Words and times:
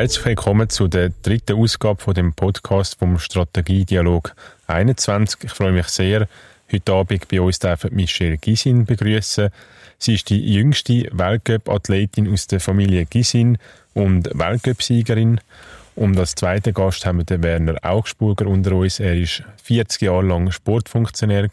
Herzlich 0.00 0.24
willkommen 0.24 0.70
zu 0.70 0.88
der 0.88 1.10
dritten 1.10 1.58
Ausgabe 1.58 2.00
von 2.00 2.14
dem 2.14 2.32
Podcast 2.32 2.98
vom 2.98 3.18
Strategiedialog 3.18 4.34
21. 4.66 5.44
Ich 5.44 5.50
freue 5.50 5.72
mich 5.72 5.88
sehr, 5.88 6.26
heute 6.72 6.92
Abend 6.94 7.28
bei 7.28 7.38
uns 7.38 7.60
Michelle 7.90 8.38
Gisin 8.38 8.86
begrüßen. 8.86 9.50
Sie 9.98 10.14
ist 10.14 10.30
die 10.30 10.54
jüngste 10.54 11.06
Weltcup-Athletin 11.12 12.32
aus 12.32 12.46
der 12.46 12.60
Familie 12.60 13.04
Gisin 13.04 13.58
und 13.92 14.30
Weltcup-Siegerin. 14.32 15.38
Und 15.96 16.18
als 16.18 16.34
zweiten 16.34 16.72
Gast 16.72 17.04
haben 17.04 17.18
wir 17.18 17.24
den 17.24 17.42
Werner 17.42 17.76
Augsburger 17.82 18.46
unter 18.46 18.72
uns. 18.72 19.00
Er 19.00 19.14
ist 19.14 19.42
40 19.64 20.00
Jahre 20.00 20.22
lang 20.22 20.50
Sportfunktionär 20.50 21.46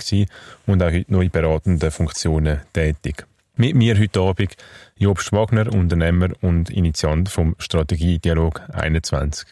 und 0.67 0.81
auch 0.81 0.91
heute 0.93 1.11
noch 1.11 1.21
in 1.21 1.31
beratenden 1.31 1.91
Funktionen 1.91 2.61
tätig. 2.71 3.25
Mit 3.59 3.75
mir 3.75 3.97
heute 3.97 4.21
Abend 4.21 4.55
Job 4.99 5.19
Schwagner, 5.19 5.73
Unternehmer 5.73 6.29
und 6.41 6.69
Initiant 6.69 7.27
vom 7.27 7.55
Strategiedialog 7.57 8.61
21. 8.71 9.47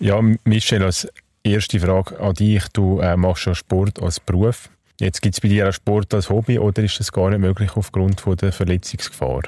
Ja, 0.00 0.20
Michel, 0.42 0.82
als 0.82 1.06
erste 1.44 1.78
Frage 1.78 2.18
an 2.18 2.34
dich. 2.34 2.64
Du 2.72 2.98
äh, 2.98 3.16
machst 3.16 3.42
schon 3.42 3.54
Sport 3.54 4.02
als 4.02 4.18
Beruf. 4.18 4.68
Jetzt 4.98 5.22
gibt 5.22 5.36
es 5.36 5.40
bei 5.40 5.46
dir 5.46 5.68
auch 5.68 5.72
Sport 5.72 6.12
als 6.14 6.30
Hobby 6.30 6.58
oder 6.58 6.82
ist 6.82 6.98
das 6.98 7.12
gar 7.12 7.30
nicht 7.30 7.38
möglich 7.38 7.76
aufgrund 7.76 8.20
von 8.20 8.36
der 8.36 8.50
Verletzungsgefahr? 8.50 9.42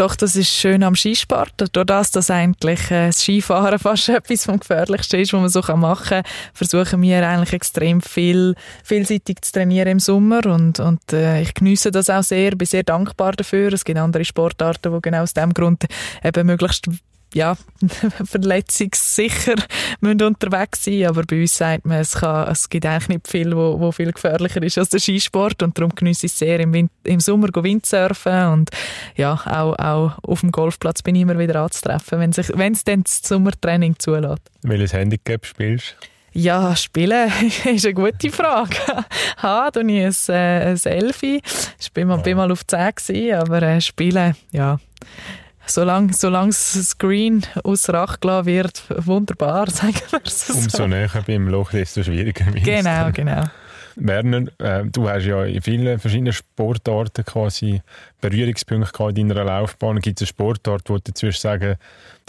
Doch, 0.00 0.16
das 0.16 0.34
ist 0.34 0.48
schön 0.48 0.82
am 0.82 0.96
Skisport. 0.96 1.52
Durch 1.74 1.84
das, 1.84 2.10
dass 2.10 2.30
eigentlich 2.30 2.90
äh, 2.90 3.08
das 3.08 3.20
Skifahren 3.20 3.78
fast 3.78 4.08
etwas 4.08 4.46
vom 4.46 4.58
Gefährlichsten 4.58 5.20
ist, 5.20 5.34
was 5.34 5.40
man 5.42 5.50
so 5.50 5.60
machen 5.76 6.22
kann, 6.22 6.22
versuchen 6.54 7.02
wir 7.02 7.28
eigentlich 7.28 7.52
extrem 7.52 8.00
viel, 8.00 8.54
vielseitig 8.82 9.42
zu 9.42 9.52
trainieren 9.52 9.88
im 9.88 10.00
Sommer 10.00 10.46
und, 10.46 10.80
und 10.80 11.12
äh, 11.12 11.42
ich 11.42 11.52
genieße 11.52 11.90
das 11.90 12.08
auch 12.08 12.22
sehr, 12.22 12.52
bin 12.52 12.66
sehr 12.66 12.82
dankbar 12.82 13.32
dafür. 13.32 13.74
Es 13.74 13.84
gibt 13.84 13.98
andere 13.98 14.24
Sportarten, 14.24 14.90
die 14.90 15.02
genau 15.02 15.20
aus 15.20 15.34
dem 15.34 15.52
Grund 15.52 15.84
eben 16.24 16.46
möglichst 16.46 16.88
ja, 17.34 17.56
verletzungssicher 18.24 19.54
müssen 20.00 20.22
unterwegs 20.22 20.84
sein 20.84 21.06
aber 21.06 21.22
bei 21.24 21.42
uns 21.42 21.56
sagt 21.56 21.86
man, 21.86 21.98
es, 21.98 22.12
kann, 22.12 22.48
es 22.48 22.68
gibt 22.68 22.86
eigentlich 22.86 23.08
nicht 23.08 23.28
viel, 23.28 23.54
wo, 23.56 23.78
wo 23.78 23.92
viel 23.92 24.12
gefährlicher 24.12 24.62
ist 24.62 24.78
als 24.78 24.90
der 24.90 25.00
Skisport 25.00 25.62
und 25.62 25.78
darum 25.78 25.94
genieße 25.94 26.26
ich 26.26 26.32
es 26.32 26.38
sehr 26.38 26.60
im, 26.60 26.72
Wind, 26.72 26.90
im 27.04 27.20
Sommer 27.20 27.48
Windsurfen 27.52 28.46
und 28.48 28.70
ja, 29.16 29.34
auch, 29.34 29.78
auch 29.78 30.18
auf 30.22 30.40
dem 30.40 30.52
Golfplatz 30.52 31.02
bin 31.02 31.14
ich 31.14 31.22
immer 31.22 31.38
wieder 31.38 31.60
anzutreffen, 31.62 32.20
wenn, 32.20 32.72
es 32.72 32.84
dann 32.84 33.02
das 33.04 33.20
Sommertraining 33.22 33.96
zulässt. 33.98 34.42
Welches 34.62 34.92
Handicap 34.92 35.46
spielst 35.46 35.96
du? 36.00 36.06
Ja, 36.32 36.76
spielen 36.76 37.30
ist 37.64 37.84
eine 37.84 37.94
gute 37.94 38.30
Frage. 38.30 38.76
ha, 39.42 39.70
du 39.72 39.82
nie 39.82 40.04
ein, 40.04 40.14
äh, 40.28 40.70
ein 40.70 40.76
Selfie. 40.76 41.42
Ich 41.78 41.92
bin 41.92 42.06
mal, 42.06 42.18
bin 42.18 42.36
mal 42.36 42.52
auf 42.52 42.64
10 42.64 42.94
gewesen, 42.94 43.34
aber 43.34 43.62
äh, 43.62 43.80
spielen, 43.80 44.36
ja 44.52 44.78
solange, 45.70 46.12
solange 46.12 46.48
das 46.48 46.90
Screen 46.90 47.46
außer 47.64 47.94
Acht 47.94 48.20
gelassen 48.20 48.46
wird, 48.46 48.84
wunderbar, 48.88 49.70
sagen 49.70 50.00
wir 50.10 50.20
es 50.24 50.46
so. 50.46 50.54
Umso 50.54 50.86
näher 50.86 51.10
beim 51.26 51.48
Loch, 51.48 51.70
desto 51.70 52.02
schwieriger 52.02 52.46
wird 52.46 52.64
Genau, 52.64 53.10
genau. 53.12 53.44
Werner, 53.96 54.46
äh, 54.58 54.84
du 54.84 55.08
hast 55.08 55.24
ja 55.24 55.44
in 55.44 55.60
vielen 55.60 55.98
verschiedenen 55.98 56.32
Sportarten 56.32 57.24
quasi 57.24 57.82
Berührungspunkte 58.20 59.12
in 59.16 59.28
deiner 59.28 59.44
Laufbahn. 59.44 60.00
Gibt 60.00 60.20
es 60.20 60.22
eine 60.22 60.28
Sportart, 60.28 60.88
wo 60.88 60.98
du 60.98 61.26
jetzt 61.26 61.40
sagen 61.40 61.76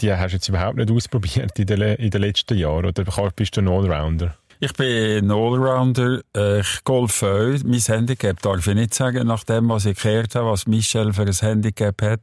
die 0.00 0.12
hast 0.12 0.32
du 0.32 0.36
jetzt 0.36 0.48
überhaupt 0.48 0.76
nicht 0.76 0.90
ausprobiert 0.90 1.58
in 1.58 1.66
den, 1.66 1.80
in 1.80 2.10
den 2.10 2.20
letzten 2.20 2.58
Jahren? 2.58 2.86
Oder 2.86 3.04
bist 3.36 3.56
du 3.56 3.60
ein 3.60 3.68
Allrounder? 3.68 4.36
Ich 4.60 4.72
bin 4.74 5.24
ein 5.24 5.30
Allrounder. 5.30 6.20
Äh, 6.36 6.60
ich 6.60 6.84
golfe 6.84 7.26
auch. 7.26 7.64
Mein 7.64 7.80
Handicap 7.80 8.40
darf 8.42 8.66
ich 8.66 8.74
nicht 8.74 8.94
sagen, 8.94 9.26
nach 9.26 9.44
dem, 9.44 9.68
was 9.68 9.86
ich 9.86 10.00
gehört 10.00 10.34
habe, 10.34 10.50
was 10.50 10.66
Michel 10.66 11.12
für 11.12 11.22
ein 11.22 11.32
Handicap 11.32 12.02
hat. 12.02 12.20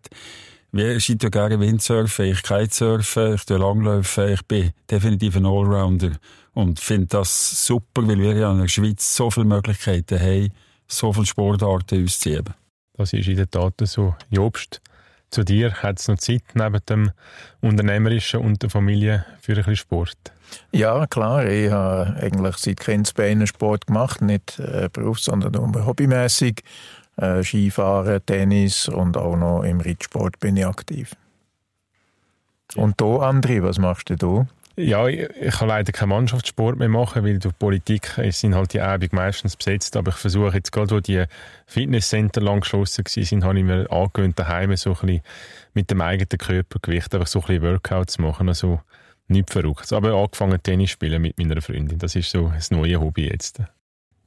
Ich 0.72 1.06
schreibe 1.06 1.32
gerne 1.32 1.60
Windsurfen, 1.60 2.26
ich 2.26 2.44
Kitesurfen, 2.44 3.34
ich 3.34 3.50
Langlaufen. 3.50 4.30
Ich 4.30 4.46
bin 4.46 4.72
definitiv 4.90 5.36
ein 5.36 5.46
Allrounder 5.48 6.12
und 6.54 6.80
finde 6.80 7.08
das 7.08 7.66
super, 7.66 8.08
weil 8.08 8.20
wir 8.20 8.36
ja 8.36 8.52
in 8.52 8.60
der 8.60 8.68
Schweiz 8.68 9.16
so 9.16 9.32
viele 9.32 9.48
Möglichkeiten 9.48 10.20
haben, 10.20 10.52
so 10.88 11.12
viele 11.12 11.26
Sportarten 11.26 12.06
auszuüben. 12.06 12.54
Das 12.96 13.14
ist 13.14 13.28
in 13.28 13.38
der 13.38 13.50
Tat 13.50 13.74
so. 13.86 14.14
Jobst, 14.30 14.80
zu 15.32 15.44
dir 15.44 15.74
hat 15.74 16.00
es 16.00 16.08
noch 16.08 16.18
Zeit 16.18 16.44
neben 16.54 16.80
dem 16.88 17.12
Unternehmerischen 17.62 18.42
und 18.42 18.62
der 18.62 18.70
Familie 18.70 19.26
für 19.42 19.54
ein 19.54 19.58
bisschen 19.58 19.76
Sport? 19.76 20.18
Ja, 20.72 21.08
klar. 21.08 21.48
Ich 21.48 21.72
habe 21.72 22.16
eigentlich 22.20 22.58
seit 22.58 22.80
Kindesbeinen 22.80 23.48
Sport 23.48 23.88
gemacht, 23.88 24.22
nicht 24.22 24.60
äh, 24.60 24.90
berufs-, 24.92 25.26
sondern 25.26 25.54
nur 25.54 25.86
hobbymäßig 25.86 26.64
äh, 27.20 27.44
Skifahren, 27.44 28.26
Tennis 28.26 28.88
und 28.88 29.18
auch 29.18 29.36
noch 29.36 29.64
im 29.64 29.82
Ritsport 29.82 30.40
bin 30.40 30.58
ich 30.58 30.66
aktiv. 30.66 31.16
Und 32.76 33.00
du, 33.02 33.22
André, 33.22 33.64
was 33.64 33.80
machst 33.80 34.10
du? 34.10 34.46
Ja, 34.76 35.08
ich, 35.08 35.28
ich 35.42 35.56
kann 35.56 35.68
leider 35.68 35.92
keinen 35.92 36.10
Mannschaftssport 36.10 36.78
mehr 36.78 36.88
machen, 36.88 37.26
weil 37.26 37.38
durch 37.40 37.58
Politik 37.58 38.18
sind 38.30 38.56
halt 38.56 38.74
die 38.74 38.80
Abende 38.80 39.14
meistens 39.14 39.58
besetzt. 39.58 39.98
Aber 39.98 40.12
ich 40.12 40.16
versuche 40.16 40.56
jetzt 40.56 40.72
gerade, 40.72 40.96
wo 40.96 41.00
die 41.02 41.26
Fitnesscenter 41.66 42.40
lang 42.40 42.62
geschlossen 42.62 43.04
waren, 43.04 43.44
habe 43.44 43.60
ich 43.60 43.66
mir 43.66 43.92
angewöhnt, 43.92 44.40
daheim 44.40 44.74
so 44.78 44.92
ein 44.92 44.96
bisschen 44.96 45.22
mit 45.74 45.92
dem 45.92 46.00
eigenen 46.00 46.30
Körpergewicht 46.30 47.14
einfach 47.14 47.28
so 47.28 47.40
ein 47.40 47.48
bisschen 47.48 47.64
Workout 47.64 48.12
zu 48.12 48.22
machen. 48.22 48.48
Also 48.48 48.80
nichts 49.28 49.52
Verrücktes. 49.52 49.92
Aber 49.92 50.14
angefangen 50.14 50.64
Tennis 50.64 50.92
spielen 50.92 51.22
mit 51.22 51.38
meiner 51.38 51.62
Freundin. 51.62 52.00
Das 52.00 52.16
ist 52.16 52.32
so 52.32 52.50
das 52.56 52.72
neue 52.72 53.02
Hobby 53.02 53.28
jetzt. 53.28 53.62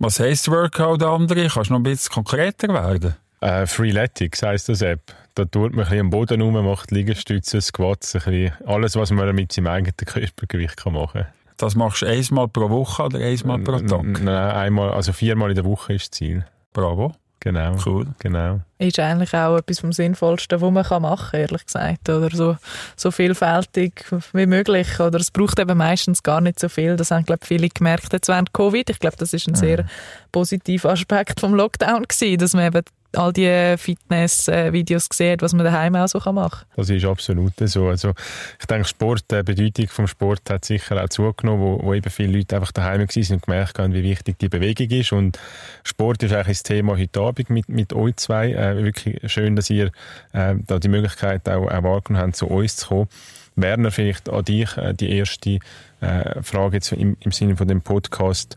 Was 0.02 0.18
heisst 0.18 0.50
Workout, 0.50 1.00
andere? 1.04 1.46
Kannst 1.46 1.70
du 1.70 1.74
noch 1.74 1.78
ein 1.78 1.84
bisschen 1.84 2.12
konkreter 2.12 2.66
werden? 2.74 3.14
Äh, 3.40 3.66
Freeletics 3.66 4.42
heisst 4.42 4.68
das 4.68 4.82
App. 4.82 5.14
Da 5.36 5.44
tut 5.44 5.74
man 5.74 5.84
ein 5.84 5.90
bisschen 5.90 6.00
am 6.00 6.10
Boden 6.10 6.40
rum, 6.40 6.54
macht 6.54 6.90
Liegestütze, 6.90 7.60
Squats, 7.60 8.16
ein 8.16 8.22
bisschen 8.24 8.52
alles, 8.66 8.96
was 8.96 9.12
man 9.12 9.32
mit 9.32 9.52
seinem 9.52 9.68
eigenen 9.68 9.94
Körpergewicht 9.94 10.84
machen 10.86 11.08
kann. 11.12 11.26
Das 11.56 11.76
machst 11.76 12.02
du 12.02 12.06
einmal 12.06 12.48
pro 12.48 12.68
Woche 12.68 13.04
oder 13.04 13.20
einmal 13.20 13.60
pro 13.60 13.78
Tag? 13.78 14.02
Nein, 14.02 14.26
einmal, 14.28 14.90
also 14.90 15.12
viermal 15.12 15.50
in 15.50 15.54
der 15.54 15.64
Woche 15.64 15.92
ist 15.92 16.06
das 16.06 16.18
Ziel. 16.18 16.46
Bravo. 16.72 17.14
Genau. 17.42 17.76
Cool. 17.84 18.06
Genau. 18.20 18.60
Ist 18.78 19.00
eigentlich 19.00 19.34
auch 19.34 19.56
etwas 19.56 19.80
vom 19.80 19.92
Sinnvollsten, 19.92 20.60
was 20.60 20.70
man 20.70 21.02
machen 21.02 21.30
kann, 21.32 21.40
ehrlich 21.40 21.66
gesagt. 21.66 22.08
Oder 22.08 22.30
so, 22.30 22.56
so 22.94 23.10
vielfältig 23.10 24.04
wie 24.32 24.46
möglich. 24.46 25.00
Oder 25.00 25.18
es 25.18 25.32
braucht 25.32 25.58
eben 25.58 25.76
meistens 25.76 26.22
gar 26.22 26.40
nicht 26.40 26.60
so 26.60 26.68
viel. 26.68 26.96
Das 26.96 27.10
haben, 27.10 27.24
glaube 27.24 27.40
ich, 27.42 27.48
viele 27.48 27.68
gemerkt 27.68 28.12
jetzt 28.12 28.28
während 28.28 28.52
Covid. 28.52 28.88
Ich 28.90 29.00
glaube, 29.00 29.16
das 29.18 29.32
ist 29.32 29.48
ein 29.48 29.56
sehr 29.56 29.84
positiver 30.30 30.90
Aspekt 30.90 31.40
vom 31.40 31.54
Lockdown 31.54 32.04
gewesen, 32.04 32.38
dass 32.38 32.54
man 32.54 32.66
eben 32.66 32.82
all 33.16 33.32
die 33.32 33.74
Fitness-Videos 33.76 35.08
gesehen, 35.08 35.40
was 35.40 35.52
man 35.52 35.64
daheim 35.64 35.94
auch 35.96 36.08
so 36.08 36.18
machen 36.32 36.50
kann. 36.50 36.66
Das 36.76 36.90
ist 36.90 37.04
absolut 37.04 37.52
so. 37.58 37.88
Also 37.88 38.12
ich 38.58 38.66
denke, 38.66 38.86
Sport, 38.86 39.24
die 39.30 39.42
Bedeutung 39.42 39.88
vom 39.88 40.06
Sport 40.06 40.48
hat 40.50 40.64
sicher 40.64 41.02
auch 41.02 41.08
zugenommen, 41.08 41.62
wo, 41.62 41.82
wo 41.82 41.94
eben 41.94 42.10
viele 42.10 42.38
Leute 42.38 42.56
einfach 42.56 42.72
daheim 42.72 43.00
waren 43.00 43.34
und 43.34 43.42
gemerkt 43.42 43.78
haben, 43.78 43.94
wie 43.94 44.02
wichtig 44.02 44.38
die 44.38 44.48
Bewegung 44.48 44.88
ist. 44.90 45.12
Und 45.12 45.38
Sport 45.84 46.22
ist 46.22 46.32
eigentlich 46.32 46.58
das 46.58 46.62
Thema 46.62 46.96
heute 46.96 47.20
Abend 47.20 47.50
mit, 47.50 47.68
mit 47.68 47.92
euch 47.92 48.16
zwei. 48.16 48.52
Äh, 48.52 48.82
wirklich 48.82 49.30
schön, 49.30 49.56
dass 49.56 49.70
ihr 49.70 49.90
äh, 50.32 50.54
da 50.66 50.78
die 50.78 50.88
Möglichkeit 50.88 51.48
auch, 51.48 51.66
auch 51.66 51.82
wahrgenommen 51.82 52.26
habt, 52.26 52.36
zu 52.36 52.46
uns 52.46 52.76
zu 52.76 52.88
kommen. 52.88 53.08
Werner, 53.54 53.90
vielleicht 53.90 54.30
an 54.30 54.44
dich 54.44 54.76
äh, 54.76 54.94
die 54.94 55.10
erste 55.10 55.58
äh, 56.00 56.42
Frage 56.42 56.76
jetzt 56.76 56.92
im, 56.92 57.16
im 57.20 57.32
Sinne 57.32 57.56
von 57.56 57.68
dem 57.68 57.82
Podcast. 57.82 58.56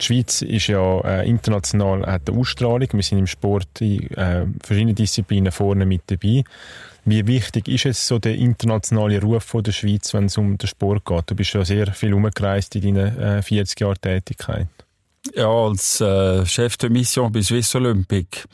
Die 0.00 0.04
Schweiz 0.04 0.42
ist 0.42 0.66
ja 0.66 1.00
äh, 1.00 1.28
international 1.28 2.06
hat 2.06 2.28
eine 2.28 2.38
Ausstrahlung. 2.38 2.88
Wir 2.92 3.02
sind 3.02 3.18
im 3.18 3.26
Sport 3.26 3.80
in 3.80 4.10
äh, 4.10 4.46
verschiedenen 4.62 4.94
Disziplinen 4.94 5.52
vorne 5.52 5.86
mit 5.86 6.02
dabei. 6.06 6.44
Wie 7.04 7.26
wichtig 7.26 7.68
ist 7.68 7.86
es 7.86 8.06
so 8.06 8.18
der 8.18 8.34
internationale 8.34 9.20
Ruf 9.22 9.44
von 9.44 9.62
der 9.62 9.72
Schweiz, 9.72 10.12
wenn 10.12 10.24
es 10.24 10.36
um 10.36 10.58
den 10.58 10.66
Sport 10.66 11.04
geht? 11.04 11.30
Du 11.30 11.34
bist 11.36 11.54
ja 11.54 11.64
sehr 11.64 11.92
viel 11.92 12.12
umgereist 12.12 12.74
in 12.74 12.94
deinen 12.94 13.18
äh, 13.18 13.42
40 13.42 13.80
Jahren 13.80 14.00
Tätigkeit. 14.00 14.68
Ja, 15.34 15.48
als 15.48 16.00
äh, 16.00 16.44
Chef 16.46 16.76
der 16.76 16.90
Mission 16.90 17.32
bei 17.32 17.42
Swiss 17.42 17.74
Olympic 17.74 18.44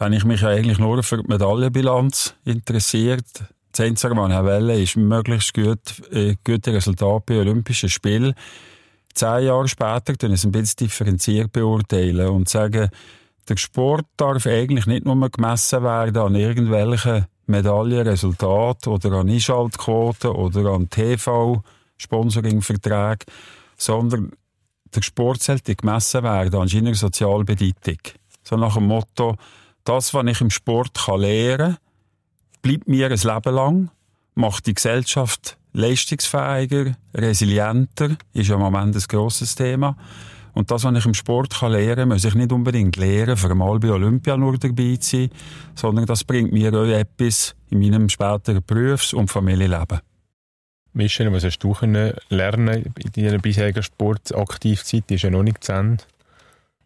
habe 0.00 0.16
ich 0.16 0.24
mich 0.24 0.44
eigentlich 0.44 0.78
nur 0.78 1.02
für 1.02 1.18
die 1.18 1.28
Medaillenbilanz 1.28 2.34
interessiert. 2.44 3.24
Ich 3.78 4.04
wollte, 4.04 4.72
ist 4.72 4.96
möglichst 4.96 5.54
gut, 5.54 5.80
äh, 6.12 6.36
gute 6.44 6.72
Resultate 6.72 7.24
bei 7.26 7.38
Olympischen 7.38 7.88
Spielen 7.88 8.34
zehn 9.14 9.46
Jahre 9.46 9.68
später 9.68 10.14
es 10.30 10.44
ein 10.44 10.52
bisschen 10.52 10.86
differenziert 10.86 11.52
beurteilen 11.52 12.28
und 12.28 12.48
sagen, 12.48 12.90
der 13.48 13.56
Sport 13.56 14.06
darf 14.16 14.46
eigentlich 14.46 14.86
nicht 14.86 15.04
nur 15.04 15.30
gemessen 15.30 15.82
werden 15.82 16.22
an 16.22 16.34
irgendwelchen 16.34 17.26
Medaillenresultaten 17.46 18.92
oder 18.92 19.12
an 19.12 19.28
Einschaltquoten 19.28 20.30
oder 20.30 20.70
an 20.70 20.88
TV-Sponsoringverträgen, 20.88 23.26
sondern 23.76 24.32
der 24.94 25.02
Sport 25.02 25.42
sollte 25.42 25.74
gemessen 25.74 26.22
werden 26.22 26.60
an 26.60 26.68
seiner 26.68 26.94
Sozialbedeutung. 26.94 27.98
So 28.44 28.56
nach 28.56 28.74
dem 28.74 28.86
Motto, 28.86 29.34
das, 29.84 30.14
was 30.14 30.26
ich 30.26 30.40
im 30.40 30.50
Sport 30.50 30.96
lernen 31.08 31.58
kann, 31.58 31.78
bleibt 32.62 32.88
mir 32.88 33.10
ein 33.10 33.16
Leben 33.16 33.54
lang, 33.54 33.90
macht 34.34 34.66
die 34.66 34.74
Gesellschaft 34.74 35.58
leistungsfähiger, 35.72 36.96
resilienter, 37.14 38.16
ist 38.32 38.48
ja 38.48 38.54
im 38.54 38.60
Moment 38.60 38.94
ein 38.94 39.02
grosses 39.08 39.54
Thema. 39.54 39.96
Und 40.54 40.70
das, 40.70 40.84
was 40.84 40.96
ich 40.96 41.06
im 41.06 41.14
Sport 41.14 41.54
kann 41.60 41.72
lernen 41.72 41.96
kann, 41.96 42.08
muss 42.08 42.24
ich 42.24 42.34
nicht 42.34 42.52
unbedingt 42.52 42.96
lernen, 42.96 43.36
für 43.36 43.50
einmal 43.50 43.78
bei 43.78 43.90
Olympia 43.90 44.36
nur 44.36 44.58
dabei 44.58 44.96
zu 44.96 45.16
sein, 45.16 45.30
sondern 45.74 46.04
das 46.04 46.24
bringt 46.24 46.52
mir 46.52 46.74
auch 46.74 46.84
etwas 46.84 47.54
in 47.70 47.80
meinem 47.80 48.08
späteren 48.08 48.62
Berufs- 48.66 49.14
und 49.14 49.30
Familienleben. 49.30 50.00
Michel, 50.92 51.32
was 51.32 51.44
hast 51.44 51.58
du 51.60 51.72
können 51.72 52.12
lernen 52.28 52.92
in 52.98 53.12
deiner 53.12 53.38
bisherigen 53.38 53.82
Sportaktivzeit? 53.82 55.04
Die 55.08 55.14
ist 55.14 55.22
ja 55.22 55.30
noch 55.30 55.42
nicht 55.42 55.64
zu 55.64 55.72
Ende. 55.72 56.04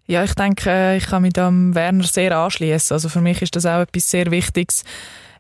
Ja, 0.07 0.23
ich 0.23 0.35
denke, 0.35 0.95
ich 0.97 1.07
kann 1.07 1.23
mich 1.23 1.33
dem 1.33 1.75
Werner 1.75 2.05
sehr 2.05 2.39
anschließen. 2.39 2.95
Also 2.95 3.09
für 3.09 3.21
mich 3.21 3.43
ist 3.43 3.57
das 3.57 3.67
auch 3.67 3.81
etwas 3.81 4.09
sehr 4.09 4.31
Wichtiges. 4.31 4.85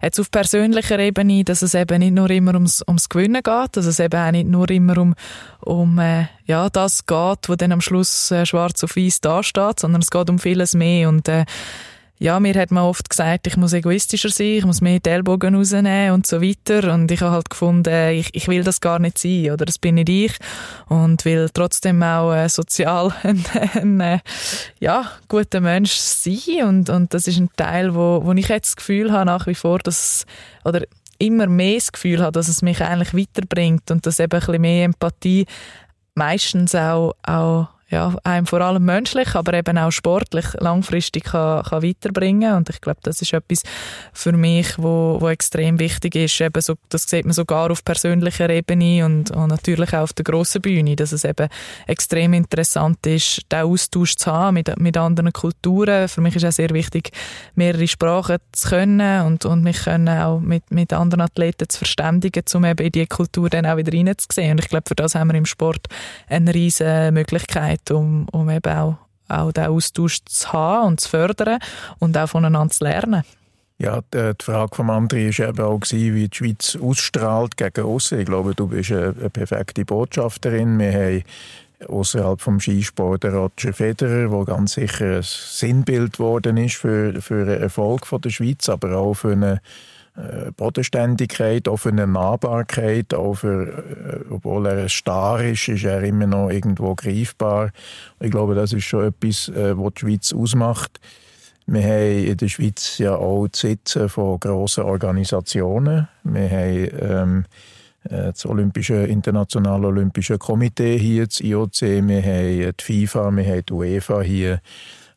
Jetzt 0.02 0.20
auf 0.20 0.30
persönlicher 0.30 0.98
Ebene, 0.98 1.44
dass 1.44 1.62
es 1.62 1.74
eben 1.74 1.98
nicht 1.98 2.14
nur 2.14 2.30
immer 2.30 2.54
ums, 2.54 2.82
ums 2.86 3.08
Gewinnen 3.08 3.42
geht, 3.42 3.76
dass 3.76 3.86
es 3.86 3.98
eben 3.98 4.20
auch 4.20 4.30
nicht 4.30 4.48
nur 4.48 4.70
immer 4.70 4.98
um, 4.98 5.14
um 5.60 5.98
äh, 5.98 6.26
ja, 6.44 6.68
das 6.68 7.06
geht, 7.06 7.48
was 7.48 7.56
dann 7.56 7.72
am 7.72 7.80
Schluss 7.80 8.30
äh, 8.30 8.46
schwarz 8.46 8.82
auf 8.84 8.96
weiß 8.96 9.20
dasteht, 9.20 9.80
sondern 9.80 10.02
es 10.02 10.10
geht 10.10 10.30
um 10.30 10.38
vieles 10.38 10.74
mehr 10.74 11.08
und 11.08 11.28
äh, 11.28 11.44
ja, 12.18 12.40
mir 12.40 12.54
hat 12.54 12.70
man 12.70 12.84
oft 12.84 13.10
gesagt, 13.10 13.46
ich 13.46 13.56
muss 13.58 13.74
egoistischer 13.74 14.30
sein, 14.30 14.46
ich 14.46 14.64
muss 14.64 14.80
mehr 14.80 15.00
die 15.00 15.10
Ellbogen 15.10 15.54
rausnehmen 15.54 16.12
und 16.12 16.26
so 16.26 16.40
weiter. 16.40 16.94
Und 16.94 17.10
ich 17.10 17.20
habe 17.20 17.32
halt 17.32 17.50
gefunden, 17.50 18.10
ich, 18.10 18.30
ich 18.32 18.48
will 18.48 18.64
das 18.64 18.80
gar 18.80 18.98
nicht 18.98 19.18
sein, 19.18 19.50
oder 19.50 19.66
das 19.66 19.78
bin 19.78 19.96
nicht 19.96 20.08
ich. 20.08 20.32
Und 20.88 21.26
will 21.26 21.50
trotzdem 21.52 22.02
auch 22.02 22.32
äh, 22.32 22.48
sozial 22.48 23.12
ein, 23.22 23.44
ein, 23.74 24.00
ein, 24.00 24.20
ja, 24.80 25.10
guter 25.28 25.60
Mensch 25.60 25.92
sein. 25.92 26.64
Und, 26.64 26.88
und 26.88 27.12
das 27.12 27.26
ist 27.26 27.38
ein 27.38 27.50
Teil, 27.56 27.94
wo, 27.94 28.22
wo 28.24 28.32
ich 28.32 28.48
jetzt 28.48 28.68
das 28.68 28.76
Gefühl 28.76 29.12
habe, 29.12 29.26
nach 29.26 29.46
wie 29.46 29.54
vor, 29.54 29.78
dass, 29.80 30.24
oder 30.64 30.82
immer 31.18 31.46
mehr 31.46 31.76
das 31.76 31.92
Gefühl 31.92 32.22
habe, 32.22 32.32
dass 32.32 32.48
es 32.48 32.62
mich 32.62 32.82
eigentlich 32.82 33.14
weiterbringt 33.14 33.90
und 33.90 34.06
dass 34.06 34.20
eben 34.20 34.32
ein 34.32 34.40
bisschen 34.40 34.60
mehr 34.60 34.84
Empathie 34.84 35.46
meistens 36.14 36.74
auch, 36.74 37.14
auch 37.22 37.68
ja, 37.88 38.16
einem 38.24 38.46
vor 38.46 38.60
allem 38.60 38.84
menschlich, 38.84 39.36
aber 39.36 39.54
eben 39.54 39.78
auch 39.78 39.92
sportlich 39.92 40.46
langfristig 40.58 41.24
kann, 41.24 41.62
kann 41.62 41.84
weiterbringen 41.84 42.54
und 42.54 42.68
ich 42.68 42.80
glaube, 42.80 42.98
das 43.04 43.22
ist 43.22 43.32
etwas 43.32 43.62
für 44.12 44.32
mich, 44.32 44.76
wo, 44.76 45.18
wo 45.20 45.28
extrem 45.28 45.78
wichtig 45.78 46.16
ist. 46.16 46.40
Eben 46.40 46.60
so, 46.60 46.74
das 46.88 47.04
sieht 47.04 47.26
man 47.26 47.32
sogar 47.32 47.70
auf 47.70 47.84
persönlicher 47.84 48.50
Ebene 48.50 49.04
und, 49.04 49.30
und 49.30 49.48
natürlich 49.48 49.94
auch 49.94 50.02
auf 50.02 50.12
der 50.14 50.24
grossen 50.24 50.62
Bühne, 50.62 50.96
dass 50.96 51.12
es 51.12 51.22
eben 51.22 51.48
extrem 51.86 52.32
interessant 52.32 53.06
ist, 53.06 53.42
den 53.52 53.60
Austausch 53.60 54.16
zu 54.16 54.32
haben 54.32 54.54
mit, 54.54 54.76
mit 54.80 54.96
anderen 54.96 55.32
Kulturen. 55.32 56.08
Für 56.08 56.20
mich 56.20 56.34
ist 56.34 56.44
auch 56.44 56.52
sehr 56.52 56.70
wichtig, 56.70 57.10
mehrere 57.54 57.86
Sprachen 57.86 58.38
zu 58.50 58.68
können 58.68 59.26
und, 59.26 59.44
und 59.44 59.62
mich 59.62 59.84
können 59.84 60.08
auch 60.08 60.40
mit, 60.40 60.72
mit 60.72 60.92
anderen 60.92 61.20
Athleten 61.20 61.68
zu 61.68 61.78
verständigen, 61.78 62.42
um 62.52 62.64
eben 62.64 62.84
in 62.84 62.90
diese 62.90 63.06
Kultur 63.06 63.48
dann 63.48 63.64
auch 63.64 63.76
wieder 63.76 63.92
reinzusehen. 63.92 64.52
Und 64.52 64.64
ich 64.64 64.68
glaube, 64.68 64.88
für 64.88 64.96
das 64.96 65.14
haben 65.14 65.30
wir 65.30 65.36
im 65.36 65.46
Sport 65.46 65.86
eine 66.28 66.52
riesige 66.52 67.10
Möglichkeit 67.12 67.75
Möglichkeit, 67.76 67.90
um, 67.90 68.26
um 68.32 68.50
eben 68.50 68.72
auch, 68.72 68.96
auch 69.28 69.52
den 69.52 69.66
Austausch 69.66 70.24
zu 70.24 70.52
haben 70.52 70.88
und 70.88 71.00
zu 71.00 71.10
fördern 71.10 71.58
und 71.98 72.16
auch 72.16 72.28
voneinander 72.28 72.72
zu 72.72 72.84
lernen. 72.84 73.22
Ja, 73.78 74.00
die, 74.12 74.32
Frage 74.42 74.74
von 74.74 74.86
André 74.86 75.38
war 75.38 75.48
eben 75.48 75.62
auch, 75.62 75.80
wie 75.90 76.28
die 76.28 76.36
Schweiz 76.36 76.78
ausstrahlt 76.80 77.58
gegen 77.58 77.84
außen. 77.84 78.18
Ich 78.20 78.26
glaube, 78.26 78.54
du 78.54 78.68
bist 78.68 78.90
eine, 78.90 79.12
perfekte 79.12 79.84
Botschafterin. 79.84 80.78
Wir 80.78 80.92
haben 80.92 81.24
außerhalb 81.86 82.40
vom 82.40 82.58
Skisport 82.58 83.26
Roger 83.26 83.74
Federer, 83.74 84.30
der 84.30 84.44
ganz 84.46 84.74
sicher 84.74 85.16
ein 85.16 85.22
Sinnbild 85.22 86.14
geworden 86.14 86.56
ist 86.56 86.76
für, 86.76 87.20
für 87.20 87.44
den 87.44 87.60
Erfolg 87.60 88.06
von 88.06 88.22
der 88.22 88.30
Schweiz, 88.30 88.66
aber 88.70 88.96
auch 88.96 89.12
für 89.12 89.32
eine 89.32 89.52
äh, 89.52 89.58
Bodenständigkeit, 90.56 91.68
auch 91.68 91.76
für 91.76 91.90
eine 91.90 92.06
Nahbarkeit, 92.06 93.12
auch 93.12 93.34
für, 93.34 93.68
äh, 93.68 94.32
obwohl 94.32 94.66
er 94.66 94.78
ein 94.78 94.88
Star 94.88 95.42
ist, 95.42 95.68
ist 95.68 95.84
er 95.84 96.02
immer 96.02 96.26
noch 96.26 96.48
irgendwo 96.48 96.94
greifbar. 96.94 97.70
Ich 98.20 98.30
glaube, 98.30 98.54
das 98.54 98.72
ist 98.72 98.84
schon 98.84 99.08
etwas, 99.08 99.48
äh, 99.48 99.76
was 99.76 99.94
die 99.94 100.00
Schweiz 100.00 100.32
ausmacht. 100.32 101.00
Wir 101.66 101.82
haben 101.82 102.24
in 102.24 102.36
der 102.36 102.48
Schweiz 102.48 102.96
ja 102.98 103.16
auch 103.16 103.46
die 103.48 103.58
Sitze 103.58 104.08
von 104.08 104.40
grossen 104.40 104.84
Organisationen. 104.84 106.08
Wir 106.24 106.50
haben 106.50 106.90
ähm, 107.00 107.44
das 108.08 108.46
Olympische, 108.46 108.94
Internationale 108.94 109.88
Olympische 109.88 110.38
Komitee 110.38 110.96
hier, 110.96 111.26
das 111.26 111.40
IOC, 111.40 111.82
wir 111.82 112.22
haben 112.22 112.72
die 112.78 112.84
FIFA, 112.84 113.36
wir 113.36 113.44
haben 113.44 113.66
die 113.66 113.72
UEFA 113.72 114.20
hier, 114.20 114.60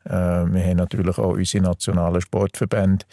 wir 0.03 0.11
haben 0.11 0.77
natürlich 0.77 1.19
auch 1.19 1.33
unsere 1.33 1.65
nationalen 1.65 2.19
Sportverbände. 2.19 3.05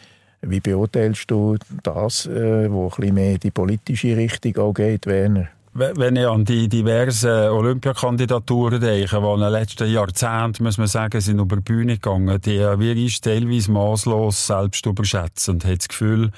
Wie 0.48 0.60
beurteilst 0.60 1.30
du 1.30 1.56
das, 1.82 2.26
äh, 2.26 2.70
wo 2.70 2.84
ein 2.84 2.90
bisschen 2.96 3.14
mehr 3.14 3.38
die 3.38 3.50
politische 3.50 4.16
Richtung 4.16 4.56
auch 4.58 4.72
geht, 4.72 5.06
Werner? 5.06 5.48
Wenn 5.74 6.16
ich 6.16 6.26
an 6.26 6.44
die 6.44 6.68
diversen 6.68 7.50
Olympiakandidaturen 7.50 8.80
denke, 8.80 9.20
die 9.20 9.26
in 9.26 9.40
den 9.40 9.52
letzten 9.52 9.90
Jahrzehnten, 9.90 10.64
muss 10.64 10.78
man 10.78 10.86
sagen, 10.86 11.20
sind 11.20 11.38
über 11.38 11.56
die 11.56 11.62
Bühne 11.62 11.94
gegangen, 11.94 12.40
die 12.40 12.60
wir 12.60 12.96
ist 12.96 13.24
teilweise 13.24 13.70
maßlos 13.72 14.46
selbst 14.46 14.86
überschätzen 14.86 15.54
und 15.54 15.66
hat 15.66 15.80
das 15.80 15.88
Gefühl, 15.88 16.30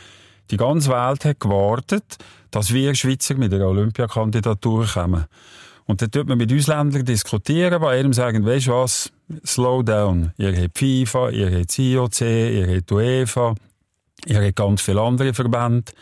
die 0.50 0.56
ganze 0.56 0.90
Welt 0.90 1.24
hat 1.24 1.38
gewartet, 1.38 2.16
dass 2.50 2.72
wir 2.72 2.94
Schweizer 2.96 3.36
mit 3.36 3.52
der 3.52 3.68
Olympiakandidatur 3.68 4.86
kommen. 4.86 5.26
Und 5.86 6.02
dann 6.02 6.10
tut 6.10 6.26
man 6.26 6.36
mit 6.36 6.52
Ausländern 6.52 7.04
diskutieren, 7.04 7.80
bei 7.80 7.96
jedem 7.96 8.12
sagen, 8.12 8.44
weißt 8.44 8.66
du 8.66 8.72
was, 8.72 9.12
slow 9.46 9.84
down. 9.84 10.32
Ihr 10.36 10.54
habt 10.54 10.78
FIFA, 10.78 11.30
ihr 11.30 11.50
habt 11.50 11.78
IOC, 11.78 12.20
ihr 12.20 12.76
habt 12.76 12.90
UEFA, 12.90 13.54
Ihr 14.26 14.42
habt 14.42 14.56
ganz 14.56 14.82
viele 14.82 15.00
andere 15.00 15.32
Verbände. 15.34 15.92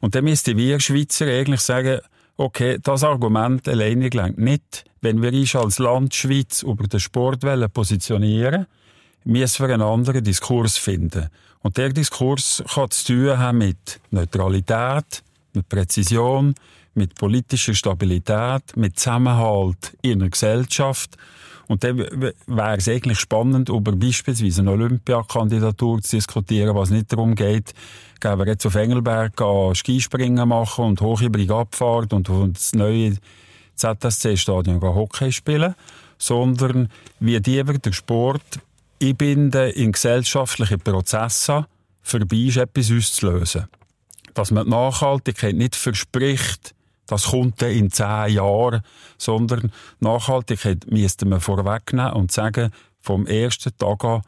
Und 0.00 0.14
dann 0.14 0.24
müssten 0.24 0.56
wir 0.56 0.80
Schweizer 0.80 1.26
eigentlich 1.26 1.60
sagen, 1.60 2.00
okay, 2.36 2.78
das 2.82 3.04
Argument 3.04 3.68
alleine 3.68 4.10
gelangt 4.10 4.38
nicht. 4.38 4.84
Wenn 5.00 5.22
wir 5.22 5.32
uns 5.32 5.54
als 5.54 5.78
Land 5.78 6.14
Schweiz 6.14 6.62
über 6.62 6.86
den 6.86 7.00
Sport 7.00 7.44
positionieren 7.72 8.66
müssen 9.24 9.66
wir 9.66 9.74
einen 9.74 9.82
anderen 9.82 10.22
Diskurs 10.22 10.76
finden. 10.76 11.28
Und 11.62 11.78
der 11.78 11.90
Diskurs 11.90 12.62
kann 12.74 12.90
zu 12.90 13.06
tun 13.06 13.38
haben 13.38 13.58
mit 13.58 14.00
Neutralität, 14.10 15.22
mit 15.54 15.68
Präzision, 15.68 16.54
mit 16.94 17.14
politischer 17.14 17.74
Stabilität, 17.74 18.76
mit 18.76 18.98
Zusammenhalt 18.98 19.96
in 20.02 20.18
der 20.18 20.28
Gesellschaft 20.28 21.16
und 21.68 21.82
dann 21.84 21.98
wäre 21.98 22.76
es 22.76 22.88
eigentlich 22.88 23.18
spannend, 23.18 23.68
über 23.68 23.92
beispielsweise 23.92 24.60
eine 24.60 24.72
Olympiakandidatur 24.72 26.02
zu 26.02 26.16
diskutieren, 26.16 26.74
was 26.74 26.90
nicht 26.90 27.12
darum 27.12 27.34
geht, 27.34 27.72
gehen 28.20 28.38
wir 28.38 28.46
jetzt 28.46 28.66
auf 28.66 28.74
Engelberg 28.74 29.32
Skispringen 29.74 30.48
machen 30.48 30.84
und 30.84 31.00
hochhybrige 31.00 31.54
Abfahrt 31.54 32.12
und 32.12 32.28
das 32.28 32.74
neue 32.74 33.16
ZSC-Stadion 33.76 34.80
Hockey 34.80 35.32
spielen, 35.32 35.74
sondern 36.18 36.88
wie 37.20 37.40
die 37.40 37.66
wir 37.66 37.78
den 37.78 37.92
Sport 37.92 38.60
einbinden 39.02 39.70
in 39.70 39.92
gesellschaftliche 39.92 40.78
Prozesse, 40.78 41.66
vorbei 42.02 42.36
ist 42.36 42.56
etwas 42.56 42.92
auszulösen. 42.92 43.68
Dass 44.34 44.50
man 44.50 44.64
die 44.64 44.70
Nachhaltigkeit 44.70 45.54
nicht 45.54 45.76
verspricht, 45.76 46.74
das 47.06 47.26
kommt 47.30 47.60
dann 47.60 47.70
in 47.70 47.90
zehn 47.90 48.34
Jahren, 48.34 48.82
sondern 49.18 49.72
Nachhaltigkeit 50.00 50.86
müsste 50.90 51.26
man 51.26 51.40
vorwegnehmen 51.40 52.12
und 52.12 52.32
sagen, 52.32 52.70
vom 53.00 53.26
ersten 53.26 53.76
Tag 53.76 54.04
an, 54.04 54.22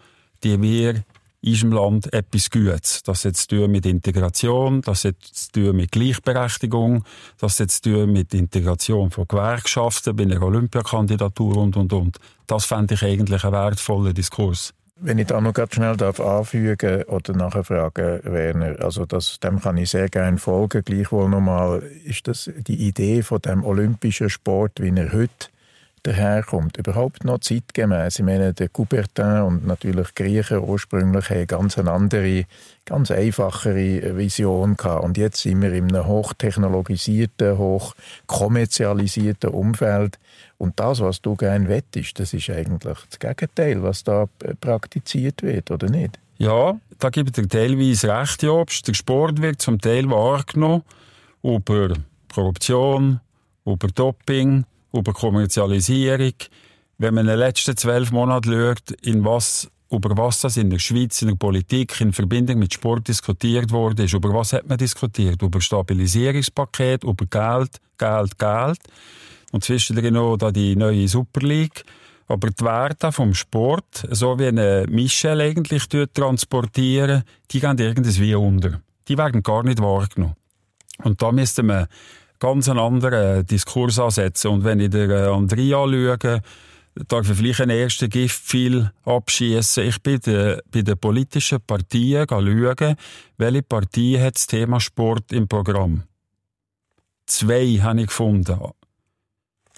die 0.44 0.60
wir 0.60 1.04
in 1.42 1.52
unserem 1.52 1.72
Land 1.72 2.12
etwas 2.12 2.50
Gutes. 2.50 3.02
Das 3.04 3.24
hat 3.24 3.36
zu 3.36 3.48
tun 3.48 3.70
mit 3.70 3.86
Integration, 3.86 4.80
das 4.82 5.04
hat 5.04 5.16
zu 5.22 5.52
tun 5.52 5.76
mit 5.76 5.92
Gleichberechtigung, 5.92 7.04
das 7.38 7.60
hat 7.60 7.70
zu 7.70 7.82
tun 7.82 8.12
mit 8.12 8.34
Integration 8.34 9.10
von 9.10 9.28
Gewerkschaften 9.28 10.16
bei 10.16 10.24
einer 10.24 10.42
Olympiakandidatur 10.42 11.56
und, 11.56 11.76
und, 11.76 11.92
und. 11.92 12.18
Das 12.46 12.64
fände 12.64 12.94
ich 12.94 13.02
eigentlich 13.02 13.44
einen 13.44 13.52
wertvollen 13.52 14.12
Diskurs. 14.14 14.74
Wenn 14.98 15.18
ich 15.18 15.26
da 15.26 15.42
noch 15.42 15.52
ganz 15.52 15.74
schnell 15.74 15.94
darf 15.96 16.20
anfügen 16.20 17.02
oder 17.02 17.34
nachher 17.34 17.64
fragen, 17.64 18.20
Werner, 18.24 18.82
also 18.82 19.04
das, 19.04 19.38
dem 19.40 19.60
kann 19.60 19.76
ich 19.76 19.90
sehr 19.90 20.08
gerne 20.08 20.38
folgen. 20.38 20.82
Gleichwohl 20.82 21.28
nochmal 21.28 21.82
ist 22.04 22.26
das 22.28 22.50
die 22.66 22.88
Idee 22.88 23.22
von 23.22 23.42
dem 23.42 23.62
olympischen 23.62 24.30
Sport, 24.30 24.80
wie 24.80 24.96
er 24.96 25.12
heute 25.12 25.48
daherkommt, 26.06 26.76
überhaupt 26.76 27.24
noch 27.24 27.40
zeitgemäß. 27.40 28.18
Ich 28.18 28.24
meine, 28.24 28.52
der 28.52 28.68
Coubertin 28.68 29.42
und 29.42 29.66
natürlich 29.66 30.14
Griechen 30.14 30.60
ursprünglich 30.60 31.30
haben 31.30 31.46
ganz 31.46 31.78
eine 31.78 31.90
andere, 31.90 32.44
ganz 32.84 33.10
einfachere 33.10 34.16
Vision 34.16 34.76
gehabt. 34.76 35.04
Und 35.04 35.18
jetzt 35.18 35.42
sind 35.42 35.62
wir 35.62 35.72
in 35.72 35.94
einem 35.94 36.06
hochtechnologisierten, 36.06 37.58
hochkommerzialisierten 37.58 39.50
Umfeld. 39.50 40.18
Und 40.58 40.78
das, 40.78 41.00
was 41.00 41.20
du 41.20 41.34
gerne 41.34 41.68
wettest, 41.68 42.18
das 42.20 42.32
ist 42.32 42.48
eigentlich 42.50 42.98
das 43.10 43.18
Gegenteil, 43.18 43.82
was 43.82 44.04
da 44.04 44.26
praktiziert 44.60 45.42
wird, 45.42 45.70
oder 45.70 45.88
nicht? 45.88 46.18
Ja, 46.38 46.78
da 46.98 47.10
gibt 47.10 47.36
es 47.38 47.48
teilweise 47.48 48.08
recht, 48.08 48.42
Jobst. 48.42 48.86
Der 48.86 48.94
Sport 48.94 49.40
wird 49.40 49.60
zum 49.60 49.80
Teil 49.80 50.08
wahrgenommen 50.10 50.82
über 51.42 51.94
Korruption, 52.32 53.20
über 53.64 53.88
Doping, 53.88 54.64
über 54.96 55.12
Kommerzialisierung. 55.12 56.32
Wenn 56.98 57.14
man 57.14 57.24
in 57.24 57.30
den 57.30 57.38
letzten 57.38 57.76
zwölf 57.76 58.10
Monaten 58.10 58.52
schaut, 58.52 58.90
in 59.02 59.24
was, 59.24 59.70
über 59.90 60.16
was 60.16 60.40
das 60.40 60.56
in 60.56 60.70
der 60.70 60.78
Schweiz, 60.78 61.20
in 61.22 61.28
der 61.28 61.34
Politik, 61.36 62.00
in 62.00 62.12
Verbindung 62.12 62.58
mit 62.58 62.72
Sport 62.72 63.08
diskutiert 63.08 63.70
wurde, 63.70 64.04
ist, 64.04 64.14
über 64.14 64.32
was 64.32 64.52
hat 64.52 64.66
man 64.66 64.78
diskutiert? 64.78 65.42
Über 65.42 65.60
Stabilisierungspaket, 65.60 67.04
über 67.04 67.26
Geld, 67.26 67.80
Geld, 67.98 68.38
Geld. 68.38 68.78
Und 69.52 69.64
zwischendrin 69.64 70.14
noch 70.14 70.38
die 70.52 70.74
neue 70.74 71.06
Super 71.06 71.40
League. 71.40 71.84
Aber 72.28 72.50
die 72.50 72.64
Werte 72.64 73.12
vom 73.12 73.34
Sport, 73.34 74.06
so 74.10 74.38
wie 74.38 74.48
eine 74.48 74.86
Michel 74.88 75.40
eigentlich 75.40 75.86
transportieren, 76.12 77.22
die 77.50 77.60
gehen 77.60 77.78
irgendwie 77.78 78.34
unter. 78.34 78.80
Die 79.06 79.16
werden 79.16 79.42
gar 79.42 79.62
nicht 79.62 79.80
wahrgenommen. 79.80 80.34
Und 81.04 81.22
da 81.22 81.30
müsste 81.30 81.62
man 81.62 81.86
ganz 82.38 82.68
einen 82.68 82.78
anderen 82.78 83.46
Diskurs 83.46 83.98
ansetzen. 83.98 84.48
Und 84.48 84.64
wenn 84.64 84.80
ich 84.80 84.90
den 84.90 85.10
äh, 85.10 85.26
Andrea 85.26 85.86
schaue, 85.86 86.42
darf 87.08 87.30
ich 87.30 87.36
vielleicht 87.36 87.60
einen 87.60 87.78
ersten 87.78 88.08
Giftpfeil 88.08 88.92
abschießen. 89.04 89.84
Ich 89.84 90.02
bin 90.02 90.20
de, 90.20 90.60
bei 90.70 90.82
den 90.82 90.98
politischen 90.98 91.60
Partien 91.60 92.26
schauen, 92.28 92.96
welche 93.36 93.62
Partei 93.62 94.18
hat 94.20 94.36
das 94.36 94.46
Thema 94.46 94.80
Sport 94.80 95.32
im 95.32 95.46
Programm. 95.46 96.04
Zwei 97.26 97.78
habe 97.82 98.00
ich 98.00 98.06
gefunden. 98.06 98.58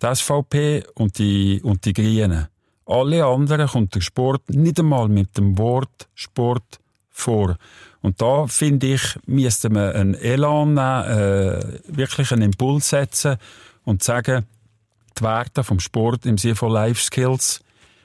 Die 0.00 0.14
SVP 0.14 0.84
und 0.94 1.18
die, 1.18 1.60
und 1.62 1.84
die 1.84 1.92
Grünen. 1.92 2.46
Alle 2.86 3.24
anderen 3.24 3.66
kommt 3.66 3.94
der 3.94 4.00
Sport 4.00 4.48
nicht 4.50 4.78
einmal 4.78 5.08
mit 5.08 5.36
dem 5.36 5.58
Wort 5.58 6.08
Sport 6.14 6.78
vor. 7.18 7.56
Und 8.00 8.22
da 8.22 8.46
finde 8.46 8.94
ich, 8.94 9.18
müsste 9.26 9.70
man 9.70 9.92
einen 9.92 10.14
Elan 10.14 10.74
nehmen, 10.74 11.04
äh, 11.04 11.78
wirklich 11.88 12.32
einen 12.32 12.42
Impuls 12.42 12.90
setzen 12.90 13.36
und 13.84 14.02
sagen, 14.02 14.46
die 15.18 15.22
Werte 15.22 15.64
vom 15.64 15.80
Sport 15.80 16.26
im 16.26 16.38
Sinne 16.38 16.54
von 16.54 16.72
Life 16.72 17.02
Skills, 17.02 17.60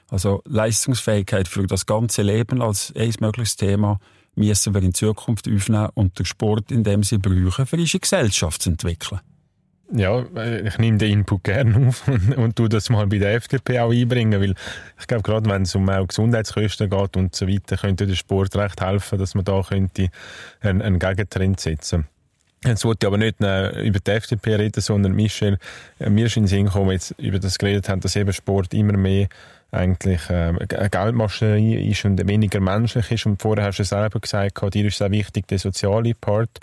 also 0.08 0.42
Leistungsfähigkeit 0.46 1.48
für 1.48 1.66
das 1.66 1.86
ganze 1.86 2.22
Leben 2.22 2.60
als 2.60 2.92
ein 2.96 3.14
mögliches 3.20 3.56
Thema, 3.56 4.00
müssen 4.34 4.74
wir 4.74 4.82
in 4.82 4.94
Zukunft 4.94 5.48
aufnehmen 5.48 5.90
und 5.94 6.18
den 6.18 6.26
Sport 6.26 6.72
in 6.72 6.82
dem 6.82 7.04
sie 7.04 7.18
brauchen, 7.18 7.66
für 7.66 7.76
unsere 7.76 8.00
Gesellschaft 8.00 8.62
zu 8.62 8.70
entwickeln. 8.70 9.20
Ja, 9.96 10.24
äh, 10.36 10.66
ich 10.66 10.78
nehme 10.78 10.98
den 10.98 11.12
Input 11.12 11.44
gerne 11.44 11.88
auf 11.88 12.06
und, 12.08 12.36
und 12.36 12.56
tu 12.56 12.66
das 12.66 12.90
mal 12.90 13.06
bei 13.06 13.18
der 13.18 13.34
FDP 13.34 13.78
auch 13.78 13.92
einbringen, 13.92 14.40
weil 14.40 14.54
ich 14.98 15.06
glaube, 15.06 15.22
gerade 15.22 15.48
wenn 15.48 15.62
es 15.62 15.74
um 15.76 15.88
auch 15.88 16.06
Gesundheitskosten 16.06 16.90
geht 16.90 17.16
und 17.16 17.34
so 17.34 17.46
weiter, 17.46 17.76
könnte 17.76 18.06
der 18.06 18.16
Sport 18.16 18.56
recht 18.56 18.80
helfen, 18.80 19.18
dass 19.18 19.34
man 19.36 19.44
da 19.44 19.62
könnte 19.62 20.08
einen, 20.60 20.82
einen 20.82 20.98
Gegentrend 20.98 21.60
setzen. 21.60 22.06
Jetzt 22.64 22.84
wollte 22.84 23.04
ich 23.04 23.08
aber 23.08 23.18
nicht 23.18 23.40
äh, 23.40 23.86
über 23.86 24.00
die 24.00 24.10
FDP 24.10 24.56
reden, 24.56 24.80
sondern 24.80 25.12
Michel, 25.12 25.58
äh, 26.00 26.10
mir 26.10 26.26
ist 26.26 26.36
in 26.36 26.44
den 26.44 26.48
Sinn 26.48 26.64
gekommen, 26.66 26.90
jetzt 26.90 27.14
über 27.18 27.38
das 27.38 27.58
geredet 27.58 27.88
haben, 27.88 28.00
dass 28.00 28.16
eben 28.16 28.32
Sport 28.32 28.74
immer 28.74 28.96
mehr 28.96 29.28
eigentlich 29.74 30.30
äh, 30.30 30.52
eine 30.52 30.90
Geldmaschinerie 30.90 31.90
ist 31.90 32.04
und 32.04 32.26
weniger 32.26 32.60
menschlich 32.60 33.10
ist. 33.10 33.26
Und 33.26 33.42
vorher 33.42 33.66
hast 33.66 33.78
du 33.78 33.84
selber 33.84 34.20
gesagt, 34.20 34.74
dir 34.74 34.86
ist 34.86 34.98
sehr 34.98 35.10
wichtig, 35.10 35.46
der 35.48 35.58
soziale 35.58 36.14
Part. 36.14 36.60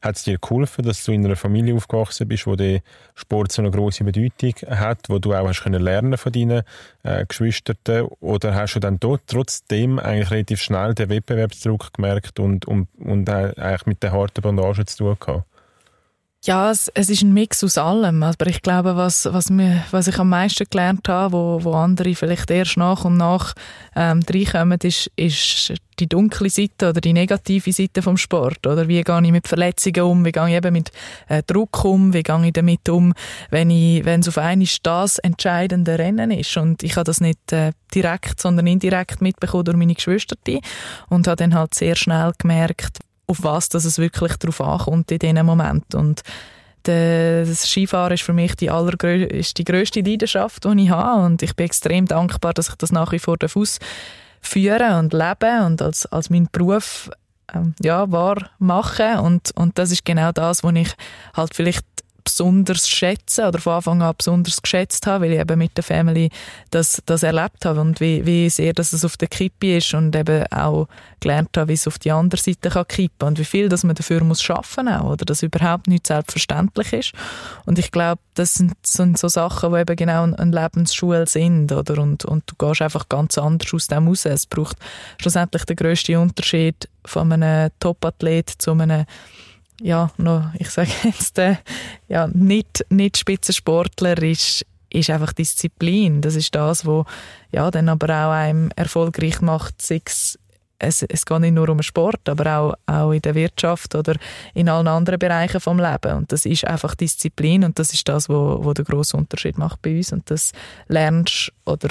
Hat 0.00 0.16
es 0.16 0.24
dir 0.24 0.38
geholfen, 0.38 0.84
dass 0.84 1.04
du 1.04 1.12
in 1.12 1.24
einer 1.24 1.36
Familie 1.36 1.74
aufgewachsen 1.74 2.28
bist, 2.28 2.46
wo 2.46 2.56
der 2.56 2.80
Sport 3.14 3.52
so 3.52 3.62
eine 3.62 3.70
große 3.70 4.04
Bedeutung 4.04 4.54
hat, 4.68 5.08
wo 5.08 5.18
du 5.18 5.34
auch 5.34 5.46
hast 5.46 5.62
können 5.62 5.82
lernen 5.82 6.16
von 6.16 6.32
deinen 6.32 6.62
äh, 7.02 7.24
Geschwistern? 7.26 7.76
Oder 8.20 8.54
hast 8.54 8.74
du 8.74 8.80
dann 8.80 8.98
dort 8.98 9.22
trotzdem 9.26 9.98
eigentlich 9.98 10.30
relativ 10.30 10.60
schnell 10.60 10.94
den 10.94 11.10
Wettbewerbsdruck 11.10 11.92
gemerkt 11.94 12.40
und, 12.40 12.66
und, 12.66 12.88
und 12.98 13.28
äh, 13.28 13.52
eigentlich 13.56 13.86
mit 13.86 14.02
der 14.02 14.12
harten 14.12 14.42
Bandage 14.42 14.84
zu 14.86 14.98
tun 14.98 15.16
gehabt? 15.18 15.51
Ja, 16.44 16.72
es, 16.72 16.90
es 16.94 17.08
ist 17.08 17.22
ein 17.22 17.32
Mix 17.32 17.62
aus 17.62 17.78
allem. 17.78 18.24
Aber 18.24 18.48
ich 18.48 18.62
glaube, 18.62 18.96
was, 18.96 19.32
was, 19.32 19.48
mir, 19.48 19.84
was 19.92 20.08
ich 20.08 20.18
am 20.18 20.28
meisten 20.28 20.66
gelernt 20.68 21.08
habe, 21.08 21.32
wo, 21.32 21.62
wo 21.62 21.74
andere 21.74 22.16
vielleicht 22.16 22.50
erst 22.50 22.76
nach 22.76 23.04
und 23.04 23.16
nach 23.16 23.54
ähm, 23.94 24.22
reinkommen, 24.28 24.80
ist, 24.82 25.08
ist 25.14 25.72
die 26.00 26.08
dunkle 26.08 26.50
Seite 26.50 26.88
oder 26.88 27.00
die 27.00 27.12
negative 27.12 27.72
Seite 27.72 28.02
vom 28.02 28.16
Sport. 28.16 28.66
Oder 28.66 28.88
wie 28.88 29.00
gehe 29.04 29.22
ich 29.22 29.30
mit 29.30 29.46
Verletzungen 29.46 30.02
um? 30.02 30.24
Wie 30.24 30.32
gehe 30.32 30.48
ich 30.48 30.54
eben 30.54 30.72
mit 30.72 30.90
äh, 31.28 31.44
Druck 31.44 31.84
um? 31.84 32.12
Wie 32.12 32.24
gehe 32.24 32.46
ich 32.46 32.52
damit 32.52 32.88
um, 32.88 33.14
wenn, 33.50 33.70
ich, 33.70 34.04
wenn 34.04 34.18
es 34.18 34.26
auf 34.26 34.38
einmal 34.38 34.66
das 34.82 35.18
entscheidende 35.20 35.96
Rennen 35.96 36.32
ist? 36.32 36.56
Und 36.56 36.82
ich 36.82 36.96
habe 36.96 37.04
das 37.04 37.20
nicht 37.20 37.52
äh, 37.52 37.70
direkt, 37.94 38.40
sondern 38.40 38.66
indirekt 38.66 39.22
mitbekommen 39.22 39.64
durch 39.64 39.76
meine 39.76 39.94
Geschwister. 39.94 40.34
Und 41.08 41.28
habe 41.28 41.36
dann 41.36 41.54
halt 41.54 41.74
sehr 41.74 41.94
schnell 41.94 42.32
gemerkt, 42.36 42.98
auf 43.32 43.42
was 43.42 43.68
dass 43.68 43.84
es 43.84 43.98
wirklich 43.98 44.36
darauf 44.36 44.60
ankommt 44.60 45.10
in 45.10 45.18
diesem 45.18 45.46
Moment. 45.46 45.94
Und 45.94 46.22
das 46.84 47.68
Skifahren 47.68 48.12
ist 48.12 48.22
für 48.22 48.32
mich 48.32 48.54
die, 48.56 48.66
ist 48.66 49.58
die 49.58 49.64
grösste 49.64 50.00
Leidenschaft, 50.00 50.64
die 50.64 50.84
ich 50.84 50.90
habe. 50.90 51.24
Und 51.24 51.42
ich 51.42 51.54
bin 51.54 51.66
extrem 51.66 52.06
dankbar, 52.06 52.54
dass 52.54 52.68
ich 52.68 52.74
das 52.76 52.92
nach 52.92 53.12
wie 53.12 53.18
vor 53.18 53.36
führen 54.40 54.94
und 54.98 55.12
leben 55.12 55.64
und 55.66 55.82
als, 55.82 56.06
als 56.06 56.28
meinen 56.28 56.48
Beruf 56.50 57.10
ähm, 57.54 57.74
ja, 57.80 58.10
wahr 58.10 58.50
machen. 58.58 59.18
Und, 59.20 59.52
und 59.56 59.78
das 59.78 59.92
ist 59.92 60.04
genau 60.04 60.32
das, 60.32 60.64
was 60.64 60.74
ich 60.74 60.92
halt 61.34 61.54
vielleicht 61.54 61.86
besonders 62.24 62.88
schätzen 62.88 63.46
oder 63.46 63.58
von 63.58 63.74
Anfang 63.74 64.02
an 64.02 64.14
besonders 64.16 64.60
geschätzt 64.60 65.06
habe, 65.06 65.24
weil 65.24 65.32
ich 65.32 65.40
eben 65.40 65.58
mit 65.58 65.76
der 65.76 65.84
Family 65.84 66.30
das, 66.70 67.02
das 67.06 67.22
erlebt 67.22 67.64
habe 67.64 67.80
und 67.80 68.00
wie, 68.00 68.24
wie 68.26 68.48
sehr 68.50 68.72
dass 68.72 68.92
es 68.92 69.04
auf 69.04 69.16
der 69.16 69.28
Kippe 69.28 69.76
ist 69.76 69.94
und 69.94 70.14
eben 70.16 70.44
auch 70.52 70.88
gelernt 71.20 71.56
habe, 71.56 71.68
wie 71.68 71.74
es 71.74 71.86
auf 71.86 71.98
die 71.98 72.12
andere 72.12 72.40
Seite 72.40 72.70
kann 72.70 72.86
kippen 72.86 73.28
und 73.28 73.38
wie 73.38 73.44
viel 73.44 73.68
dass 73.68 73.84
man 73.84 73.94
dafür 73.94 74.22
muss 74.24 74.42
schaffen 74.42 74.88
auch, 74.88 75.12
oder? 75.12 75.24
Dass 75.24 75.42
überhaupt 75.42 75.86
nicht 75.86 76.06
selbstverständlich 76.06 76.92
ist. 76.92 77.12
Und 77.64 77.78
ich 77.78 77.90
glaube, 77.90 78.20
das 78.34 78.54
sind, 78.54 78.74
sind 78.82 79.18
so 79.18 79.28
Sachen, 79.28 79.72
die 79.72 79.80
eben 79.80 79.96
genau 79.96 80.24
eine 80.24 80.50
Lebensschule 80.50 81.26
sind 81.26 81.72
oder? 81.72 82.00
Und, 82.02 82.24
und 82.24 82.44
du 82.46 82.54
gehst 82.56 82.82
einfach 82.82 83.08
ganz 83.08 83.38
anders 83.38 83.72
aus 83.72 83.86
dem 83.86 84.08
raus. 84.08 84.24
Es 84.24 84.46
braucht 84.46 84.76
schlussendlich 85.20 85.64
den 85.64 85.76
grössten 85.76 86.16
Unterschied 86.16 86.88
von 87.04 87.32
einem 87.32 87.70
Top-Athlet 87.80 88.50
zu 88.50 88.72
einem 88.72 89.04
ja, 89.82 90.10
noch, 90.16 90.54
ich 90.58 90.70
sage 90.70 90.90
jetzt, 91.04 91.38
äh, 91.38 91.56
ja, 92.08 92.28
nicht, 92.28 92.84
nicht 92.88 93.16
Spitzensportler 93.16 94.20
ist, 94.22 94.64
ist 94.90 95.10
einfach 95.10 95.32
Disziplin. 95.32 96.20
Das 96.20 96.36
ist 96.36 96.54
das, 96.54 96.86
was 96.86 97.06
ja, 97.50 97.70
dann 97.70 97.88
aber 97.88 98.06
auch 98.08 98.32
einem 98.32 98.70
erfolgreich 98.76 99.40
macht, 99.40 99.74
es, 99.90 100.38
es, 100.78 101.02
es 101.02 101.24
geht 101.24 101.40
nicht 101.40 101.54
nur 101.54 101.68
um 101.68 101.82
Sport, 101.82 102.28
aber 102.28 102.58
auch, 102.58 102.74
auch 102.86 103.12
in 103.12 103.22
der 103.22 103.34
Wirtschaft 103.34 103.94
oder 103.94 104.16
in 104.54 104.68
allen 104.68 104.88
anderen 104.88 105.18
Bereichen 105.18 105.60
vom 105.60 105.78
Leben. 105.78 106.16
Und 106.16 106.32
das 106.32 106.44
ist 106.44 106.66
einfach 106.66 106.94
Disziplin 106.94 107.64
und 107.64 107.78
das 107.78 107.92
ist 107.92 108.08
das, 108.08 108.28
wo, 108.28 108.58
wo 108.62 108.72
der 108.72 108.84
große 108.84 109.16
Unterschied 109.16 109.58
macht 109.58 109.80
bei 109.82 109.96
uns. 109.96 110.12
Und 110.12 110.30
das 110.30 110.52
lernst 110.88 111.52
oder 111.64 111.88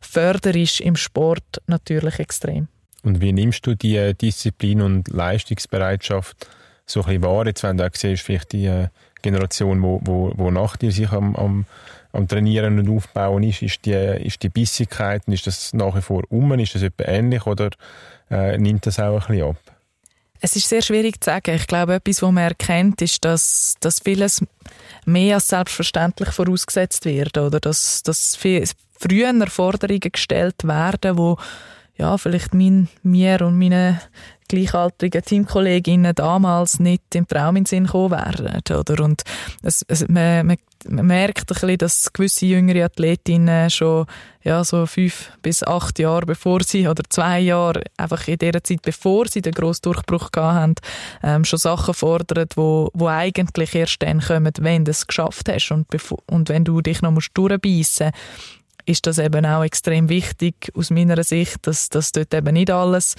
förderst 0.00 0.80
im 0.80 0.96
Sport 0.96 1.62
natürlich 1.66 2.18
extrem. 2.18 2.68
Und 3.02 3.20
wie 3.20 3.32
nimmst 3.32 3.66
du 3.66 3.74
die 3.74 4.14
Disziplin 4.14 4.82
und 4.82 5.08
Leistungsbereitschaft 5.08 6.48
so 6.86 7.00
ein 7.00 7.06
bisschen 7.06 7.24
wahr. 7.24 7.46
Jetzt, 7.46 7.62
wenn 7.62 7.76
du 7.76 7.86
auch 7.86 7.94
siehst, 7.94 8.22
vielleicht 8.22 8.52
die 8.52 8.66
äh, 8.66 8.88
Generation, 9.22 9.82
wo, 9.82 10.00
wo, 10.04 10.32
wo 10.36 10.50
nach 10.50 10.76
dir 10.76 10.92
sich 10.92 11.10
am, 11.10 11.34
am, 11.36 11.66
am 12.12 12.28
Trainieren 12.28 12.78
und 12.78 12.88
Aufbauen 12.88 13.42
ist, 13.42 13.62
ist 13.62 13.84
die, 13.84 13.92
ist 13.92 14.42
die 14.42 14.48
Bissigkeit, 14.48 15.22
ist 15.26 15.46
das 15.46 15.74
nach 15.74 15.96
wie 15.96 16.02
vor 16.02 16.22
um, 16.28 16.52
ist 16.58 16.74
das 16.74 16.82
etwa 16.82 17.04
ähnlich 17.04 17.46
oder 17.46 17.70
äh, 18.30 18.56
nimmt 18.56 18.86
das 18.86 18.98
auch 18.98 19.28
ein 19.28 19.36
bisschen 19.36 19.50
ab? 19.50 19.56
Es 20.40 20.54
ist 20.54 20.68
sehr 20.68 20.82
schwierig 20.82 21.22
zu 21.22 21.30
sagen. 21.30 21.54
Ich 21.54 21.66
glaube, 21.66 21.94
etwas, 21.94 22.22
was 22.22 22.30
man 22.30 22.44
erkennt, 22.44 23.00
ist, 23.00 23.24
dass, 23.24 23.76
dass 23.80 24.00
vieles 24.00 24.44
mehr 25.06 25.36
als 25.36 25.48
selbstverständlich 25.48 26.28
vorausgesetzt 26.30 27.04
wird 27.06 27.38
oder 27.38 27.58
dass, 27.58 28.02
dass 28.02 28.36
viel, 28.36 28.62
früher 28.98 29.46
Forderungen 29.48 30.12
gestellt 30.12 30.62
werden, 30.64 31.16
wo 31.16 31.38
ja, 31.96 32.18
vielleicht 32.18 32.54
mein, 32.54 32.88
mir 33.02 33.40
und 33.42 33.58
meine 33.58 34.00
gleichaltrigen 34.48 35.22
Teamkolleginnen 35.22 36.14
damals 36.14 36.78
nicht 36.80 37.14
im 37.14 37.26
Traum 37.26 37.56
in 37.56 37.64
den 37.64 37.66
Sinn 37.66 37.84
gekommen 37.86 38.12
wären. 38.12 38.62
Oder? 38.78 39.04
Und 39.04 39.22
es, 39.62 39.84
es, 39.88 40.08
man, 40.08 40.46
man, 40.46 40.56
merkt 40.88 41.50
ein 41.50 41.54
bisschen, 41.54 41.78
dass 41.78 42.12
gewisse 42.12 42.46
jüngere 42.46 42.84
Athletinnen 42.84 43.70
schon 43.70 44.06
ja, 44.42 44.62
so 44.62 44.86
fünf 44.86 45.32
bis 45.42 45.62
acht 45.64 45.98
Jahre 45.98 46.26
bevor 46.26 46.62
sie, 46.62 46.86
oder 46.86 47.02
zwei 47.08 47.40
Jahre, 47.40 47.82
einfach 47.96 48.28
in 48.28 48.38
der 48.38 48.62
Zeit, 48.62 48.82
bevor 48.82 49.26
sie 49.26 49.42
den 49.42 49.52
grossen 49.52 49.82
Durchbruch 49.82 50.30
hatten, 50.36 50.74
ähm, 51.22 51.44
schon 51.44 51.58
Sachen 51.58 51.94
fordern, 51.94 52.46
wo, 52.54 52.90
wo 52.94 53.08
eigentlich 53.08 53.74
erst 53.74 54.02
dann 54.02 54.20
kommen, 54.20 54.52
wenn 54.60 54.84
du 54.84 54.92
es 54.92 55.06
geschafft 55.06 55.48
hast 55.48 55.72
und, 55.72 55.86
und 56.26 56.48
wenn 56.48 56.64
du 56.64 56.80
dich 56.80 57.02
noch 57.02 57.10
musst 57.10 57.30
durchbeissen 57.34 58.12
ist 58.86 59.06
das 59.06 59.18
eben 59.18 59.44
auch 59.44 59.64
extrem 59.64 60.08
wichtig 60.08 60.70
aus 60.74 60.90
meiner 60.90 61.22
Sicht, 61.24 61.66
dass, 61.66 61.88
dass 61.90 62.12
dort 62.12 62.32
eben 62.32 62.54
nicht 62.54 62.70
alles 62.70 63.16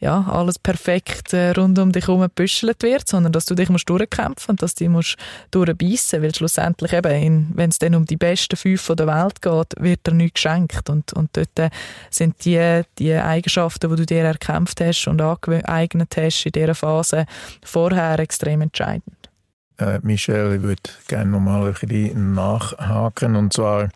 ja, 0.00 0.24
alles 0.30 0.58
perfekt 0.58 1.32
äh, 1.32 1.50
rund 1.50 1.78
um 1.78 1.90
dich 1.92 2.06
herum 2.06 2.20
gebüschelt 2.20 2.82
wird, 2.82 3.08
sondern 3.08 3.32
dass 3.32 3.46
du 3.46 3.54
dich 3.54 3.68
musst 3.68 3.88
durchkämpfen 3.88 4.52
und 4.52 4.62
dass 4.62 4.74
du 4.74 4.88
musst 4.88 5.16
durchbeissen, 5.50 6.22
weil 6.22 6.34
schlussendlich 6.34 6.92
eben, 6.92 7.50
wenn 7.54 7.70
es 7.70 7.78
dann 7.78 7.94
um 7.94 8.04
die 8.04 8.16
besten 8.16 8.56
fünf 8.56 8.86
der 8.86 9.06
Welt 9.06 9.42
geht, 9.42 9.74
wird 9.82 10.06
dir 10.06 10.14
nichts 10.14 10.34
geschenkt 10.34 10.88
und, 10.88 11.12
und 11.14 11.36
dort 11.36 11.58
äh, 11.58 11.70
sind 12.10 12.44
die, 12.44 12.82
die 12.98 13.14
Eigenschaften, 13.14 13.90
die 13.90 13.96
du 13.96 14.06
dir 14.06 14.24
erkämpft 14.24 14.80
hast 14.80 15.08
und 15.08 15.20
angeeignet 15.20 16.16
hast 16.16 16.46
in 16.46 16.52
dieser 16.52 16.74
Phase 16.74 17.26
vorher 17.64 18.18
extrem 18.20 18.62
entscheidend. 18.62 19.17
Äh, 19.78 20.00
Michelle, 20.02 20.56
ich 20.56 20.62
würde 20.62 20.82
gerne 21.06 21.30
nochmal 21.30 21.68
ein 21.68 21.72
bisschen 21.72 22.34
nachhaken 22.34 23.36
und 23.36 23.52
zwar 23.52 23.88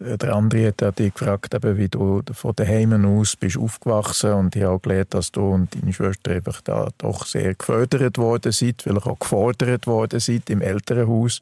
der 0.00 0.34
andere 0.34 0.68
hat 0.68 0.98
dich 0.98 1.12
gefragt, 1.12 1.54
eben, 1.54 1.76
wie 1.76 1.88
du 1.88 2.22
von 2.32 2.54
daheim 2.54 3.04
aus 3.04 3.34
bist 3.34 3.58
aufgewachsen 3.58 4.32
und 4.32 4.54
ich 4.54 4.62
habe 4.62 4.78
gelernt, 4.78 5.12
dass 5.12 5.32
du 5.32 5.40
und 5.40 5.74
deine 5.74 5.92
Schwester 5.92 6.32
einfach 6.32 6.60
da 6.60 6.88
doch 6.98 7.26
sehr 7.26 7.54
gefördert 7.54 8.16
worden 8.16 8.52
seid, 8.52 8.82
vielleicht 8.82 9.06
auch 9.06 9.18
gefordert 9.18 9.88
worden 9.88 10.20
seid 10.20 10.50
im 10.50 10.62
Elternhaus. 10.62 11.40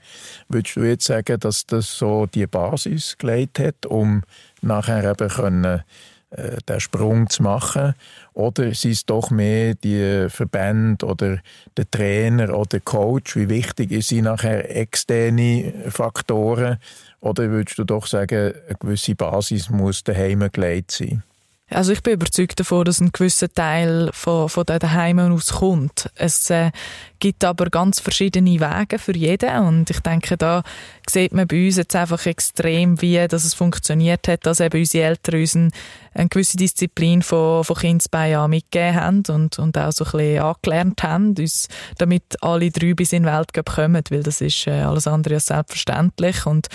Würdest 0.49 0.77
du 0.77 0.81
jetzt 0.85 1.05
sagen, 1.05 1.39
dass 1.39 1.67
das 1.67 1.99
so 1.99 2.27
die 2.27 2.47
Basis 2.47 3.19
gelegt 3.19 3.59
hat, 3.59 3.85
um 3.85 4.23
nachher 4.63 5.11
eben 5.11 5.29
können 5.29 5.83
äh, 6.31 6.57
den 6.69 6.81
Sprung 6.81 7.31
zu 7.31 7.43
machen? 7.43 7.95
Oder 8.33 8.75
sind 8.75 8.93
es 8.93 9.07
doch 9.07 9.31
mehr 9.31 9.75
die 9.75 10.27
Verbände 10.29 11.07
oder 11.07 11.39
der 11.77 11.91
Trainer 11.91 12.57
oder 12.57 12.69
der 12.69 12.81
Coach? 12.81 13.37
Wie 13.37 13.49
wichtig 13.49 14.05
sind 14.05 14.25
nachher 14.25 14.77
externe 14.77 15.73
Faktoren? 15.89 16.79
Oder 17.21 17.51
würdest 17.51 17.79
du 17.79 17.85
doch 17.85 18.07
sagen, 18.07 18.55
eine 18.67 18.77
gewisse 18.79 19.15
Basis 19.15 19.71
muss 19.71 20.05
daheim 20.05 20.49
gelegt 20.53 20.91
sein? 20.91 21.23
Also 21.69 21.93
ich 21.93 22.03
bin 22.05 22.13
überzeugt 22.15 22.61
davon, 22.61 22.85
dass 22.85 23.01
ein 23.01 23.11
gewisser 23.11 23.53
Teil 23.53 24.11
von, 24.13 24.49
von 24.49 24.65
den 24.65 24.93
Heimen 24.93 25.33
aus 25.33 25.55
kommt. 25.55 26.09
Es 26.15 26.49
äh, 26.49 26.71
gibt 27.19 27.43
aber 27.43 27.71
ganz 27.71 27.99
verschiedene 27.99 28.61
Wege 28.61 29.01
für 29.01 29.17
jeden 29.17 29.67
und 29.67 29.91
ich 29.91 29.99
denke, 29.99 30.37
da 30.37 30.63
sieht 31.09 31.33
man 31.33 31.49
bei 31.49 31.67
uns 31.67 31.77
jetzt 31.77 31.97
einfach 31.97 32.25
extrem, 32.25 33.03
wie 33.03 33.27
dass 33.27 33.45
es 33.45 33.55
funktioniert 33.55 34.29
hat, 34.29 34.47
dass 34.47 34.61
eben 34.61 34.79
unsere 34.79 35.07
Eltern 35.07 35.41
uns 35.41 35.57
eine, 35.57 35.71
eine 36.15 36.29
gewisse 36.29 36.57
Disziplin 36.57 37.23
von, 37.23 37.65
von 37.65 37.77
Kindesbein 37.77 38.37
an 38.37 38.51
mitgegeben 38.51 38.95
haben 38.95 39.23
und, 39.29 39.59
und 39.59 39.77
auch 39.77 39.91
so 39.91 40.05
ein 40.05 40.13
bisschen 40.13 40.43
angelernt 40.45 41.03
haben, 41.03 41.35
uns, 41.37 41.67
damit 41.99 42.23
alle 42.43 42.71
drei 42.71 42.95
bis 42.95 43.13
in 43.13 43.25
den 43.25 43.33
Weltcup 43.33 43.75
kommen, 43.75 44.05
weil 44.11 44.23
das 44.23 44.41
ist 44.41 44.69
äh, 44.69 44.83
alles 44.83 45.09
andere 45.09 45.35
als 45.35 45.47
selbstverständlich 45.47 46.47
und 46.47 46.69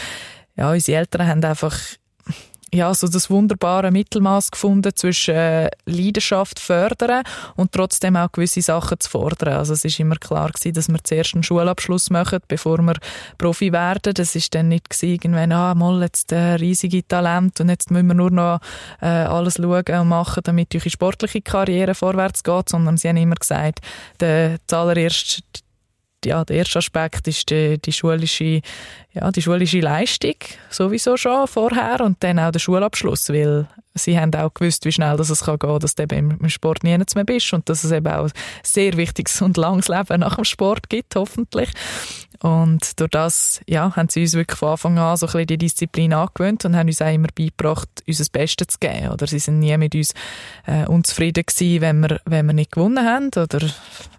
ja, 0.58 0.70
unsere 0.70 0.98
Eltern 0.98 1.28
haben 1.28 1.44
einfach 1.46 1.78
ja, 2.74 2.94
so 2.94 3.08
das 3.08 3.30
wunderbare 3.30 3.92
Mittelmaß 3.92 4.52
gefunden 4.52 4.92
zwischen 4.96 5.36
äh, 5.36 5.70
Leidenschaft 5.86 6.60
fördern 6.60 7.24
und 7.56 7.74
trotzdem 7.74 8.16
auch 8.16 8.32
gewisse 8.32 8.62
Sachen 8.62 9.00
zu 9.00 9.10
fordern. 9.10 9.56
Also 9.56 9.74
es 9.74 9.84
ist 9.84 10.00
immer 10.00 10.16
klar 10.16 10.52
gewesen, 10.52 10.74
dass 10.74 10.88
wir 10.88 11.04
zuerst 11.04 11.34
einen 11.34 11.44
Schulabschluss 11.44 12.10
machen, 12.10 12.40
bevor 12.48 12.80
wir 12.80 12.96
Profi 13.38 13.74
werden. 13.74 14.14
Das 14.14 14.36
ist 14.36 14.56
dann 14.56 14.70
nicht 14.70 14.90
gewesen, 14.90 15.10
irgendwann, 15.10 15.52
ah, 15.52 15.76
mal 15.76 16.02
jetzt 16.02 16.32
äh, 16.32 16.54
riesige 16.56 17.06
Talent 17.06 17.60
und 17.60 17.70
jetzt 17.70 17.92
müssen 17.92 18.08
wir 18.08 18.14
nur 18.16 18.32
noch 18.32 18.60
äh, 19.02 19.06
alles 19.06 19.56
schauen 19.56 20.00
und 20.00 20.08
machen, 20.08 20.42
damit 20.44 20.74
eure 20.74 20.90
sportliche 20.90 21.42
Karriere 21.42 21.94
vorwärts 21.94 22.44
geht, 22.44 22.70
sondern 22.70 22.98
sie 22.98 23.10
haben 23.10 23.18
immer 23.18 23.36
gesagt, 23.36 23.80
der 24.20 24.58
zuallererst 24.68 25.44
ja, 26.26 26.46
der 26.46 26.58
erste 26.58 26.80
Aspekt 26.80 27.28
ist 27.28 27.50
die, 27.50 27.80
die, 27.80 27.92
schulische, 27.92 28.62
ja, 29.14 29.32
die 29.32 29.42
schulische 29.42 29.80
Leistung 29.80 30.36
sowieso 30.70 31.18
schon 31.18 31.48
vorher 31.48 32.02
und 32.02 32.24
dann 32.24 32.40
auch 32.40 32.52
der 32.52 32.60
Schulabschluss, 32.60 33.30
weil 33.30 33.68
sie 33.94 34.20
haben 34.20 34.34
auch 34.36 34.54
gewusst, 34.54 34.86
wie 34.86 34.92
schnell 34.92 35.18
das 35.18 35.30
es 35.30 35.44
kann 35.44 35.60
gehen, 35.60 35.80
dass 35.80 35.96
du 35.96 36.04
eben 36.04 36.40
im 36.40 36.50
Sport 36.50 36.84
nie 36.84 36.98
mehr 36.98 37.26
bist 37.26 37.54
und 37.54 37.68
dass 37.70 37.84
es 37.84 37.92
eben 37.92 38.08
auch 38.08 38.26
ein 38.26 38.32
sehr 38.64 38.98
wichtiges 38.98 39.42
und 39.42 39.58
langes 39.58 39.88
Leben 39.88 40.20
nach 40.20 40.36
dem 40.36 40.46
Sport 40.46 40.90
gibt, 40.90 41.16
hoffentlich. 41.16 41.70
Und 42.42 43.00
durch 43.00 43.12
das 43.12 43.62
ja, 43.68 43.96
haben 43.96 44.10
sie 44.10 44.22
uns 44.22 44.34
wirklich 44.34 44.58
von 44.58 44.70
Anfang 44.70 44.98
an 44.98 45.16
so 45.16 45.28
ein 45.28 45.32
bisschen 45.32 45.48
die 45.48 45.58
Disziplin 45.60 46.12
angewöhnt 46.12 46.66
und 46.66 46.76
haben 46.76 46.88
uns 46.88 47.02
auch 47.02 47.14
immer 47.14 47.28
beigebracht, 47.36 47.88
das 48.08 48.30
Beste 48.30 48.66
zu 48.66 48.80
geben. 48.80 49.10
Oder 49.10 49.28
sie 49.28 49.38
sind 49.38 49.60
nie 49.60 49.78
mit 49.78 49.94
uns 49.94 50.14
äh, 50.66 50.86
unzufrieden 50.88 51.44
gewesen, 51.46 51.82
wenn 51.82 52.00
wir, 52.00 52.20
wenn 52.26 52.48
wir 52.48 52.54
nicht 52.54 52.72
gewonnen 52.72 53.06
haben 53.06 53.28
oder 53.28 53.60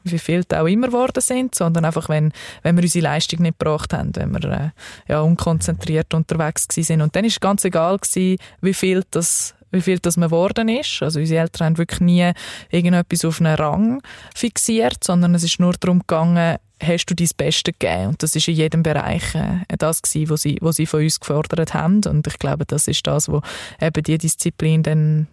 wie 0.04 0.18
viel 0.18 0.44
auch 0.54 0.66
immer 0.66 0.86
geworden 0.86 1.20
sind, 1.20 1.56
sondern 1.56 1.84
einfach, 1.84 2.08
wenn, 2.08 2.32
wenn 2.62 2.76
wir 2.76 2.84
unsere 2.84 3.04
Leistung 3.04 3.42
nicht 3.42 3.58
gebracht 3.58 3.92
haben, 3.92 4.14
wenn 4.14 4.32
wir 4.32 4.44
äh, 4.50 4.70
ja, 5.08 5.20
unkonzentriert 5.20 6.14
unterwegs 6.14 6.68
sind. 6.70 7.02
Und 7.02 7.16
dann 7.16 7.24
ist 7.24 7.32
es 7.32 7.40
ganz 7.40 7.64
egal 7.64 7.98
gewesen, 7.98 8.38
wie 8.60 8.74
viel 8.74 9.02
das 9.10 9.54
wie 9.72 9.80
viel 9.80 9.98
das 9.98 10.16
man 10.16 10.28
geworden 10.28 10.68
ist. 10.68 11.02
Also 11.02 11.18
unsere 11.18 11.40
Eltern 11.40 11.66
haben 11.66 11.78
wirklich 11.78 12.00
nie 12.00 12.30
irgendetwas 12.70 13.24
auf 13.24 13.40
einen 13.40 13.54
Rang 13.56 14.02
fixiert, 14.34 15.02
sondern 15.02 15.34
es 15.34 15.42
ist 15.42 15.58
nur 15.58 15.72
darum 15.72 16.00
gegangen, 16.00 16.58
hast 16.82 17.06
du 17.06 17.14
dein 17.14 17.28
Bestes 17.36 17.74
gegeben. 17.78 18.08
Und 18.08 18.22
das 18.22 18.36
ist 18.36 18.48
in 18.48 18.54
jedem 18.54 18.82
Bereich 18.82 19.34
äh, 19.34 19.64
das 19.78 20.02
gewesen, 20.02 20.30
was 20.30 20.42
sie, 20.42 20.58
was 20.60 20.76
sie 20.76 20.86
von 20.86 21.02
uns 21.02 21.20
gefordert 21.20 21.74
haben. 21.74 22.00
Und 22.06 22.26
ich 22.26 22.38
glaube, 22.38 22.66
das 22.66 22.88
ist 22.88 23.06
das, 23.06 23.28
was 23.28 23.42
eben 23.80 24.02
die 24.02 24.18
Disziplin 24.18 24.82
dann 24.82 25.26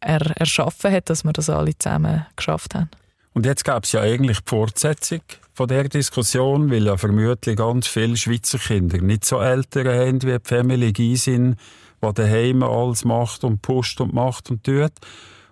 er, 0.00 0.36
erschaffen 0.36 0.92
hat, 0.92 1.10
dass 1.10 1.24
wir 1.24 1.32
das 1.32 1.50
alle 1.50 1.76
zusammen 1.76 2.26
geschafft 2.36 2.74
haben. 2.74 2.90
Und 3.34 3.46
jetzt 3.46 3.64
gab 3.64 3.84
es 3.84 3.92
ja 3.92 4.02
eigentlich 4.02 4.40
die 4.40 4.48
Fortsetzung 4.48 5.20
von 5.54 5.68
der 5.68 5.88
Diskussion, 5.88 6.70
weil 6.70 6.86
ja 6.86 6.96
vermutlich 6.96 7.56
ganz 7.56 7.86
viele 7.86 8.16
Schweizer 8.16 8.58
Kinder 8.58 8.98
nicht 8.98 9.24
so 9.24 9.40
ältere 9.40 10.06
haben 10.06 10.22
wie 10.22 10.38
die 10.38 10.38
Family 10.42 10.92
Gysin, 10.92 11.56
die 12.02 12.14
daheim 12.14 12.62
alles 12.62 13.04
macht 13.04 13.44
und 13.44 13.62
pusht 13.62 14.00
und 14.00 14.12
macht 14.12 14.50
und 14.50 14.64
tut. 14.64 14.92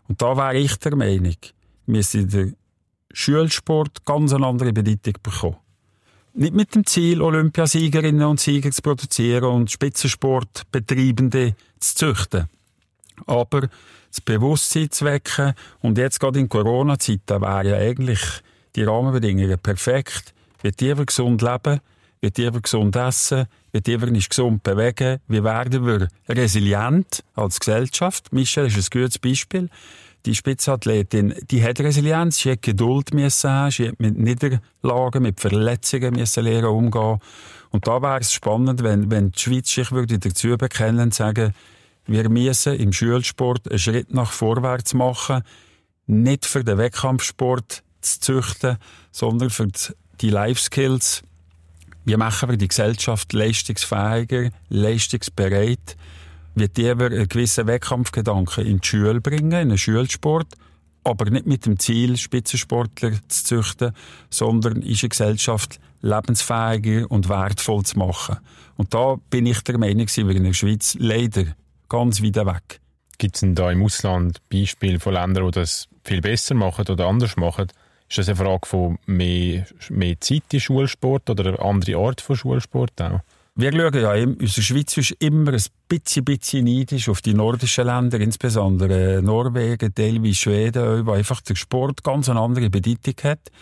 Und 0.08 0.20
da 0.20 0.36
wäre 0.36 0.58
ich 0.58 0.76
der 0.76 0.96
Meinung, 0.96 1.36
wir 1.86 2.02
sind 2.02 2.32
der 2.32 2.48
Schulsport 3.12 4.04
ganz 4.04 4.32
eine 4.32 4.46
andere 4.46 4.72
Bedeutung 4.72 5.14
bekommen. 5.22 5.56
Nicht 6.32 6.54
mit 6.54 6.74
dem 6.74 6.86
Ziel, 6.86 7.22
Olympiasiegerinnen 7.22 8.26
und 8.26 8.38
Sieger 8.38 8.70
zu 8.70 8.82
produzieren 8.82 9.44
und 9.44 9.70
Spitzensportbetreibende 9.70 11.54
zu 11.80 11.94
züchten. 11.96 12.48
Aber 13.26 13.68
das 14.10 14.20
Bewusstsein 14.20 14.90
zu 14.90 15.04
wecken 15.04 15.54
und 15.80 15.98
jetzt 15.98 16.20
gerade 16.20 16.38
in 16.38 16.48
Corona-Zeiten 16.48 17.40
wären 17.40 17.66
ja 17.66 17.76
eigentlich 17.76 18.20
die 18.76 18.84
Rahmenbedingungen 18.84 19.58
perfekt. 19.58 20.34
Wie 20.62 20.72
wir 20.78 21.06
gesund 21.06 21.42
leben, 21.42 21.80
wie 22.20 22.36
wir 22.36 22.60
gesund 22.60 22.96
essen, 22.96 23.46
wie 23.72 23.84
wir 23.84 24.08
uns 24.08 24.28
gesund 24.28 24.62
bewegen, 24.62 25.20
wie 25.28 25.42
werden 25.42 25.86
wir 25.86 26.08
resilient 26.28 27.24
als 27.34 27.60
Gesellschaft. 27.60 28.32
Michel 28.32 28.66
ist 28.66 28.76
ein 28.76 29.00
gutes 29.00 29.18
Beispiel 29.18 29.70
die 30.26 30.34
Spitzathletin, 30.34 31.34
die 31.50 31.62
hat 31.64 31.80
Resilienz, 31.80 32.38
sie 32.38 32.52
hat 32.52 32.62
Geduld 32.62 33.14
müssen 33.14 33.50
haben, 33.50 33.70
sie 33.70 33.88
hat 33.88 34.00
mit 34.00 34.18
Niederlagen, 34.18 35.22
mit 35.22 35.40
Verletzungen 35.40 36.14
müssen 36.14 36.44
lernen 36.44 36.66
umgehen. 36.66 37.18
Und 37.70 37.86
da 37.86 38.02
wäre 38.02 38.20
es 38.20 38.32
spannend, 38.32 38.82
wenn, 38.82 39.10
wenn 39.10 39.30
die 39.30 39.38
Schweiz 39.38 39.72
sich 39.72 39.92
würde 39.92 40.18
dazu 40.18 40.56
bekennen 40.58 41.00
und 41.00 41.14
sagen, 41.14 41.54
wir 42.06 42.28
müssen 42.28 42.74
im 42.74 42.92
Schulsport 42.92 43.68
einen 43.68 43.78
Schritt 43.78 44.12
nach 44.12 44.32
vorwärts 44.32 44.94
machen, 44.94 45.42
nicht 46.06 46.44
für 46.44 46.64
den 46.64 46.78
Wettkampfsport 46.78 47.82
zu 48.00 48.20
züchten, 48.20 48.78
sondern 49.12 49.50
für 49.50 49.68
die 50.20 50.30
Life 50.30 50.60
Skills. 50.60 51.22
Wie 52.04 52.16
machen 52.16 52.50
wir 52.50 52.56
die 52.56 52.68
Gesellschaft 52.68 53.32
leistungsfähiger, 53.32 54.50
leistungsbereit? 54.68 55.96
wird 56.54 56.78
jeder 56.78 57.06
einen 57.06 57.28
gewissen 57.28 57.66
Wettkampfgedanken 57.66 58.66
in 58.66 58.80
die 58.80 58.86
Schule 58.86 59.20
bringen, 59.20 59.52
in 59.52 59.68
den 59.70 59.78
Schulsport, 59.78 60.48
aber 61.04 61.30
nicht 61.30 61.46
mit 61.46 61.66
dem 61.66 61.78
Ziel, 61.78 62.16
Spitzensportler 62.16 63.12
zu 63.28 63.44
züchten, 63.44 63.92
sondern 64.28 64.82
ist 64.82 65.02
eine 65.02 65.08
Gesellschaft 65.08 65.80
lebensfähiger 66.02 67.10
und 67.10 67.28
wertvoll 67.28 67.84
zu 67.84 67.98
machen. 67.98 68.38
Und 68.76 68.94
da 68.94 69.16
bin 69.30 69.46
ich 69.46 69.60
der 69.62 69.78
Meinung, 69.78 70.08
sind 70.08 70.28
wir 70.28 70.36
in 70.36 70.44
der 70.44 70.52
Schweiz 70.52 70.96
leider 70.98 71.44
ganz 71.88 72.22
weit 72.22 72.36
weg. 72.36 72.80
Gibt 73.18 73.36
es 73.36 73.40
denn 73.40 73.54
da 73.54 73.70
im 73.70 73.82
Ausland 73.82 74.40
Beispiele 74.50 74.98
von 74.98 75.14
Ländern, 75.14 75.46
die 75.46 75.50
das 75.52 75.88
viel 76.04 76.20
besser 76.20 76.54
machen 76.54 76.86
oder 76.88 77.06
anders 77.06 77.36
machen? 77.36 77.66
Ist 78.10 78.18
das 78.18 78.28
eine 78.28 78.36
Frage 78.36 78.66
von 78.66 78.98
mehr, 79.06 79.64
mehr 79.88 80.20
Zeit 80.20 80.42
in 80.52 80.58
Schulsport 80.58 81.30
oder 81.30 81.46
eine 81.46 81.60
andere 81.60 81.96
Art 81.96 82.20
von 82.20 82.34
Schulsport 82.34 83.00
auch? 83.00 83.20
Wir 83.54 83.72
schauen 83.72 84.02
ja, 84.02 84.12
unsere 84.14 84.62
Schweiz 84.62 84.96
ist 84.96 85.12
immer 85.20 85.52
ein 85.52 85.62
bisschen, 85.86 86.24
bisschen 86.24 86.64
neidisch 86.64 87.08
auf 87.08 87.20
die 87.20 87.34
nordischen 87.34 87.86
Länder, 87.86 88.18
insbesondere 88.18 89.22
Norwegen, 89.22 89.94
teilweise 89.94 90.34
Schweden, 90.34 91.06
wo 91.06 91.12
einfach 91.12 91.40
der 91.42 91.54
Sport 91.54 92.02
ganz 92.02 92.28
eine 92.28 92.40
andere 92.40 92.68
Bedeutung 92.68 93.14
hat. 93.22 93.52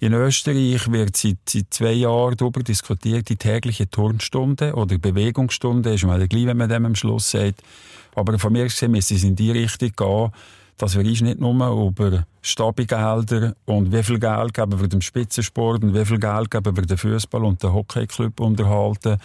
In 0.00 0.12
Österreich 0.12 0.90
wird 0.90 1.16
seit, 1.16 1.38
seit 1.48 1.66
zwei 1.70 1.92
Jahren 1.92 2.36
darüber 2.36 2.64
diskutiert, 2.64 3.28
die 3.28 3.36
tägliche 3.36 3.88
Turnstunde 3.88 4.74
oder 4.74 4.98
Bewegungsstunde, 4.98 5.94
ist 5.94 6.04
mal 6.04 6.26
gleich, 6.26 6.46
wenn 6.46 6.56
man 6.56 6.68
dem 6.68 6.84
am 6.86 6.96
Schluss 6.96 7.30
sagt. 7.30 7.62
Aber 8.16 8.38
von 8.40 8.52
mir 8.52 8.64
gesehen 8.64 8.90
müssen 8.90 9.16
sie 9.16 9.28
in 9.28 9.36
die 9.36 9.52
Richtung 9.52 9.92
gehen, 9.96 10.32
dass 10.76 10.96
wir 10.96 11.04
uns 11.04 11.20
nicht 11.20 11.40
nur 11.40 11.88
über 11.88 12.26
Stabigelder 12.42 13.54
und 13.64 13.92
wie 13.92 14.02
viel 14.02 14.18
Geld 14.18 14.54
geben 14.54 14.80
wir 14.80 14.88
dem 14.88 15.00
Spitzensport 15.00 15.82
und 15.82 15.94
wie 15.94 16.04
viel 16.04 16.18
Geld 16.18 16.50
geben 16.50 16.76
wir 16.76 16.84
dem 16.84 16.98
Fußball 16.98 17.44
und 17.44 17.62
dem 17.62 17.72
Hockeyclub 17.72 18.40
unterhalten, 18.40 19.18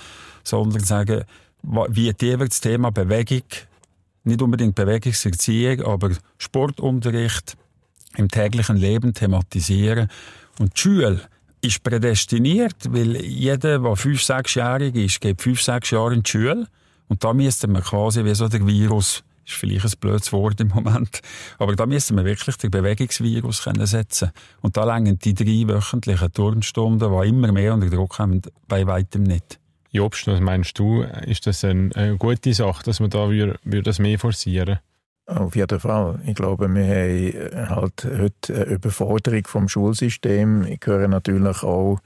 sondern 0.44 0.84
sagen, 0.84 1.24
wie 1.64 2.14
die 2.14 2.38
das 2.38 2.62
Thema 2.62 2.92
Bewegung, 2.92 3.44
nicht 4.24 4.42
unbedingt 4.42 4.76
Bewegungserziehung, 4.76 5.82
aber 5.82 6.12
Sportunterricht 6.38 7.58
im 8.16 8.28
täglichen 8.28 8.78
Leben 8.78 9.14
thematisieren. 9.14 10.10
Und 10.60 10.76
die 10.76 10.82
Schule 10.82 11.22
ist 11.62 11.84
prädestiniert, 11.84 12.76
weil 12.90 13.18
jeder, 13.18 13.80
der 13.80 13.96
fünf, 13.96 14.22
sechsjährig 14.24 14.96
ist, 14.96 15.22
geht 15.22 15.42
fünf, 15.42 15.62
sechs 15.62 15.92
Jahre 15.92 16.14
in 16.14 16.24
die 16.24 16.30
Schule. 16.30 16.68
Und 17.08 17.24
da 17.24 17.34
müsste 17.34 17.68
man 17.68 17.82
quasi 17.82 18.24
wie 18.24 18.36
so 18.36 18.48
der 18.48 18.66
Virus 18.66 19.24
ist 19.50 19.58
vielleicht 19.58 19.86
ein 19.86 20.00
blödes 20.00 20.32
Wort 20.32 20.60
im 20.62 20.70
Moment. 20.70 21.22
Aber 21.58 21.76
da 21.76 21.86
müssen 21.86 22.18
wir 22.18 22.26
wirklich 22.26 22.58
den 22.58 22.72
Bewegungsvirus 22.72 23.64
können 23.64 23.86
setzen 23.86 24.32
Und 24.62 24.78
da 24.78 24.84
länger 24.84 25.14
die 25.14 25.34
drei 25.34 25.68
wöchentlichen 25.68 26.32
Turnstunden, 26.32 27.12
die 27.12 27.28
immer 27.28 27.52
mehr 27.52 27.74
unter 27.74 27.90
Druck 27.90 28.20
haben, 28.20 28.42
bei 28.68 28.86
weitem 28.88 29.24
nicht. 29.24 29.60
Jobst, 29.92 30.28
was 30.28 30.40
meinst 30.40 30.78
du, 30.78 31.02
ist 31.02 31.48
das 31.48 31.64
eine, 31.64 32.18
gute 32.18 32.54
Sache, 32.54 32.84
dass 32.84 33.00
man 33.00 33.10
da 33.10 33.30
würde, 33.30 33.60
würde 33.64 33.84
das 33.84 34.00
mehr 34.00 34.20
forcieren 34.20 34.80
auf 35.30 35.56
jeden 35.56 35.80
Fall. 35.80 36.20
Ich 36.26 36.36
glaube, 36.36 36.74
wir 36.74 37.68
haben 37.68 37.70
halt 37.70 38.04
heute 38.04 38.56
eine 38.56 38.64
Überforderung 38.64 39.46
vom 39.46 39.68
Schulsystem. 39.68 40.64
Ich 40.64 40.80
höre 40.84 41.08
natürlich 41.08 41.62
auch 41.62 41.98
äh, 41.98 42.02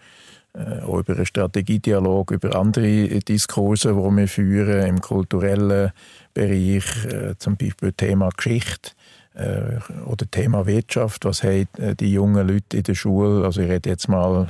auch 0.54 1.00
über 1.00 1.14
einen 1.14 1.26
Strategiedialog, 1.26 2.32
über 2.32 2.56
andere 2.56 3.08
Diskurse, 3.20 3.90
die 3.90 4.16
wir 4.18 4.28
führen 4.28 4.88
im 4.88 5.02
kulturellen 5.02 5.92
Bereich, 6.34 7.06
äh, 7.06 7.36
zum 7.38 7.58
Beispiel 7.58 7.92
Thema 7.94 8.30
Geschichte 8.30 8.92
äh, 9.34 9.78
oder 10.06 10.30
Thema 10.30 10.66
Wirtschaft. 10.66 11.26
Was 11.26 11.44
haben 11.44 11.68
die 12.00 12.14
jungen 12.14 12.48
Leute 12.48 12.78
in 12.78 12.84
der 12.84 12.96
Schule, 12.96 13.46
also 13.46 13.62
ich 13.62 13.70
rede 13.70 13.90
jetzt 13.90 14.08
mal 14.08 14.48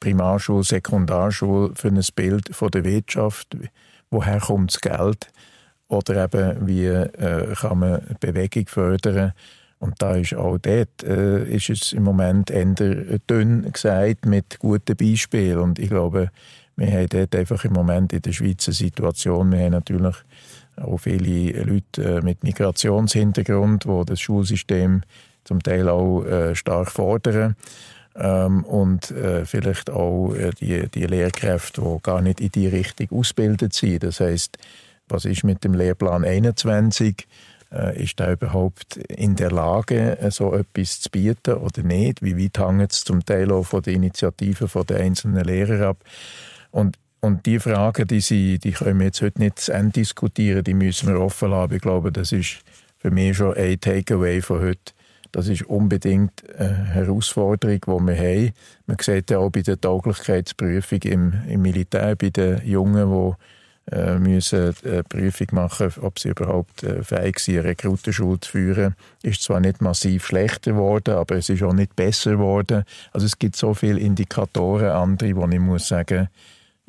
Primarschule, 0.00 0.64
Sekundarschule, 0.64 1.72
für 1.74 1.88
ein 1.88 2.00
Bild 2.14 2.54
von 2.54 2.70
der 2.70 2.84
Wirtschaft, 2.84 3.56
woher 4.10 4.40
kommt 4.40 4.72
das 4.72 4.80
Geld? 4.80 5.30
Oder 5.88 6.24
eben, 6.24 6.66
wie 6.66 6.86
äh, 6.86 7.54
kann 7.54 7.78
man 7.80 8.00
Bewegung 8.20 8.66
fördern? 8.66 9.32
Und 9.80 9.94
da 9.98 10.14
ist 10.14 10.34
auch 10.34 10.58
dort 10.58 11.02
äh, 11.02 11.44
ist 11.44 11.70
es 11.70 11.92
im 11.92 12.04
Moment 12.04 12.50
eher 12.50 12.66
dünn 12.66 13.72
gesagt 13.72 14.26
mit 14.26 14.58
guten 14.58 14.94
Beispielen. 14.94 15.58
Und 15.58 15.78
ich 15.78 15.88
glaube, 15.88 16.30
wir 16.76 16.92
haben 16.92 17.08
dort 17.08 17.34
einfach 17.34 17.64
im 17.64 17.72
Moment 17.72 18.12
in 18.12 18.22
der 18.22 18.32
Schweiz 18.32 18.68
eine 18.68 18.74
Situation, 18.74 19.50
wir 19.50 19.60
haben 19.60 19.72
natürlich 19.72 20.16
auch 20.76 20.98
viele 20.98 21.62
Leute 21.62 22.18
äh, 22.18 22.20
mit 22.22 22.44
Migrationshintergrund, 22.44 23.84
die 23.84 24.02
das 24.06 24.20
Schulsystem 24.20 25.02
zum 25.44 25.62
Teil 25.62 25.88
auch 25.88 26.24
äh, 26.24 26.54
stark 26.54 26.90
fordern. 26.90 27.56
Ähm, 28.16 28.64
und 28.64 29.10
äh, 29.12 29.46
vielleicht 29.46 29.88
auch 29.88 30.34
äh, 30.34 30.50
die, 30.60 30.88
die 30.88 31.06
Lehrkräfte, 31.06 31.80
die 31.80 32.02
gar 32.02 32.20
nicht 32.20 32.40
in 32.40 32.50
die 32.50 32.66
Richtung 32.66 33.08
ausgebildet 33.18 33.72
sind. 33.72 34.02
Das 34.02 34.20
heißt, 34.20 34.58
was 35.08 35.24
ist 35.24 35.44
mit 35.44 35.64
dem 35.64 35.74
Lehrplan 35.74 36.24
21? 36.24 37.26
Äh, 37.72 38.02
ist 38.02 38.18
er 38.18 38.32
überhaupt 38.32 38.96
in 38.96 39.36
der 39.36 39.52
Lage, 39.52 40.18
so 40.30 40.54
etwas 40.54 41.00
zu 41.00 41.10
bieten 41.10 41.54
oder 41.54 41.82
nicht? 41.82 42.20
Wie 42.20 42.36
weit 42.36 42.58
hängt 42.58 42.92
es 42.92 43.04
zum 43.04 43.24
Teil 43.24 43.52
auch 43.52 43.64
von 43.64 43.82
den 43.82 43.96
Initiativen 43.96 44.68
der 44.86 45.00
einzelnen 45.00 45.44
Lehrer 45.44 45.88
ab? 45.88 45.98
Und, 46.72 46.98
und 47.20 47.46
die 47.46 47.60
Fragen, 47.60 48.08
die, 48.08 48.20
sie, 48.20 48.58
die 48.58 48.72
können 48.72 48.98
wir 48.98 49.06
jetzt 49.06 49.22
heute 49.22 49.40
nicht 49.40 49.60
zu 49.60 49.72
Ende 49.72 49.92
diskutieren, 49.92 50.64
die 50.64 50.74
müssen 50.74 51.08
wir 51.08 51.20
offen 51.20 51.50
lassen. 51.50 51.74
Ich 51.74 51.82
glaube, 51.82 52.10
das 52.10 52.32
ist 52.32 52.58
für 52.98 53.12
mich 53.12 53.36
schon 53.36 53.54
ein 53.54 53.80
Takeaway 53.80 54.42
von 54.42 54.60
heute. 54.60 54.92
Das 55.32 55.46
ist 55.46 55.62
unbedingt 55.62 56.42
eine 56.58 56.86
Herausforderung, 56.86 57.80
die 57.86 58.06
wir 58.08 58.16
haben. 58.16 58.52
Man 58.86 58.96
sieht 59.00 59.30
ja 59.30 59.38
auch 59.38 59.50
bei 59.50 59.62
der 59.62 59.80
Tauglichkeitsprüfung 59.80 61.02
im, 61.02 61.34
im 61.48 61.62
Militär, 61.62 62.16
bei 62.16 62.30
den 62.30 62.66
Jungen, 62.66 63.08
die 63.08 63.34
äh, 63.90 64.18
müssen 64.18 64.74
eine 64.84 64.98
äh, 64.98 65.02
Prüfung 65.02 65.48
machen, 65.52 65.92
ob 66.00 66.18
sie 66.18 66.30
überhaupt 66.30 66.82
äh, 66.82 67.02
fähig 67.02 67.38
sind, 67.40 67.58
eine 67.58 67.68
Rekrutenschule 67.68 68.40
zu 68.40 68.50
führen. 68.50 68.94
Ist 69.22 69.42
zwar 69.42 69.60
nicht 69.60 69.80
massiv 69.80 70.26
schlechter 70.26 70.72
geworden, 70.72 71.14
aber 71.14 71.36
es 71.36 71.48
ist 71.48 71.62
auch 71.62 71.72
nicht 71.72 71.96
besser 71.96 72.32
geworden. 72.32 72.84
Also 73.12 73.26
es 73.26 73.38
gibt 73.38 73.56
so 73.56 73.74
viele 73.74 74.00
Indikatoren, 74.00 74.88
andere, 74.90 75.36
wo 75.36 75.46
ich 75.48 75.60
muss 75.60 75.88
sagen, 75.88 76.28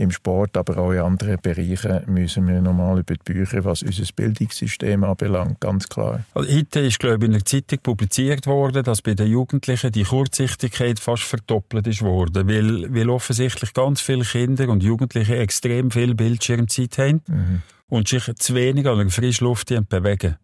im 0.01 0.11
Sport, 0.11 0.57
aber 0.57 0.77
auch 0.77 0.91
in 0.91 0.99
anderen 0.99 1.39
Bereichen 1.41 2.01
müssen 2.07 2.47
wir 2.47 2.61
nochmal 2.61 2.99
über 2.99 3.13
die 3.13 3.33
Bücher, 3.33 3.63
was 3.63 3.83
unser 3.83 4.03
Bildungssystem 4.15 5.03
anbelangt, 5.03 5.59
ganz 5.59 5.87
klar. 5.87 6.25
Also 6.33 6.51
heute 6.51 6.79
ist, 6.81 6.99
glaube 6.99 7.17
ich, 7.19 7.23
in 7.25 7.31
der 7.33 7.45
Zeitung 7.45 7.79
publiziert 7.79 8.47
worden, 8.47 8.83
dass 8.83 9.01
bei 9.01 9.13
den 9.13 9.27
Jugendlichen 9.27 9.91
die 9.91 10.03
Kurzsichtigkeit 10.03 10.99
fast 10.99 11.23
verdoppelt 11.23 11.87
ist 11.87 12.01
worden, 12.01 12.47
weil, 12.47 12.93
weil 12.93 13.09
offensichtlich 13.09 13.73
ganz 13.73 14.01
viele 14.01 14.25
Kinder 14.25 14.69
und 14.69 14.83
Jugendliche 14.83 15.37
extrem 15.37 15.91
viel 15.91 16.15
Bildschirmzeit 16.15 16.97
haben 16.97 17.21
mhm. 17.27 17.61
und 17.87 18.07
sich 18.07 18.23
zu 18.35 18.55
wenig 18.55 18.87
an 18.87 18.97
der 18.97 19.09
frischen 19.09 19.45
Luft 19.45 19.67
bewegen. 19.89 20.37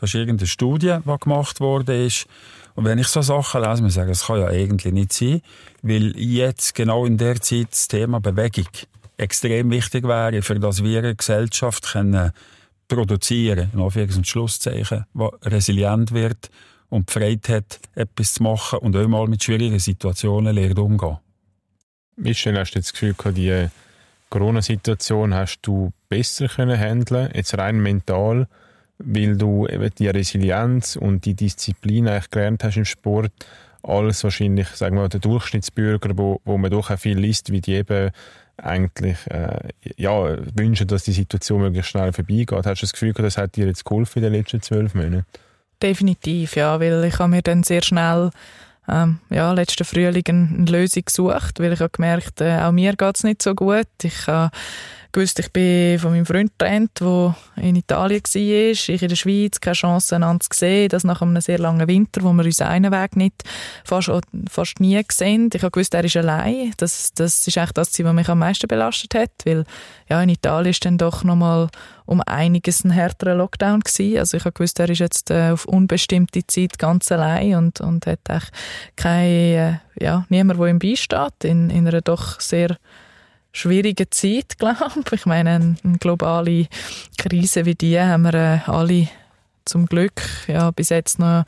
Das 0.00 0.10
ist 0.10 0.14
irgendeine 0.14 0.46
Studie, 0.46 0.96
die 1.04 1.18
gemacht 1.18 1.60
worden 1.60 2.06
ist. 2.06 2.26
Und 2.80 2.86
wenn 2.86 2.98
ich 2.98 3.08
so 3.08 3.20
Sachen 3.20 3.62
lese, 3.62 3.82
muss 3.82 3.90
ich 3.90 3.96
sagen, 3.96 4.08
das 4.08 4.24
kann 4.24 4.40
ja 4.40 4.46
eigentlich 4.46 4.94
nicht 4.94 5.12
sein, 5.12 5.42
weil 5.82 6.18
jetzt 6.18 6.74
genau 6.74 7.04
in 7.04 7.18
der 7.18 7.38
Zeit 7.38 7.72
das 7.72 7.88
Thema 7.88 8.20
Bewegung 8.20 8.68
extrem 9.18 9.70
wichtig 9.70 10.04
wäre, 10.04 10.40
für 10.40 10.58
das 10.58 10.82
wir 10.82 11.00
eine 11.00 11.14
Gesellschaft 11.14 11.92
können 11.92 12.32
produzieren, 12.88 13.68
in 13.74 13.80
Anführungs- 13.80 14.16
und 14.16 14.26
Schlusszeichen, 14.26 15.04
die 15.12 15.28
resilient 15.42 16.12
wird 16.12 16.48
und 16.88 17.10
die 17.10 17.12
Freiheit 17.12 17.48
hat, 17.50 17.80
etwas 17.96 18.32
zu 18.32 18.44
machen 18.44 18.78
und 18.78 18.96
auch 18.96 19.08
mal 19.08 19.28
mit 19.28 19.44
schwierigen 19.44 19.78
Situationen 19.78 20.54
lernt 20.54 20.78
umgehen. 20.78 21.18
Michel, 22.16 22.58
hast 22.58 22.70
du 22.70 22.78
das 22.78 22.94
Gefühl, 22.94 23.14
die 23.34 23.68
Corona-Situation 24.30 25.34
hast 25.34 25.60
du 25.60 25.92
besser 26.08 26.48
können 26.48 26.80
handeln, 26.80 27.28
jetzt 27.34 27.58
rein 27.58 27.78
mental, 27.78 28.48
weil 29.02 29.36
du 29.36 29.66
eben 29.66 29.90
die 29.98 30.08
Resilienz 30.08 30.96
und 30.96 31.24
die 31.24 31.34
Disziplin 31.34 32.08
eigentlich 32.08 32.30
gelernt 32.30 32.64
hast 32.64 32.76
im 32.76 32.84
Sport, 32.84 33.32
als 33.82 34.24
wahrscheinlich, 34.24 34.68
sagen 34.68 34.96
wir 34.96 35.02
mal, 35.02 35.08
der 35.08 35.20
Durchschnittsbürger, 35.20 36.10
wo, 36.16 36.40
wo 36.44 36.58
man 36.58 36.70
doch 36.70 36.90
auch 36.90 36.98
viel 36.98 37.18
liest, 37.18 37.50
wie 37.50 37.60
die 37.60 37.74
eben 37.74 38.10
eigentlich 38.58 39.18
äh, 39.28 39.70
ja, 39.96 40.36
wünschen, 40.54 40.86
dass 40.86 41.04
die 41.04 41.12
Situation 41.12 41.62
möglichst 41.62 41.90
schnell 41.90 42.12
vorbeigeht. 42.12 42.66
Hast 42.66 42.82
du 42.82 42.84
das 42.84 42.92
Gefühl, 42.92 43.12
das 43.14 43.38
hat 43.38 43.56
dir 43.56 43.66
jetzt 43.66 43.84
geholfen 43.84 44.18
in 44.18 44.24
den 44.24 44.40
letzten 44.40 44.60
zwölf 44.60 44.94
Monaten? 44.94 45.24
Definitiv, 45.82 46.56
ja, 46.56 46.78
weil 46.78 47.04
ich 47.04 47.18
habe 47.18 47.30
mir 47.30 47.42
dann 47.42 47.62
sehr 47.62 47.82
schnell 47.82 48.30
ähm, 48.86 49.20
ja, 49.30 49.52
letzten 49.52 49.84
Frühling 49.84 50.24
eine 50.26 50.70
Lösung 50.70 51.04
gesucht, 51.06 51.58
weil 51.58 51.72
ich 51.72 51.80
habe 51.80 51.90
gemerkt, 51.90 52.40
äh, 52.40 52.58
auch 52.58 52.72
mir 52.72 52.96
geht 52.96 53.16
es 53.16 53.24
nicht 53.24 53.42
so 53.42 53.54
gut. 53.54 53.86
Ich 54.02 54.26
habe 54.26 54.50
gewusst, 55.12 55.38
ich 55.38 55.52
bin 55.52 55.98
von 55.98 56.12
meinem 56.12 56.26
Freund 56.26 56.50
getrennt, 56.58 57.00
der 57.00 57.36
in 57.56 57.76
Italien 57.76 58.22
war, 58.22 58.70
ich 58.70 59.02
in 59.02 59.08
der 59.08 59.16
Schweiz, 59.16 59.60
keine 59.60 59.74
Chance 59.74 60.16
einander 60.16 60.40
zu 60.48 60.58
sehen, 60.58 60.88
das 60.88 61.04
nach 61.04 61.22
einem 61.22 61.40
sehr 61.40 61.58
langen 61.58 61.88
Winter, 61.88 62.22
wo 62.22 62.32
wir 62.32 62.44
uns 62.44 62.60
einen 62.60 62.92
Weg 62.92 63.16
nicht 63.16 63.42
fast, 63.84 64.10
fast 64.48 64.80
nie 64.80 65.02
gesehen. 65.02 65.50
Ich 65.52 65.62
habe 65.62 65.70
gewusst, 65.70 65.94
er 65.94 66.04
ist 66.04 66.16
allein. 66.16 66.72
Das, 66.76 67.12
das 67.14 67.46
ist 67.46 67.58
eigentlich 67.58 67.72
das, 67.72 67.98
was 67.98 68.12
mich 68.12 68.28
am 68.28 68.38
meisten 68.38 68.68
belastet 68.68 69.14
hat, 69.14 69.30
weil 69.44 69.64
ja, 70.08 70.22
in 70.22 70.28
Italien 70.28 70.70
ist 70.70 70.84
dann 70.84 70.98
doch 70.98 71.24
nochmal 71.24 71.68
um 72.06 72.20
einiges 72.26 72.84
ein 72.84 72.90
härterer 72.90 73.36
Lockdown 73.36 73.80
gewesen. 73.80 74.18
Also 74.18 74.36
ich 74.36 74.44
habe 74.44 74.52
gewusst, 74.52 74.80
er 74.80 74.90
ist 74.90 74.98
jetzt 74.98 75.30
äh, 75.30 75.50
auf 75.50 75.64
unbestimmte 75.64 76.44
Zeit 76.46 76.78
ganz 76.78 77.12
allein 77.12 77.54
und, 77.54 77.80
und 77.80 78.06
hat 78.06 78.18
eigentlich 78.28 78.50
kein, 78.96 79.26
äh, 79.26 79.78
ja, 80.00 80.26
niemand, 80.28 80.58
der 80.58 80.66
ihm 80.66 80.78
beisteht 80.80 81.44
in, 81.44 81.70
in 81.70 81.86
einer 81.86 82.00
doch 82.00 82.40
sehr 82.40 82.76
schwierige 83.52 84.10
Zeit, 84.10 84.56
glaube 84.58 84.94
ich. 85.06 85.12
Ich 85.12 85.26
meine, 85.26 85.76
eine, 85.82 85.98
globale 85.98 86.66
Krise 87.18 87.64
wie 87.64 87.74
die 87.74 88.00
haben 88.00 88.22
wir 88.22 88.34
äh, 88.34 88.58
alle 88.66 89.08
zum 89.64 89.86
Glück 89.86 90.22
ja, 90.48 90.70
bis 90.70 90.88
jetzt 90.88 91.18
noch, 91.18 91.44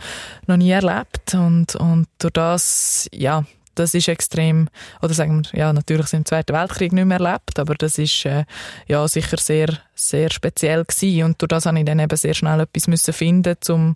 noch 0.47 0.57
nie 0.57 0.71
erlebt. 0.71 1.35
Und, 1.35 1.75
und 1.77 2.07
durch 2.19 2.33
das, 2.33 3.09
ja, 3.13 3.45
das 3.75 3.95
ist 3.95 4.09
extrem, 4.09 4.69
oder 5.01 5.15
sagen 5.15 5.45
wir, 5.45 5.59
ja, 5.59 5.73
natürlich 5.73 6.07
sind 6.07 6.21
im 6.21 6.27
Zweiten 6.27 6.55
Weltkrieg 6.55 6.93
nicht 6.93 7.05
mehr 7.05 7.21
erlebt, 7.21 7.59
aber 7.59 7.75
das 7.75 7.99
ist 7.99 8.25
äh, 8.27 8.45
ja 8.87 9.07
sicher 9.09 9.39
sehr, 9.39 9.69
sehr 9.95 10.31
speziell 10.31 10.85
gewesen. 10.85 11.25
Und 11.25 11.41
durch 11.41 11.49
das 11.49 11.67
habe 11.67 11.79
ich 11.79 11.85
dann 11.85 11.99
eben 11.99 12.17
sehr 12.17 12.35
schnell 12.35 12.61
etwas 12.61 12.89
müssen 12.89 13.15
finden, 13.15 13.57
um, 13.69 13.95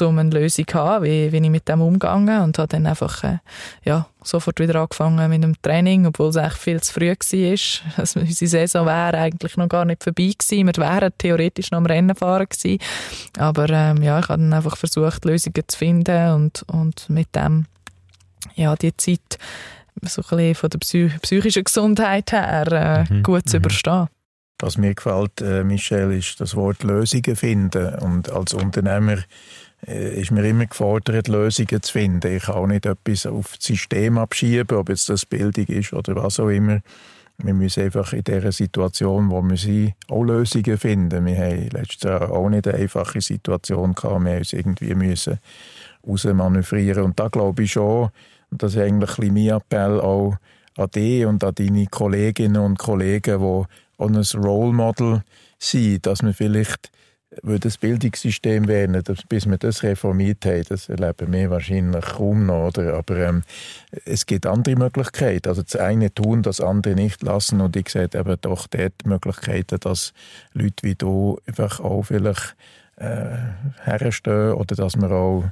um 0.00 0.18
eine 0.18 0.30
Lösung 0.30 0.66
zu 0.66 0.78
haben, 0.78 1.04
wie, 1.04 1.32
wie 1.32 1.36
ich 1.36 1.50
mit 1.50 1.68
dem 1.68 1.80
umgegangen 1.80 2.42
und 2.42 2.58
habe 2.58 2.68
dann 2.68 2.86
einfach, 2.86 3.24
äh, 3.24 3.38
ja, 3.84 4.08
sofort 4.22 4.58
wieder 4.58 4.80
angefangen 4.80 5.28
mit 5.30 5.42
dem 5.42 5.60
Training, 5.60 6.06
obwohl 6.06 6.30
es 6.30 6.36
eigentlich 6.36 6.54
viel 6.54 6.80
zu 6.80 6.92
früh 6.92 7.10
war. 7.10 7.92
Also 7.96 8.20
unsere 8.20 8.48
Saison 8.48 8.86
wäre 8.86 9.18
eigentlich 9.18 9.56
noch 9.56 9.68
gar 9.68 9.84
nicht 9.84 10.02
vorbei 10.02 10.32
gewesen. 10.38 10.66
Wir 10.66 10.76
wären 10.76 11.12
theoretisch 11.16 11.70
noch 11.70 11.78
am 11.78 11.86
Rennen 11.86 12.16
fahren 12.16 12.46
gewesen. 12.48 12.78
Aber, 13.38 13.68
ähm, 13.70 14.02
ja, 14.02 14.18
ich 14.18 14.28
habe 14.28 14.42
dann 14.42 14.52
einfach 14.52 14.76
versucht, 14.76 15.24
Lösungen 15.24 15.62
zu 15.66 15.78
finden 15.78 16.32
und, 16.32 16.64
und 16.68 17.08
mit 17.08 17.34
dem 17.34 17.66
ja, 18.54 18.74
die 18.76 18.96
Zeit 18.96 19.38
so 20.02 20.22
ein 20.22 20.36
bisschen 20.36 20.54
von 20.54 20.70
der 20.70 20.78
psych 20.78 21.20
psychischen 21.22 21.64
Gesundheit 21.64 22.32
her 22.32 23.06
äh, 23.08 23.12
mhm. 23.12 23.22
gut 23.22 23.48
zu 23.48 23.56
mhm. 23.56 23.62
überstehen. 23.62 24.08
Was 24.60 24.78
mir 24.78 24.94
gefällt, 24.94 25.40
äh, 25.40 25.64
Michel, 25.64 26.12
ist 26.12 26.40
das 26.40 26.54
Wort 26.54 26.82
Lösungen 26.84 27.36
finden. 27.36 27.94
Und 27.96 28.30
als 28.30 28.54
Unternehmer 28.54 29.18
äh, 29.86 30.20
ist 30.20 30.30
mir 30.30 30.44
immer 30.48 30.66
gefordert, 30.66 31.28
Lösungen 31.28 31.82
zu 31.82 31.92
finden. 31.92 32.36
Ich 32.36 32.44
kann 32.44 32.54
auch 32.54 32.66
nicht 32.66 32.86
etwas 32.86 33.26
auf 33.26 33.56
das 33.56 33.66
System 33.66 34.16
abschieben, 34.18 34.78
ob 34.78 34.88
jetzt 34.88 35.08
das 35.08 35.26
Bildung 35.26 35.66
ist 35.66 35.92
oder 35.92 36.16
was 36.16 36.40
auch 36.40 36.48
immer. 36.48 36.80
Wir 37.38 37.52
müssen 37.52 37.82
einfach 37.82 38.12
in 38.12 38.22
dieser 38.22 38.52
Situation, 38.52 39.28
wo 39.30 39.42
wir 39.42 39.56
sind, 39.56 39.94
auch 40.08 40.22
Lösungen 40.22 40.78
finden. 40.78 41.26
Wir 41.26 41.36
haben 41.36 41.68
letztes 41.70 42.02
Jahr 42.02 42.30
auch 42.30 42.48
nicht 42.48 42.68
eine 42.68 42.78
einfache 42.78 43.20
Situation 43.20 43.94
gehabt. 43.94 44.24
Wir 44.24 44.38
müssen 44.38 44.38
uns 44.38 44.52
irgendwie 44.52 44.94
müssen 44.94 45.40
rausmanövrieren. 46.06 47.02
Und 47.02 47.18
da 47.18 47.28
glaube 47.28 47.64
ich 47.64 47.72
schon, 47.72 48.10
das 48.58 48.74
ist 48.74 48.80
eigentlich 48.80 49.18
ein 49.18 49.34
mein 49.34 49.48
Appell 49.48 50.00
auch 50.00 50.36
an 50.76 50.90
dich 50.90 51.24
und 51.26 51.42
an 51.44 51.54
deine 51.54 51.86
Kolleginnen 51.86 52.62
und 52.62 52.78
Kollegen, 52.78 53.38
die 53.38 53.44
auch 53.44 53.66
ein 53.98 54.16
Role 54.16 54.72
Model 54.72 55.22
sind, 55.58 56.06
dass 56.06 56.22
wir 56.22 56.34
vielleicht 56.34 56.90
das 57.42 57.78
Bildungssystem 57.78 58.68
werden, 58.68 59.02
bis 59.28 59.46
wir 59.46 59.58
das 59.58 59.82
reformiert 59.82 60.44
haben, 60.46 60.64
das 60.68 60.88
erleben 60.88 61.32
wir 61.32 61.50
wahrscheinlich 61.50 62.04
kaum 62.04 62.46
noch. 62.46 62.68
Oder? 62.68 62.94
Aber 62.94 63.16
ähm, 63.16 63.42
es 64.04 64.26
gibt 64.26 64.46
andere 64.46 64.76
Möglichkeiten. 64.76 65.48
Also 65.48 65.62
das 65.62 65.76
eine 65.76 66.12
tun, 66.14 66.42
das 66.42 66.60
andere 66.60 66.94
nicht 66.94 67.22
lassen. 67.22 67.60
Und 67.60 67.76
ich 67.76 67.88
sehe 67.88 68.08
eben 68.14 68.36
doch 68.40 68.66
dort 68.68 69.04
Möglichkeiten, 69.04 69.80
dass 69.80 70.12
Leute 70.52 70.82
wie 70.82 70.94
du 70.94 71.38
einfach 71.46 71.80
auch 71.80 72.02
vielleicht 72.02 72.56
äh, 72.96 73.36
herstehen 73.82 74.52
oder 74.52 74.76
dass 74.76 74.96
wir 74.96 75.10
auch 75.10 75.44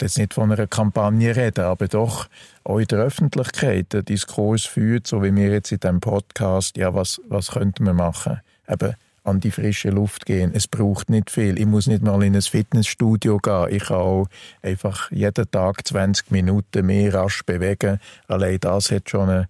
will 0.00 0.06
jetzt 0.06 0.18
nicht 0.18 0.34
von 0.34 0.52
einer 0.52 0.66
Kampagne 0.66 1.34
reden, 1.34 1.64
aber 1.64 1.88
doch 1.88 2.28
auch 2.64 2.78
in 2.78 2.86
der 2.86 3.00
Öffentlichkeit 3.00 3.94
einen 3.94 4.04
Diskurs 4.04 4.64
führt, 4.64 5.06
so 5.06 5.22
wie 5.22 5.34
wir 5.34 5.50
jetzt 5.50 5.72
in 5.72 5.80
diesem 5.80 6.00
Podcast, 6.00 6.76
ja, 6.76 6.94
was, 6.94 7.20
was 7.28 7.52
könnten 7.52 7.84
wir 7.84 7.94
machen? 7.94 8.40
Eben 8.68 8.94
an 9.26 9.40
die 9.40 9.50
frische 9.50 9.90
Luft 9.90 10.24
gehen. 10.24 10.52
Es 10.54 10.68
braucht 10.68 11.10
nicht 11.10 11.30
viel. 11.30 11.58
Ich 11.58 11.66
muss 11.66 11.88
nicht 11.88 12.02
mal 12.02 12.22
in 12.22 12.36
ein 12.36 12.42
Fitnessstudio 12.42 13.38
gehen. 13.38 13.66
Ich 13.70 13.84
kann 13.84 13.96
auch 13.96 14.28
einfach 14.62 15.10
jeden 15.10 15.50
Tag 15.50 15.86
20 15.86 16.30
Minuten 16.30 16.86
mehr 16.86 17.12
rasch 17.12 17.42
bewegen. 17.44 17.98
Allein 18.28 18.60
das 18.60 18.92
hat 18.92 19.10
schon 19.10 19.28
eine, 19.28 19.48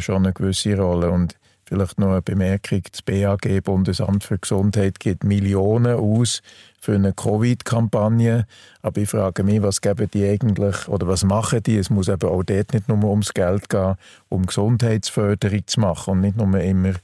schon 0.00 0.24
eine 0.24 0.32
gewisse 0.32 0.76
Rolle. 0.76 1.10
Und 1.10 1.36
Vielleicht 1.70 2.00
noch 2.00 2.10
eine 2.10 2.20
Bemerkung, 2.20 2.82
das 2.90 3.00
BAG, 3.00 3.62
Bundesamt 3.62 4.24
für 4.24 4.38
Gesundheit, 4.38 4.98
gibt 4.98 5.22
Millionen 5.22 5.94
aus 5.94 6.42
für 6.80 6.96
eine 6.96 7.12
Covid-Kampagne. 7.12 8.44
Aber 8.82 9.00
ich 9.00 9.08
frage 9.08 9.44
mich, 9.44 9.62
was 9.62 9.80
geben 9.80 10.10
die 10.12 10.26
eigentlich, 10.26 10.88
oder 10.88 11.06
was 11.06 11.22
machen 11.22 11.62
die? 11.62 11.76
Es 11.76 11.88
muss 11.88 12.08
eben 12.08 12.28
auch 12.28 12.42
dort 12.42 12.72
nicht 12.72 12.88
nur 12.88 13.04
ums 13.04 13.32
Geld 13.34 13.68
gehen, 13.68 13.94
um 14.28 14.46
Gesundheitsförderung 14.46 15.64
zu 15.64 15.78
machen 15.78 16.10
und 16.14 16.20
nicht 16.22 16.36
nur 16.36 16.58
immer 16.58 16.94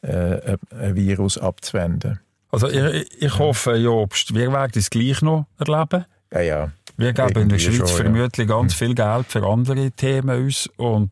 äh, 0.00 0.56
ein 0.70 0.96
Virus 0.96 1.36
abzuwenden. 1.36 2.18
Also 2.50 2.70
ich, 2.70 3.22
ich 3.22 3.38
hoffe, 3.38 3.76
Jobst, 3.76 4.34
wir 4.34 4.50
werden 4.50 4.72
es 4.74 4.88
gleich 4.88 5.20
noch 5.20 5.44
erleben. 5.58 6.06
Ja, 6.32 6.40
ja. 6.40 6.72
Wir 6.96 7.12
geben 7.12 7.42
in 7.42 7.48
der 7.50 7.58
Schweiz 7.58 7.90
schon, 7.90 8.04
vermutlich 8.04 8.48
ja. 8.48 8.56
ganz 8.56 8.72
hm. 8.72 8.86
viel 8.86 8.94
Geld 8.94 9.26
für 9.26 9.46
andere 9.46 9.90
Themen 9.90 10.46
aus 10.46 10.70
und 10.78 11.10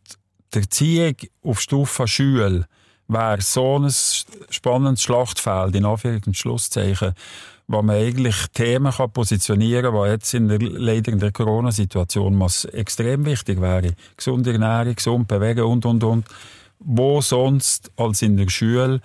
die 0.54 0.60
Erziehung 0.60 1.16
auf 1.42 1.60
Stufe 1.60 2.08
Schule 2.08 2.64
wäre 3.12 3.40
so 3.40 3.78
ein 3.78 3.90
spannendes 4.50 5.02
Schlachtfeld, 5.02 5.74
in 5.74 5.84
Anführungs- 5.84 6.26
und 6.26 6.36
Schlusszeichen, 6.36 7.14
wo 7.68 7.82
man 7.82 7.96
eigentlich 7.96 8.36
Themen 8.52 8.92
kann 8.92 9.12
positionieren 9.12 9.92
kann, 9.92 10.04
die 10.04 10.10
jetzt 10.10 10.34
in 10.34 10.48
der, 10.48 10.60
in 10.60 11.18
der 11.18 11.32
Corona-Situation 11.32 12.40
extrem 12.72 13.24
wichtig 13.24 13.60
wäre. 13.60 13.94
Gesunde 14.16 14.52
Ernährung, 14.52 14.94
gesund 14.94 15.28
bewegen 15.28 15.64
und, 15.64 15.86
und, 15.86 16.04
und. 16.04 16.26
Wo 16.78 17.20
sonst 17.20 17.92
als 17.96 18.22
in 18.22 18.36
der 18.36 18.48
Schule 18.48 19.00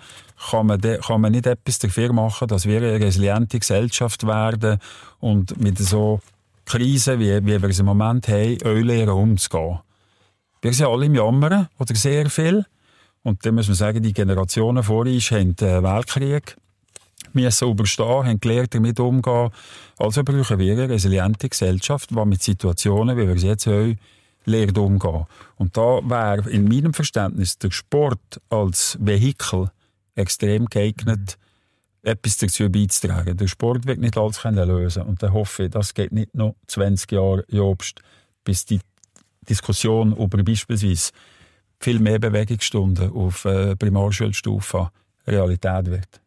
kann 0.50 0.66
man, 0.66 0.80
de, 0.80 0.98
kann 0.98 1.20
man 1.20 1.32
nicht 1.32 1.46
etwas 1.46 1.78
dafür 1.78 2.12
machen, 2.12 2.48
dass 2.48 2.66
wir 2.66 2.78
eine 2.78 3.00
resiliente 3.00 3.58
Gesellschaft 3.58 4.26
werden 4.26 4.78
und 5.20 5.60
mit 5.60 5.78
so 5.78 6.20
Krisen, 6.64 7.20
wie, 7.20 7.46
wie 7.46 7.62
wir 7.62 7.68
es 7.68 7.78
im 7.78 7.86
Moment 7.86 8.28
haben, 8.28 8.58
auch 8.62 8.74
lernen 8.74 9.10
umzugehen. 9.10 9.78
Wir 10.60 10.72
sind 10.72 10.86
alle 10.86 11.06
im 11.06 11.14
Jammern, 11.14 11.68
oder 11.78 11.94
sehr 11.94 12.28
viel. 12.28 12.66
Und 13.28 13.44
dann 13.44 13.54
muss 13.54 13.68
man 13.68 13.76
sagen, 13.76 14.02
die 14.02 14.14
Generationen 14.14 14.82
vor 14.82 15.04
uns 15.04 15.30
haben 15.30 15.54
den 15.54 15.82
Weltkrieg 15.82 16.56
müssen 17.34 17.68
überstehen, 17.68 18.24
haben 18.24 18.40
gelernt, 18.40 18.74
damit 18.74 18.98
umzugehen. 18.98 19.50
Also 19.98 20.24
brauchen 20.24 20.58
wir 20.58 20.72
eine 20.72 20.88
resiliente 20.88 21.48
Gesellschaft, 21.48 22.10
die 22.10 22.24
mit 22.24 22.42
Situationen, 22.42 23.16
wie 23.18 23.28
wir 23.28 23.36
es 23.36 23.42
jetzt 23.42 23.66
haben, 23.66 23.98
lernt 24.46 24.78
umzugehen. 24.78 25.26
Und 25.56 25.76
da 25.76 26.00
wäre 26.02 26.48
in 26.48 26.64
meinem 26.64 26.94
Verständnis 26.94 27.58
der 27.58 27.70
Sport 27.70 28.40
als 28.48 28.96
Vehikel 29.00 29.70
extrem 30.14 30.66
geeignet, 30.66 31.36
etwas 32.02 32.38
dazu 32.38 32.70
beizutragen. 32.70 33.36
Der 33.36 33.46
Sport 33.46 33.86
wird 33.86 33.98
nicht 33.98 34.16
alles 34.16 34.42
lösen 34.42 35.02
Und 35.02 35.22
dann 35.22 35.34
hoffe 35.34 35.64
ich, 35.64 35.70
das 35.70 35.92
geht 35.92 36.12
nicht 36.12 36.34
noch 36.34 36.54
20 36.68 37.12
Jahre, 37.12 37.44
Jobst, 37.48 38.00
bis 38.44 38.64
die 38.64 38.80
Diskussion 39.48 40.16
über 40.16 40.42
beispielsweise 40.42 41.12
viel 41.80 42.00
mehr 42.00 42.18
Bewegungsstunden 42.18 43.12
auf 43.12 43.44
äh, 43.44 43.76
Primarschulstufe 43.76 44.90
Realität 45.26 45.86
wird. 45.86 46.20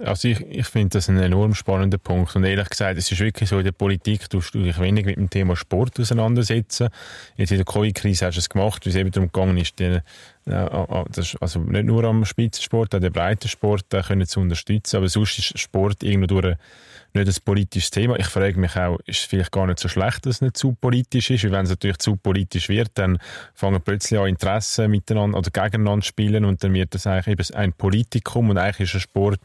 Also 0.00 0.26
ich, 0.26 0.40
ich 0.40 0.66
finde 0.66 0.98
das 0.98 1.08
ein 1.08 1.18
enorm 1.18 1.54
spannender 1.54 1.98
Punkt 1.98 2.34
und 2.34 2.42
ehrlich 2.42 2.68
gesagt, 2.68 2.98
es 2.98 3.12
ist 3.12 3.20
wirklich 3.20 3.48
so, 3.48 3.58
in 3.58 3.64
der 3.64 3.70
Politik 3.70 4.28
tust 4.28 4.52
du 4.52 4.64
dich 4.64 4.80
wenig 4.80 5.06
mit 5.06 5.16
dem 5.16 5.30
Thema 5.30 5.54
Sport 5.54 6.00
auseinandersetzen. 6.00 6.88
Jetzt 7.36 7.52
in 7.52 7.58
der 7.58 7.64
Covid-Krise 7.64 8.26
hast 8.26 8.34
du 8.34 8.40
es 8.40 8.48
gemacht, 8.48 8.84
wie 8.84 8.90
es 8.90 8.96
eben 8.96 9.12
darum 9.12 9.30
gegangen 9.30 9.56
ist, 9.56 9.78
den, 9.78 10.00
äh, 10.46 10.84
das, 11.10 11.36
also 11.40 11.60
nicht 11.60 11.84
nur 11.84 12.02
am 12.04 12.24
Spitzensport, 12.24 12.92
auch 12.92 12.98
den 12.98 13.12
Breitensport 13.12 13.94
äh, 13.94 14.02
können 14.02 14.26
zu 14.26 14.40
unterstützen, 14.40 14.96
aber 14.96 15.08
sonst 15.08 15.38
ist 15.38 15.58
Sport 15.60 16.02
irgendwo 16.02 16.26
durch 16.26 16.56
nicht 17.14 17.28
ein 17.28 17.44
politisches 17.44 17.90
Thema. 17.90 18.18
Ich 18.18 18.26
frage 18.26 18.58
mich 18.58 18.76
auch, 18.76 18.98
ist 19.06 19.20
es 19.20 19.24
vielleicht 19.24 19.52
gar 19.52 19.66
nicht 19.66 19.78
so 19.78 19.88
schlecht, 19.88 20.26
dass 20.26 20.36
es 20.36 20.40
nicht 20.40 20.56
zu 20.56 20.72
politisch 20.72 21.30
ist? 21.30 21.44
Weil 21.44 21.52
wenn 21.52 21.64
es 21.64 21.70
natürlich 21.70 21.98
zu 21.98 22.16
politisch 22.16 22.68
wird, 22.68 22.90
dann 22.94 23.18
fangen 23.54 23.80
plötzlich 23.82 24.18
an 24.18 24.26
Interessen 24.26 24.90
miteinander 24.90 25.38
oder 25.38 25.50
gegeneinander 25.50 26.04
spielen 26.04 26.44
und 26.44 26.62
dann 26.64 26.74
wird 26.74 26.94
das 26.94 27.06
eigentlich 27.06 27.38
eben 27.38 27.56
ein 27.56 27.72
Politikum 27.72 28.50
und 28.50 28.58
eigentlich 28.58 28.88
ist 28.88 28.94
ein 28.94 29.00
Sport 29.00 29.40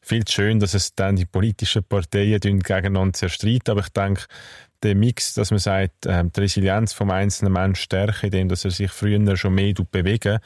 viel 0.00 0.24
zu 0.24 0.34
schön, 0.34 0.60
dass 0.60 0.74
es 0.74 0.94
dann 0.94 1.16
die 1.16 1.24
politischen 1.24 1.84
Parteien 1.84 2.40
gegeneinander 2.40 3.14
zerstreiten. 3.14 3.70
Aber 3.70 3.80
ich 3.80 3.88
denke, 3.88 4.24
der 4.82 4.94
Mix, 4.94 5.34
dass 5.34 5.50
man 5.50 5.58
sagt, 5.58 6.06
äh, 6.06 6.24
die 6.24 6.40
Resilienz 6.40 6.92
vom 6.92 7.10
einzelnen 7.10 7.52
Menschen 7.52 7.82
stärken, 7.82 8.26
indem 8.26 8.50
er 8.50 8.56
sich 8.56 8.90
früher 8.90 9.36
schon 9.36 9.54
mehr 9.54 9.74
bewegen 9.90 10.38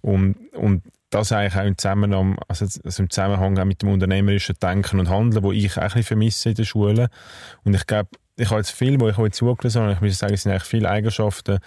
und, 0.00 0.36
und 0.54 0.82
das 1.12 1.30
eigentlich 1.32 1.60
auch 1.60 1.66
im 1.66 1.78
Zusammenhang, 1.78 2.38
also, 2.48 2.64
also 2.64 3.02
im 3.02 3.10
Zusammenhang 3.10 3.66
mit 3.66 3.82
dem 3.82 3.90
unternehmerischen 3.90 4.56
Denken 4.60 4.98
und 4.98 5.10
Handeln, 5.10 5.44
wo 5.44 5.52
ich 5.52 5.76
auch 5.78 5.94
ein 5.94 6.02
vermisse 6.02 6.50
in 6.50 6.54
der 6.56 6.64
Schule. 6.64 7.08
Und 7.64 7.74
ich 7.74 7.86
glaube, 7.86 8.08
ich 8.36 8.50
habe 8.50 8.60
jetzt 8.60 8.70
viel, 8.70 8.98
wo 8.98 9.08
ich 9.08 9.16
heute 9.16 9.32
zugelassen 9.32 9.82
habe, 9.82 9.92
ich 9.92 10.00
muss 10.00 10.18
sagen, 10.18 10.34
es 10.34 10.42
sind 10.42 10.52
eigentlich 10.52 10.64
viele 10.64 10.88
Eigenschaften, 10.88 11.58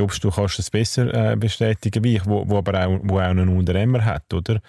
ob 0.00 0.20
du 0.20 0.30
kannst 0.30 0.58
das 0.58 0.70
besser 0.70 1.32
äh, 1.32 1.36
bestätigen 1.36 2.04
wie 2.04 2.16
ich, 2.16 2.26
wo, 2.26 2.48
wo 2.48 2.58
aber 2.58 2.86
auch, 2.86 3.00
wo 3.02 3.16
auch 3.16 3.22
ein 3.22 3.48
Unternehmer 3.48 4.04
hat, 4.04 4.32
oder? 4.32 4.60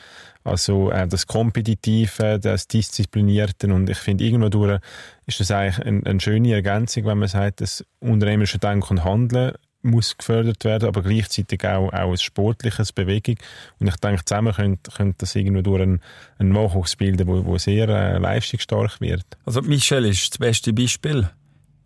Also 0.44 0.92
äh, 0.92 1.08
das 1.08 1.28
Kompetitive, 1.28 2.40
das 2.40 2.68
Disziplinierte 2.68 3.74
und 3.74 3.90
ich 3.90 3.98
finde 3.98 4.24
irgendwo 4.26 4.50
durch 4.50 4.80
ist 5.26 5.40
das 5.40 5.52
eigentlich 5.52 5.86
eine, 5.86 6.06
eine 6.06 6.20
schöne 6.20 6.54
Ergänzung, 6.54 7.06
wenn 7.06 7.20
man 7.20 7.30
sagt, 7.30 7.62
das 7.62 7.86
unternehmerische 8.00 8.60
Denken 8.60 8.98
und 8.98 9.04
Handeln 9.04 9.54
muss 9.84 10.18
gefördert 10.18 10.64
werden, 10.66 10.88
aber 10.88 11.02
gleichzeitig 11.02 11.64
auch, 11.66 11.92
auch 11.92 12.12
ein 12.12 12.18
sportliches 12.18 12.92
Bewegung. 12.92 13.36
Und 13.80 13.88
ich 13.88 13.96
denke, 13.98 14.26
zusammen 14.26 14.54
könnte, 14.54 14.92
könnte 14.92 15.16
das 15.20 15.36
irgendwo 15.36 15.62
durch 15.62 15.82
einen, 15.82 16.02
einen 16.40 16.50
Nachwuchs 16.50 16.96
bilden, 16.96 17.28
wo, 17.28 17.46
wo 17.46 17.58
sehr 17.58 17.90
äh, 17.90 18.18
leistungsstark 18.18 19.02
wird. 19.02 19.26
Also 19.46 19.62
Michel 19.62 20.06
ist 20.06 20.32
das 20.32 20.38
beste 20.38 20.74
Beispiel. 20.74 21.30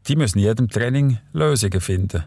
Die 0.08 0.16
müssen 0.16 0.40
in 0.40 0.46
jedem 0.46 0.70
Training 0.70 1.18
Lösungen 1.34 1.82
finden. 1.82 2.24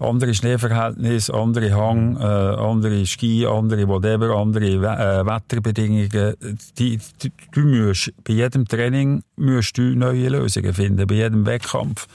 Andere 0.00 0.32
Schneeverhältnisse, 0.32 1.34
andere 1.34 1.74
Hang, 1.74 2.16
äh, 2.16 2.22
andere 2.22 3.04
Ski, 3.04 3.46
andere 3.46 3.86
whatever, 3.86 4.34
andere 4.34 4.66
äh, 4.66 5.26
Wetterbedingungen. 5.26 6.36
Die, 6.78 6.98
die, 7.22 7.32
du 7.52 7.60
musst, 7.60 8.10
bei 8.24 8.32
jedem 8.32 8.66
Training 8.66 9.22
musst 9.36 9.76
du 9.76 9.82
neue 9.82 10.30
Lösungen 10.30 10.72
finden, 10.72 11.06
bei 11.06 11.16
jedem 11.16 11.44
Wettkampf. 11.44 12.06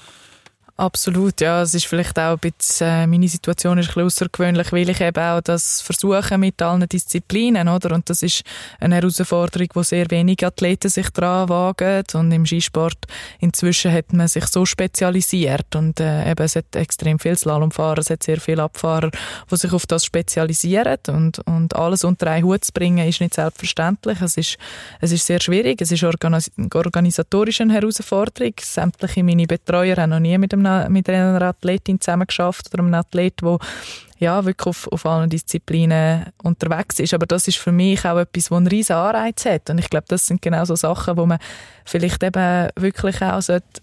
Absolut, 0.78 1.40
ja. 1.40 1.62
Es 1.62 1.74
ist 1.74 1.86
vielleicht 1.86 2.20
auch 2.20 2.34
ein 2.34 2.52
bisschen, 2.52 2.86
äh, 2.86 3.08
meine 3.08 3.30
Situation 3.30 3.78
ist 3.78 3.86
ein 3.86 3.94
bisschen 3.94 4.08
außergewöhnlich, 4.08 4.74
weil 4.74 4.90
ich 4.90 5.00
eben 5.00 5.24
auch 5.24 5.40
das 5.40 5.80
versuche 5.80 6.38
mit 6.38 6.62
allen 6.62 6.86
Disziplinen, 6.90 7.70
oder? 7.70 7.96
Und 7.96 8.10
das 8.10 8.22
ist 8.22 8.44
eine 8.82 8.96
Herausforderung, 8.96 9.70
wo 9.74 9.84
sehr 9.84 10.12
wenige 10.12 10.48
Athleten 10.48 10.90
sich 10.90 11.10
dran 11.12 11.48
wagen. 11.48 12.04
Und 12.16 12.30
im 12.34 12.46
Skisport 12.46 12.98
inzwischen 13.40 13.94
hat 13.94 14.12
man 14.12 14.28
sich 14.28 14.48
so 14.48 14.66
spezialisiert 14.66 15.74
und 15.78 16.02
äh, 16.02 16.30
eben 16.30 16.44
es 16.44 16.58
hat 16.58 16.76
extrem 16.76 17.20
viel 17.20 17.38
Slalomfahrer, 17.38 18.00
es 18.00 18.10
hat 18.10 18.24
sehr 18.24 18.42
viele 18.42 18.64
Abfahrer, 18.64 19.12
die 19.50 19.56
sich 19.56 19.72
auf 19.72 19.86
das 19.86 20.04
spezialisieren 20.04 20.98
und, 21.08 21.40
und 21.48 21.74
alles 21.74 22.04
unter 22.04 22.30
einen 22.30 22.44
Hut 22.44 22.66
zu 22.66 22.74
bringen, 22.74 23.08
ist 23.08 23.22
nicht 23.22 23.36
selbstverständlich. 23.36 24.20
Es 24.20 24.36
ist, 24.36 24.58
es 25.00 25.14
ist 25.14 25.26
sehr 25.26 25.40
schwierig, 25.40 25.82
es 25.82 25.94
ist 25.94 26.04
organis 26.04 26.52
organisatorisch 26.74 27.62
eine 27.62 27.72
Herausforderung. 27.72 28.52
Sämtliche 28.60 29.24
meine 29.24 29.48
Betreuer 29.48 29.96
haben 29.96 30.10
noch 30.10 30.20
nie 30.20 30.38
mit 30.38 30.54
einem 30.54 30.64
mit 30.89 31.10
einer 31.10 31.41
Athletin 31.41 31.99
zusammen 31.99 32.28
geschafft 32.28 32.69
oder 32.73 32.84
einem 32.84 32.93
Athlet, 32.93 33.41
der 33.41 33.58
ja, 34.17 34.45
wirklich 34.45 34.67
auf, 34.67 34.88
auf 34.91 35.06
allen 35.06 35.30
Disziplinen 35.30 36.28
unterwegs 36.41 36.99
ist. 36.99 37.13
Aber 37.13 37.25
das 37.25 37.47
ist 37.47 37.58
für 37.58 37.73
mich 37.73 38.06
auch 38.06 38.17
etwas, 38.17 38.45
das 38.45 38.51
einen 38.51 38.67
riesen 38.67 38.95
Anreiz 38.95 39.45
hat. 39.45 39.69
Und 39.69 39.78
ich 39.78 39.89
glaube, 39.89 40.06
das 40.08 40.25
sind 40.25 40.41
genau 40.41 40.63
so 40.63 40.75
Sachen, 40.75 41.17
wo 41.17 41.25
man 41.25 41.39
vielleicht 41.84 42.23
eben 42.23 42.69
wirklich 42.78 43.21
auch 43.21 43.41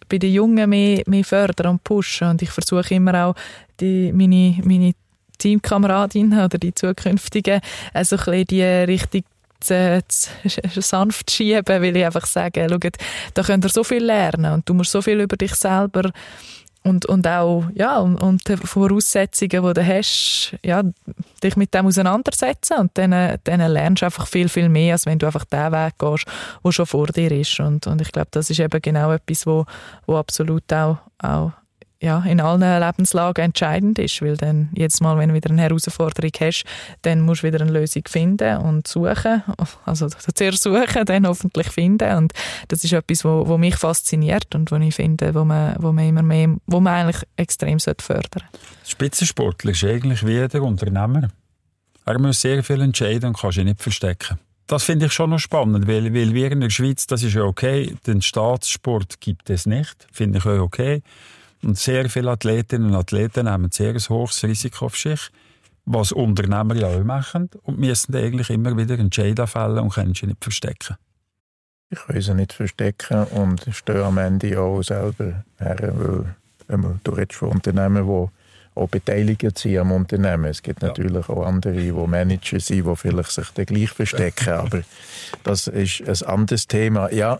bei 0.08 0.18
den 0.18 0.32
Jungen 0.32 0.70
mehr, 0.70 1.02
mehr 1.06 1.24
fördern 1.24 1.72
und 1.72 1.84
pushen. 1.84 2.28
Und 2.28 2.42
ich 2.42 2.50
versuche 2.50 2.94
immer 2.94 3.26
auch, 3.26 3.34
die, 3.80 4.10
meine, 4.12 4.58
meine 4.64 4.94
Teamkameradinnen 5.38 6.44
oder 6.44 6.56
die 6.56 6.74
zukünftigen, 6.74 7.60
also 7.92 8.16
ein 8.16 8.44
die 8.46 8.62
Richtung 8.62 9.22
zu, 9.60 10.02
zu, 10.08 10.80
sanft 10.80 11.30
schieben, 11.30 11.82
weil 11.82 11.96
ich 11.96 12.04
einfach 12.04 12.26
sage, 12.26 12.66
schaut, 12.68 12.96
da 13.34 13.42
könnt 13.42 13.64
ihr 13.64 13.68
so 13.68 13.84
viel 13.84 14.04
lernen 14.04 14.52
und 14.52 14.68
du 14.68 14.74
musst 14.74 14.90
so 14.90 15.02
viel 15.02 15.20
über 15.20 15.36
dich 15.36 15.54
selber 15.54 16.10
und, 16.84 17.06
und 17.06 17.26
auch 17.26 17.64
ja, 17.74 17.98
und, 17.98 18.16
und 18.20 18.48
die 18.48 18.56
Voraussetzungen, 18.56 19.66
die 19.66 19.72
du 19.72 19.86
hast, 19.86 20.56
ja, 20.64 20.82
dich 21.42 21.56
mit 21.56 21.72
dem 21.74 21.86
auseinandersetzen 21.86 22.78
und 22.78 22.90
dann, 22.94 23.38
dann 23.44 23.60
lernst 23.72 24.02
du 24.02 24.06
einfach 24.06 24.26
viel, 24.26 24.48
viel 24.48 24.68
mehr, 24.68 24.94
als 24.94 25.06
wenn 25.06 25.18
du 25.18 25.26
einfach 25.26 25.44
den 25.44 25.72
Weg 25.72 25.98
gehst, 25.98 26.26
der 26.64 26.72
schon 26.72 26.86
vor 26.86 27.06
dir 27.06 27.30
ist. 27.32 27.60
Und, 27.60 27.86
und 27.86 28.00
ich 28.00 28.10
glaube, 28.10 28.28
das 28.30 28.50
ist 28.50 28.60
eben 28.60 28.82
genau 28.82 29.12
etwas, 29.12 29.46
wo, 29.46 29.64
wo 30.06 30.16
absolut 30.16 30.72
auch, 30.72 30.98
auch 31.18 31.52
ja, 32.02 32.20
in 32.24 32.40
allen 32.40 32.60
Lebenslagen 32.60 33.44
entscheidend 33.44 33.98
ist, 33.98 34.20
weil 34.22 34.36
dann 34.36 34.70
jedes 34.74 35.00
Mal, 35.00 35.16
wenn 35.18 35.28
du 35.28 35.34
wieder 35.36 35.50
eine 35.50 35.62
Herausforderung 35.62 36.32
hast, 36.40 36.64
dann 37.02 37.20
musst 37.20 37.42
du 37.42 37.46
wieder 37.46 37.60
eine 37.60 37.70
Lösung 37.70 38.02
finden 38.08 38.56
und 38.58 38.88
suchen, 38.88 39.42
also 39.86 40.08
zuerst 40.08 40.64
suchen, 40.64 41.04
dann 41.06 41.26
hoffentlich 41.26 41.68
finden 41.68 42.16
und 42.16 42.32
das 42.68 42.82
ist 42.82 42.92
etwas, 42.92 43.24
wo, 43.24 43.46
wo 43.46 43.56
mich 43.56 43.76
fasziniert 43.76 44.52
und 44.54 44.72
wo 44.72 44.76
ich 44.76 44.94
finde, 44.94 45.32
wo 45.34 45.44
man, 45.44 45.76
wo 45.78 45.92
man 45.92 46.08
immer 46.08 46.22
mehr, 46.22 46.56
wo 46.66 46.80
man 46.80 47.06
eigentlich 47.06 47.22
extrem 47.36 47.78
fördern 47.78 47.94
sollte. 48.00 48.40
Spitzensportler 48.84 49.70
ist 49.70 49.84
eigentlich 49.84 50.26
wie 50.26 50.46
der 50.48 50.62
Unternehmer. 50.62 51.28
Er 52.04 52.18
muss 52.18 52.40
sehr 52.40 52.64
viel 52.64 52.80
entscheiden 52.80 53.28
und 53.28 53.38
kann 53.38 53.52
sich 53.52 53.64
nicht 53.64 53.80
verstecken. 53.80 54.38
Das 54.66 54.82
finde 54.82 55.06
ich 55.06 55.12
schon 55.12 55.30
noch 55.30 55.38
spannend, 55.38 55.86
weil, 55.86 56.12
weil 56.14 56.34
wir 56.34 56.50
in 56.50 56.60
der 56.60 56.70
Schweiz, 56.70 57.06
das 57.06 57.22
ist 57.22 57.34
ja 57.34 57.42
okay, 57.42 57.94
den 58.06 58.22
Staatssport 58.22 59.20
gibt 59.20 59.50
es 59.50 59.66
nicht, 59.66 60.08
finde 60.10 60.38
ich 60.38 60.46
auch 60.46 60.60
okay. 60.60 61.02
Und 61.62 61.78
sehr 61.78 62.08
viele 62.10 62.32
Athletinnen 62.32 62.90
und 62.90 62.96
Athleten 62.96 63.46
sehr 63.74 63.94
ein 63.94 64.00
hohes 64.08 64.42
Risiko 64.42 64.86
auf 64.86 64.96
sich, 64.96 65.30
was 65.84 66.12
Unternehmer 66.12 66.74
ja 66.74 66.88
auch 66.88 67.04
machen 67.04 67.50
und 67.62 67.78
müssen 67.78 68.14
eigentlich 68.16 68.50
immer 68.50 68.76
wieder 68.76 68.98
Entscheidungen 68.98 69.48
fällen 69.48 69.78
und 69.78 69.92
können 69.92 70.14
sie 70.14 70.26
nicht 70.26 70.42
verstecken. 70.42 70.96
Ich 71.90 71.98
kann 71.98 72.20
sie 72.20 72.34
nicht 72.34 72.52
verstecken 72.52 73.24
und 73.24 73.66
stehe 73.70 74.04
am 74.04 74.18
Ende 74.18 74.58
auch 74.60 74.82
selber 74.82 75.44
her, 75.58 76.34
weil 76.68 76.98
du 77.04 77.10
redest 77.12 77.38
von 77.38 77.50
Unternehmen, 77.50 78.06
die 78.06 78.41
auch 78.74 78.88
beteiligt 78.88 79.58
sind 79.58 79.78
am 79.78 79.92
Unternehmen. 79.92 80.46
Es 80.46 80.62
gibt 80.62 80.82
natürlich 80.82 81.28
auch 81.28 81.44
andere, 81.44 81.74
die 81.74 81.92
Manager 81.92 82.58
sind, 82.58 82.86
die 82.86 82.96
vielleicht 82.96 83.30
sich 83.30 83.48
dann 83.50 83.66
gleich 83.66 83.90
verstecken, 83.90 84.48
aber 84.52 84.82
das 85.44 85.66
ist 85.66 86.02
ein 86.08 86.28
anderes 86.28 86.66
Thema. 86.66 87.12
Ja, 87.12 87.38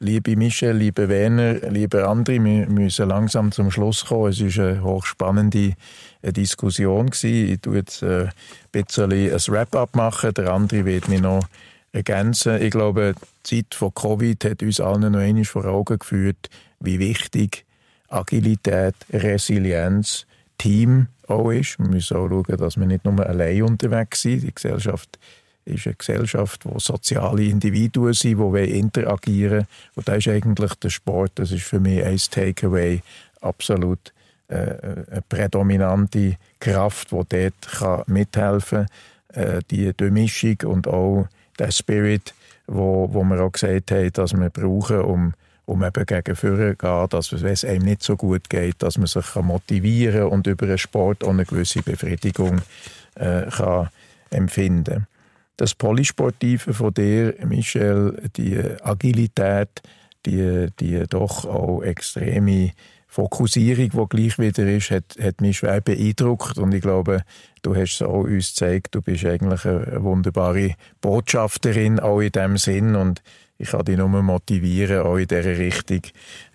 liebe 0.00 0.36
Michel, 0.36 0.76
liebe 0.76 1.08
Werner, 1.08 1.54
liebe 1.70 2.06
andere, 2.08 2.42
wir 2.42 2.66
müssen 2.68 3.08
langsam 3.08 3.52
zum 3.52 3.70
Schluss 3.70 4.06
kommen. 4.06 4.30
Es 4.30 4.40
war 4.40 4.66
eine 4.66 4.82
hochspannende 4.82 5.74
äh, 6.22 6.32
Diskussion. 6.32 7.10
Ich 7.22 7.60
tue 7.60 7.76
jetzt 7.76 8.02
äh, 8.02 8.24
ein 8.24 8.32
bisschen 8.72 9.12
ein 9.12 9.30
Wrap-up 9.30 9.94
machen, 9.94 10.34
der 10.34 10.52
andere 10.52 10.84
wird 10.84 11.08
mich 11.08 11.20
noch 11.20 11.46
ergänzen. 11.92 12.60
Ich 12.60 12.70
glaube, 12.70 13.14
die 13.46 13.62
Zeit 13.62 13.74
von 13.74 13.94
Covid 13.94 14.44
hat 14.44 14.62
uns 14.62 14.80
allen 14.80 15.12
noch 15.12 15.20
einmal 15.20 15.44
vor 15.44 15.64
Augen 15.66 15.98
geführt, 15.98 16.48
wie 16.80 16.98
wichtig 16.98 17.64
Agilität, 18.08 18.94
Resilienz, 19.12 20.26
Team 20.62 21.08
auch 21.26 21.50
ist. 21.50 21.78
Wir 21.80 21.88
müssen 21.88 22.16
auch 22.16 22.28
schauen, 22.28 22.56
dass 22.56 22.76
wir 22.76 22.86
nicht 22.86 23.04
nur 23.04 23.26
allein 23.26 23.62
unterwegs 23.62 24.22
sind. 24.22 24.44
Die 24.44 24.54
Gesellschaft 24.54 25.18
ist 25.64 25.86
eine 25.86 25.96
Gesellschaft, 25.96 26.64
wo 26.64 26.78
soziale 26.78 27.42
Individuen 27.44 28.12
sind, 28.12 28.38
die 28.38 28.78
interagieren 28.78 29.66
Und 29.96 30.06
da 30.06 30.14
ist 30.14 30.28
eigentlich 30.28 30.74
der 30.74 30.90
Sport, 30.90 31.32
das 31.34 31.50
ist 31.50 31.64
für 31.64 31.80
mich 31.80 32.04
ein 32.04 32.16
Takeaway, 32.16 33.02
absolut 33.40 34.12
äh, 34.46 34.54
eine 34.54 35.24
prädominante 35.28 36.36
Kraft, 36.60 37.10
die 37.10 37.16
dort 37.28 37.72
kann 37.72 38.04
mithelfen 38.06 38.86
kann. 39.34 39.42
Äh, 39.42 39.60
die 39.68 39.92
Durchmischung 39.92 40.58
und 40.64 40.86
auch 40.86 41.26
der 41.58 41.72
Spirit, 41.72 42.34
wo, 42.68 43.08
wo 43.12 43.24
wir 43.24 43.40
auch 43.40 43.50
gesagt 43.50 43.90
haben, 43.90 44.12
dass 44.12 44.32
wir 44.32 44.50
brauchen, 44.50 45.00
um 45.00 45.34
um 45.64 45.84
eben 45.84 46.06
gegen 46.06 46.36
Führer 46.36 46.74
gehen, 46.74 47.08
dass 47.10 47.32
wenn 47.32 47.52
es 47.52 47.64
einem 47.64 47.84
nicht 47.84 48.02
so 48.02 48.16
gut 48.16 48.50
geht, 48.50 48.82
dass 48.82 48.98
man 48.98 49.06
sich 49.06 49.34
motivieren 49.36 50.22
kann 50.22 50.30
und 50.30 50.46
über 50.46 50.66
einen 50.66 50.78
Sport 50.78 51.24
auch 51.24 51.30
eine 51.30 51.44
gewisse 51.44 51.82
Befriedigung 51.82 52.60
äh, 53.14 53.42
kann 53.50 53.88
empfinden. 54.30 55.06
Das 55.56 55.74
Polysportive 55.74 56.72
von 56.72 56.94
dir, 56.94 57.34
Michel, 57.46 58.30
die 58.36 58.58
Agilität, 58.82 59.82
die, 60.26 60.68
die 60.80 61.04
doch 61.08 61.44
auch 61.44 61.82
extreme 61.82 62.72
Fokussierung, 63.06 63.90
die 63.90 64.08
gleich 64.08 64.38
wieder 64.38 64.66
ist, 64.66 64.90
hat, 64.90 65.16
hat 65.20 65.42
mich 65.42 65.58
schwer 65.58 65.82
beeindruckt. 65.82 66.56
Und 66.56 66.72
ich 66.72 66.80
glaube, 66.80 67.22
du 67.60 67.76
hast 67.76 67.96
es 67.96 68.02
auch 68.02 68.22
uns 68.22 68.54
gezeigt, 68.54 68.94
du 68.94 69.02
bist 69.02 69.26
eigentlich 69.26 69.66
eine 69.66 70.02
wunderbare 70.02 70.74
Botschafterin, 71.02 72.00
auch 72.00 72.20
in 72.20 72.32
dem 72.32 72.56
Sinn. 72.56 72.96
Und 72.96 73.22
ich 73.62 73.70
kann 73.70 73.84
dich 73.84 73.96
nur 73.96 74.08
motivieren, 74.08 75.02
auch 75.02 75.16
in 75.16 75.28
dieser 75.28 75.56
Richtung 75.56 76.02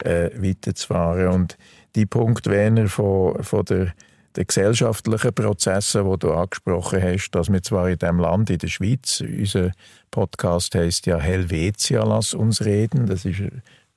äh, 0.04 0.30
weiterzufahren. 0.36 1.30
Und 1.30 1.58
die 1.96 2.06
Punkt, 2.06 2.48
Werner, 2.48 2.90
von, 2.90 3.42
von 3.44 3.64
der, 3.64 3.94
der 4.36 4.44
gesellschaftlichen 4.44 5.34
Prozesse, 5.34 6.04
die 6.04 6.20
du 6.20 6.34
angesprochen 6.34 7.02
hast, 7.02 7.32
dass 7.32 7.50
wir 7.50 7.64
zwar 7.64 7.90
in 7.90 7.98
diesem 7.98 8.20
Land, 8.20 8.50
in 8.50 8.58
der 8.58 8.68
Schweiz, 8.68 9.22
unser 9.22 9.72
Podcast 10.12 10.76
heißt 10.76 11.06
ja 11.06 11.18
Helvetia, 11.18 12.04
lass 12.04 12.34
uns 12.34 12.66
reden. 12.66 13.06
Das 13.06 13.24
ist, 13.24 13.40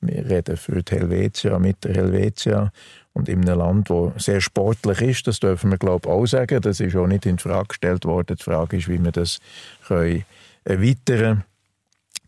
wir 0.01 0.31
reden 0.31 0.57
für 0.57 0.81
die 0.81 0.94
Helvetia, 0.94 1.59
mit 1.59 1.83
der 1.83 1.94
Helvetia 1.94 2.70
und 3.12 3.29
in 3.29 3.40
einem 3.40 3.59
Land, 3.59 3.90
das 3.90 4.25
sehr 4.25 4.40
sportlich 4.40 5.01
ist, 5.01 5.27
das 5.27 5.40
dürfen 5.40 5.73
wir 5.73 5.79
glaube 5.79 6.09
ich 6.09 6.14
auch 6.14 6.27
sagen. 6.27 6.61
Das 6.61 6.79
ist 6.79 6.94
auch 6.94 7.09
nicht 7.09 7.27
in 7.27 7.38
Frage 7.38 7.68
gestellt 7.68 8.05
worden. 8.05 8.37
Die 8.37 8.42
Frage 8.42 8.77
ist, 8.77 8.88
wie 8.88 9.03
wir 9.03 9.11
das 9.11 9.40
können 9.88 10.25
erweitern 10.64 11.44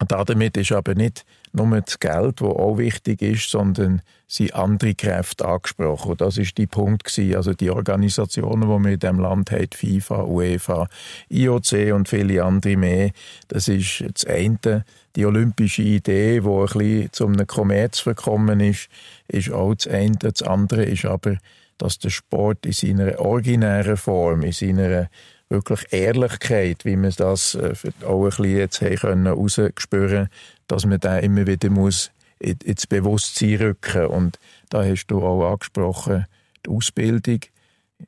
können. 0.06 0.24
Damit 0.26 0.56
ist 0.56 0.72
aber 0.72 0.94
nicht 0.94 1.24
nur 1.52 1.80
das 1.80 2.00
Geld, 2.00 2.40
das 2.40 2.48
auch 2.48 2.78
wichtig 2.78 3.22
ist, 3.22 3.50
sondern 3.50 4.02
sind 4.26 4.54
andere 4.54 4.94
Kräfte 4.94 5.44
angesprochen. 5.44 6.12
Und 6.12 6.20
das 6.20 6.38
ist 6.38 6.56
die 6.56 6.66
Punkt 6.66 7.04
gewesen. 7.04 7.36
Also 7.36 7.52
die 7.52 7.70
Organisationen, 7.70 8.62
die 8.62 8.84
wir 8.84 8.92
in 8.92 8.98
diesem 8.98 9.20
Land 9.20 9.50
haben, 9.50 9.68
FIFA, 9.70 10.24
UEFA, 10.24 10.88
IOC 11.28 11.92
und 11.94 12.08
viele 12.08 12.42
andere 12.42 12.76
mehr, 12.76 13.10
das 13.48 13.68
ist 13.68 14.02
das 14.14 14.24
eine. 14.24 14.84
Die 15.14 15.26
olympische 15.26 15.82
Idee, 15.82 16.40
die 16.40 16.48
ein 16.48 16.64
bisschen 16.64 17.12
zu 17.12 17.26
einem 17.26 17.46
Kommerz 17.46 17.98
verkommen 17.98 18.60
ist, 18.60 18.88
ist 19.28 19.52
auch 19.52 19.74
das 19.74 19.86
eine. 19.86 20.16
Das 20.16 20.42
andere 20.42 20.84
ist 20.84 21.04
aber, 21.04 21.36
dass 21.76 21.98
der 21.98 22.10
Sport 22.10 22.64
in 22.64 22.72
seiner 22.72 23.18
originären 23.18 23.98
Form, 23.98 24.42
in 24.42 24.52
seiner 24.52 25.10
wirklich 25.52 25.92
Ehrlichkeit, 25.92 26.84
wie 26.84 26.96
wir 26.96 27.10
das 27.10 27.54
äh, 27.54 27.74
auch 28.04 28.24
ein 28.24 28.30
bisschen 28.30 28.56
jetzt 28.56 28.80
können, 28.80 30.28
dass 30.66 30.86
man 30.86 31.00
da 31.00 31.18
immer 31.18 31.46
wieder 31.46 31.70
muss 31.70 32.10
ins 32.38 32.88
Bewusstsein 32.88 33.56
rücken 33.56 34.06
und 34.06 34.38
da 34.68 34.84
hast 34.84 35.06
du 35.06 35.22
auch 35.22 35.52
angesprochen, 35.52 36.26
die 36.66 36.70
Ausbildung. 36.70 37.40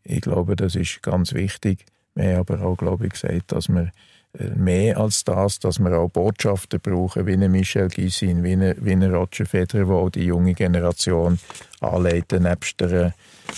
Ich 0.02 0.22
glaube, 0.22 0.56
das 0.56 0.74
ist 0.74 1.02
ganz 1.02 1.34
wichtig. 1.34 1.86
Wir 2.16 2.36
haben 2.36 2.38
aber 2.38 2.60
auch, 2.62 2.76
glaube 2.76 3.06
ich, 3.06 3.12
gesagt, 3.12 3.52
dass 3.52 3.68
wir 3.68 3.92
äh, 4.38 4.48
mehr 4.56 4.98
als 4.98 5.24
das, 5.24 5.60
dass 5.60 5.78
wir 5.78 5.96
auch 5.96 6.10
Botschafter 6.10 6.78
brauchen, 6.78 7.26
wie 7.26 7.34
eine 7.34 7.48
Michel 7.48 7.88
Gysin, 7.88 8.42
wie 8.42 8.52
eine, 8.52 8.74
wie 8.80 8.92
eine 8.92 9.12
Roger 9.12 9.46
Federer, 9.46 10.02
der 10.02 10.10
die 10.10 10.26
junge 10.26 10.54
Generation 10.54 11.38
anleiten, 11.80 12.42
nebst 12.42 12.80
der 12.80 13.14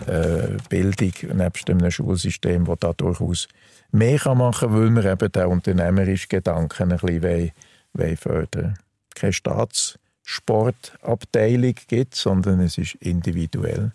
äh, 0.07 0.57
Bildung, 0.69 1.13
nebst 1.35 1.71
einem 1.71 1.91
Schulsystem, 1.91 2.65
das 2.67 2.79
da 2.81 2.93
durchaus 2.93 3.49
mehr 3.97 4.35
machen 4.35 4.69
kann, 4.69 4.79
weil 4.79 4.91
wir 4.91 5.07
eben 5.13 5.33
den 5.33 5.47
unternehmerischen 5.47 6.29
Gedanken 6.29 6.93
ein 6.93 6.99
bisschen 6.99 7.53
wollen, 7.95 8.17
fördern 8.17 8.79
Keine 9.15 9.33
Staatssportabteilung 9.33 11.75
gibt, 11.89 12.15
sondern 12.15 12.61
es 12.61 12.79
ist 12.79 12.95
individuell. 12.97 13.91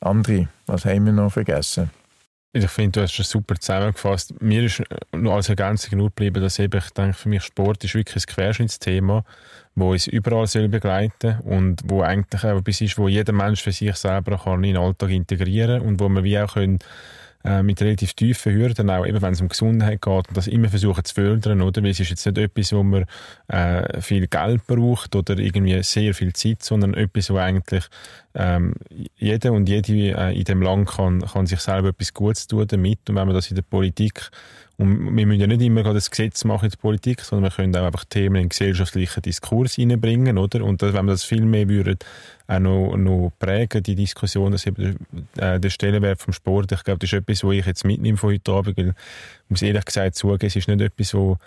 André, 0.00 0.48
was 0.66 0.84
haben 0.84 1.06
wir 1.06 1.12
noch 1.12 1.32
vergessen? 1.32 1.90
Ich 2.52 2.70
finde, 2.70 2.92
du 2.92 3.02
hast 3.02 3.18
es 3.18 3.28
super 3.28 3.56
zusammengefasst. 3.56 4.40
Mir 4.40 4.62
ist 4.64 4.80
nur 5.12 5.34
als 5.34 5.48
Ergänzung 5.50 5.98
nur 5.98 6.08
geblieben, 6.08 6.42
dass 6.42 6.58
eben, 6.58 6.78
ich 6.78 6.88
denke, 6.90 7.12
für 7.12 7.28
mich 7.28 7.42
Sport 7.42 7.84
ist 7.84 7.94
wirklich 7.94 8.24
ein 8.24 8.34
Querschnittsthema, 8.34 9.26
wo 9.74 9.90
uns 9.90 10.06
überall 10.06 10.46
soll 10.46 10.68
begleiten 10.68 11.40
und 11.40 11.82
wo 11.84 12.00
eigentlich 12.00 12.44
etwas 12.44 12.80
ist, 12.80 12.96
wo 12.96 13.08
jeder 13.08 13.34
Mensch 13.34 13.62
für 13.62 13.72
sich 13.72 13.94
selber 13.96 14.38
kann 14.38 14.64
in 14.64 14.72
den 14.74 14.82
Alltag 14.82 15.10
integrieren 15.10 15.82
und 15.82 16.00
wo 16.00 16.08
man 16.08 16.24
wie 16.24 16.38
auch 16.38 16.54
können 16.54 16.78
äh, 17.44 17.62
mit 17.62 17.80
relativ 17.80 18.14
tiefen 18.14 18.52
Hürden, 18.52 18.90
auch 18.90 19.06
eben 19.06 19.22
wenn 19.22 19.32
es 19.32 19.40
um 19.40 19.48
Gesundheit 19.48 20.00
geht, 20.02 20.28
und 20.28 20.36
das 20.36 20.46
immer 20.46 20.68
versuchen 20.68 21.04
zu 21.04 21.14
fördern, 21.14 21.62
oder? 21.62 21.82
Weil 21.82 21.90
es 21.90 22.00
ist 22.00 22.10
jetzt 22.10 22.26
nicht 22.26 22.38
etwas, 22.38 22.72
wo 22.72 22.82
man 22.82 23.04
äh, 23.48 24.00
viel 24.00 24.26
Geld 24.26 24.66
braucht 24.66 25.14
oder 25.14 25.38
irgendwie 25.38 25.82
sehr 25.82 26.14
viel 26.14 26.32
Zeit, 26.32 26.62
sondern 26.62 26.94
etwas, 26.94 27.30
wo 27.30 27.36
eigentlich 27.36 27.84
ähm, 28.34 28.74
jeder 29.16 29.52
und 29.52 29.68
jede 29.68 29.92
äh, 29.92 30.38
in 30.38 30.44
dem 30.44 30.62
Land 30.62 30.88
kann, 30.88 31.20
kann 31.22 31.46
sich 31.46 31.60
selber 31.60 31.88
etwas 31.88 32.12
Gutes 32.12 32.46
tun 32.46 32.66
damit. 32.66 32.98
Und 33.08 33.16
wenn 33.16 33.26
man 33.26 33.34
das 33.34 33.48
in 33.48 33.56
der 33.56 33.62
Politik 33.62 34.30
und 34.78 35.16
wir 35.16 35.26
müssen 35.26 35.40
ja 35.40 35.46
nicht 35.46 35.62
immer 35.62 35.82
das 35.82 36.10
Gesetz 36.10 36.44
machen 36.44 36.66
in 36.66 36.70
der 36.70 36.76
Politik, 36.76 37.22
sondern 37.22 37.50
wir 37.50 37.56
können 37.56 37.74
auch 37.76 37.86
einfach 37.86 38.04
Themen 38.04 38.36
in 38.36 38.42
den 38.42 38.48
gesellschaftlichen 38.50 39.22
Diskurs 39.22 39.78
reinbringen, 39.78 40.36
oder? 40.36 40.62
Und 40.64 40.82
wenn 40.82 40.92
wir 40.92 41.12
das 41.12 41.24
viel 41.24 41.46
mehr 41.46 41.68
würden, 41.68 41.98
auch 42.46 42.58
noch, 42.58 42.96
noch 42.96 43.32
prägen, 43.38 43.82
die 43.82 43.94
Diskussion, 43.94 44.52
dass 44.52 44.66
eben 44.66 44.98
der, 45.34 45.54
äh, 45.54 45.60
der 45.60 45.70
Stellenwert 45.70 46.20
vom 46.20 46.34
Sport, 46.34 46.72
ich 46.72 46.84
glaube, 46.84 46.98
das 46.98 47.10
ist 47.10 47.18
etwas, 47.18 47.42
was 47.42 47.54
ich 47.54 47.66
jetzt 47.66 47.84
mitnehme 47.84 48.18
von 48.18 48.32
heute 48.32 48.52
Abend, 48.52 48.76
weil, 48.76 48.88
ich 48.88 49.50
muss 49.50 49.62
ehrlich 49.62 49.84
gesagt 49.84 50.14
zugeben, 50.14 50.46
es 50.46 50.56
ist 50.56 50.68
nicht 50.68 50.80
etwas, 50.82 51.14
wo 51.14 51.38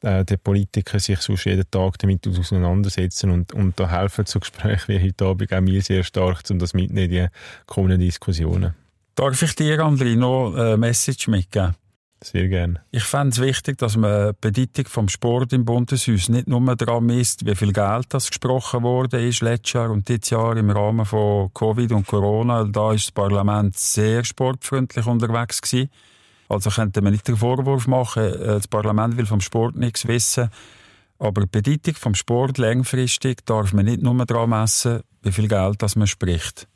äh, 0.00 0.24
die 0.24 0.38
Politiker 0.38 0.98
sich 0.98 1.20
sonst 1.20 1.44
jeden 1.44 1.70
Tag 1.70 1.98
damit 1.98 2.26
auseinandersetzen 2.26 3.30
und, 3.30 3.52
und 3.52 3.78
da 3.78 3.90
helfen 3.90 4.24
zu 4.24 4.40
Gesprächen 4.40 4.94
wie 4.94 5.04
heute 5.04 5.26
Abend 5.26 5.52
auch 5.52 5.60
mir 5.60 5.82
sehr 5.82 6.04
stark, 6.04 6.40
um 6.50 6.58
das 6.58 6.72
mitnehmen, 6.72 7.10
die 7.10 7.26
kommenden 7.66 8.00
Diskussionen. 8.00 8.74
Darf 9.14 9.42
ich 9.42 9.54
dir, 9.56 9.78
André, 9.80 10.16
noch 10.16 10.54
eine 10.54 10.76
Message 10.76 11.28
mitgeben? 11.28 11.74
Sehr 12.22 12.48
gerne. 12.48 12.80
Ich 12.90 13.04
fände 13.04 13.28
es 13.28 13.40
wichtig, 13.40 13.78
dass 13.78 13.96
man 13.96 14.32
die 14.32 14.36
Bedeutung 14.40 14.86
vom 14.86 15.08
Sport 15.08 15.52
im 15.52 15.64
Bundeshaus 15.64 16.28
nicht 16.28 16.48
nur 16.48 16.74
daran 16.74 17.06
misst, 17.06 17.46
wie 17.46 17.54
viel 17.54 17.72
Geld 17.72 18.06
das 18.08 18.28
gesprochen 18.28 18.82
wurde 18.82 19.18
letztes 19.18 19.72
Jahr 19.72 19.90
und 19.90 20.08
dieses 20.08 20.30
Jahr 20.30 20.56
im 20.56 20.70
Rahmen 20.70 21.06
von 21.06 21.52
Covid 21.54 21.92
und 21.92 22.06
Corona. 22.06 22.64
Da 22.64 22.92
ist 22.92 23.06
das 23.06 23.12
Parlament 23.12 23.78
sehr 23.78 24.24
sportfreundlich 24.24 25.06
unterwegs 25.06 25.62
gewesen. 25.62 25.90
Also 26.48 26.70
könnte 26.70 27.02
man 27.02 27.12
nicht 27.12 27.28
den 27.28 27.36
Vorwurf 27.36 27.86
machen, 27.86 28.24
äh, 28.24 28.46
das 28.46 28.66
Parlament 28.66 29.16
will 29.16 29.26
vom 29.26 29.40
Sport 29.40 29.76
nichts 29.76 30.08
wissen. 30.08 30.50
Aber 31.20 31.42
die 31.42 31.60
Bedeutung 31.60 31.94
vom 31.94 32.14
Sport 32.14 32.58
langfristig 32.58 33.44
darf 33.44 33.72
man 33.72 33.84
nicht 33.84 34.02
nur 34.02 34.24
daran 34.24 34.50
messen, 34.50 35.02
wie 35.22 35.32
viel 35.32 35.46
Geld 35.46 35.82
das 35.82 35.94
man 35.94 36.06
spricht, 36.06 36.66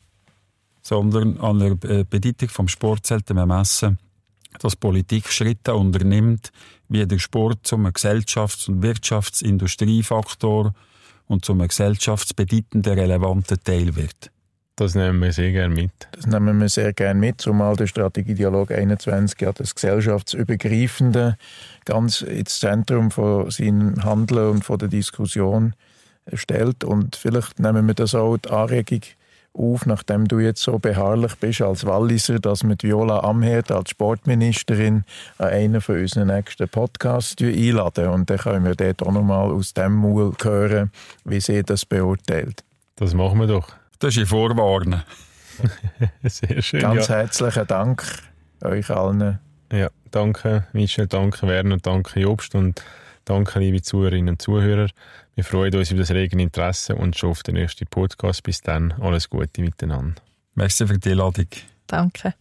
sondern 0.82 1.38
an 1.38 1.58
der 1.58 1.90
äh, 1.90 2.04
Bedeutung 2.04 2.48
vom 2.48 2.68
Sport 2.68 3.06
sollte 3.06 3.34
man 3.34 3.48
messen, 3.48 3.98
dass 4.60 4.76
Politik 4.76 5.28
Schritte 5.28 5.74
unternimmt, 5.74 6.52
wie 6.88 7.06
der 7.06 7.18
Sport 7.18 7.60
zum 7.62 7.86
Gesellschafts- 7.86 8.68
und 8.68 8.82
Wirtschaftsindustriefaktor 8.82 10.74
und 11.26 11.44
zum 11.44 11.66
gesellschaftsbedeutenden 11.66 12.98
relevanten 12.98 13.58
Teil 13.62 13.96
wird. 13.96 14.30
Das 14.76 14.94
nehmen 14.94 15.20
wir 15.20 15.32
sehr 15.32 15.52
gerne 15.52 15.74
mit. 15.74 15.92
Das 16.12 16.26
nehmen 16.26 16.58
wir 16.60 16.68
sehr 16.68 16.92
gerne 16.92 17.20
mit, 17.20 17.40
zumal 17.40 17.76
der 17.76 17.86
Strategiedialog 17.86 18.70
21 18.70 19.40
ja 19.40 19.52
das 19.52 19.74
gesellschaftsübergreifende 19.74 21.36
ganz 21.84 22.22
ins 22.22 22.58
Zentrum 22.58 23.10
von 23.10 23.50
seinem 23.50 24.02
Handeln 24.02 24.50
und 24.50 24.64
von 24.64 24.78
der 24.78 24.88
Diskussion 24.88 25.74
stellt. 26.32 26.84
Und 26.84 27.16
vielleicht 27.16 27.58
nehmen 27.58 27.86
wir 27.86 27.94
das 27.94 28.14
auch 28.14 28.38
die 28.38 28.48
Anregung 28.48 29.02
auf, 29.54 29.86
nachdem 29.86 30.26
du 30.28 30.38
jetzt 30.38 30.62
so 30.62 30.78
beharrlich 30.78 31.34
bist 31.36 31.60
als 31.60 31.84
Walliser, 31.84 32.38
dass 32.38 32.64
mit 32.64 32.82
Viola 32.82 33.20
Amherd 33.20 33.70
als 33.70 33.90
Sportministerin 33.90 35.04
an 35.38 35.48
einen 35.48 35.80
von 35.80 35.98
unseren 35.98 36.28
nächsten 36.28 36.68
Podcasts 36.68 37.42
einladen. 37.42 38.08
Und 38.08 38.30
dann 38.30 38.38
können 38.38 38.64
wir 38.64 38.74
dort 38.74 39.02
auch 39.02 39.12
nochmal 39.12 39.50
aus 39.50 39.74
dem 39.74 39.94
Maul 39.94 40.32
hören, 40.42 40.90
wie 41.24 41.40
sie 41.40 41.62
das 41.62 41.84
beurteilt. 41.84 42.64
Das 42.96 43.14
machen 43.14 43.40
wir 43.40 43.46
doch. 43.46 43.68
Das 43.98 44.16
ist 44.16 44.20
ein 44.20 44.26
Vorwarnen. 44.26 45.02
Sehr 46.22 46.62
schön. 46.62 46.80
Ganz 46.80 47.08
ja. 47.08 47.16
herzlichen 47.16 47.66
Dank 47.66 48.04
euch 48.62 48.90
allen. 48.90 49.38
Ja, 49.72 49.88
danke 50.10 50.66
Michel, 50.72 51.06
danke 51.06 51.46
Werner, 51.46 51.78
danke 51.78 52.20
Jobst 52.20 52.54
und 52.54 52.82
danke 53.24 53.58
liebe 53.58 53.82
Zuhörerinnen 53.82 54.30
und 54.30 54.42
Zuhörer. 54.42 54.88
Wir 55.34 55.44
freuen 55.44 55.74
uns 55.74 55.90
über 55.90 56.00
das 56.00 56.10
regen 56.10 56.38
Interesse 56.38 56.94
und 56.94 57.16
schon 57.16 57.30
auf 57.30 57.42
den 57.42 57.54
nächsten 57.54 57.86
Podcast. 57.86 58.42
Bis 58.42 58.60
dann, 58.60 58.92
alles 59.00 59.30
Gute 59.30 59.62
miteinander. 59.62 60.20
Merci 60.54 60.86
für 60.86 60.98
die 60.98 61.10
Einladung. 61.10 61.46
Danke. 61.86 62.34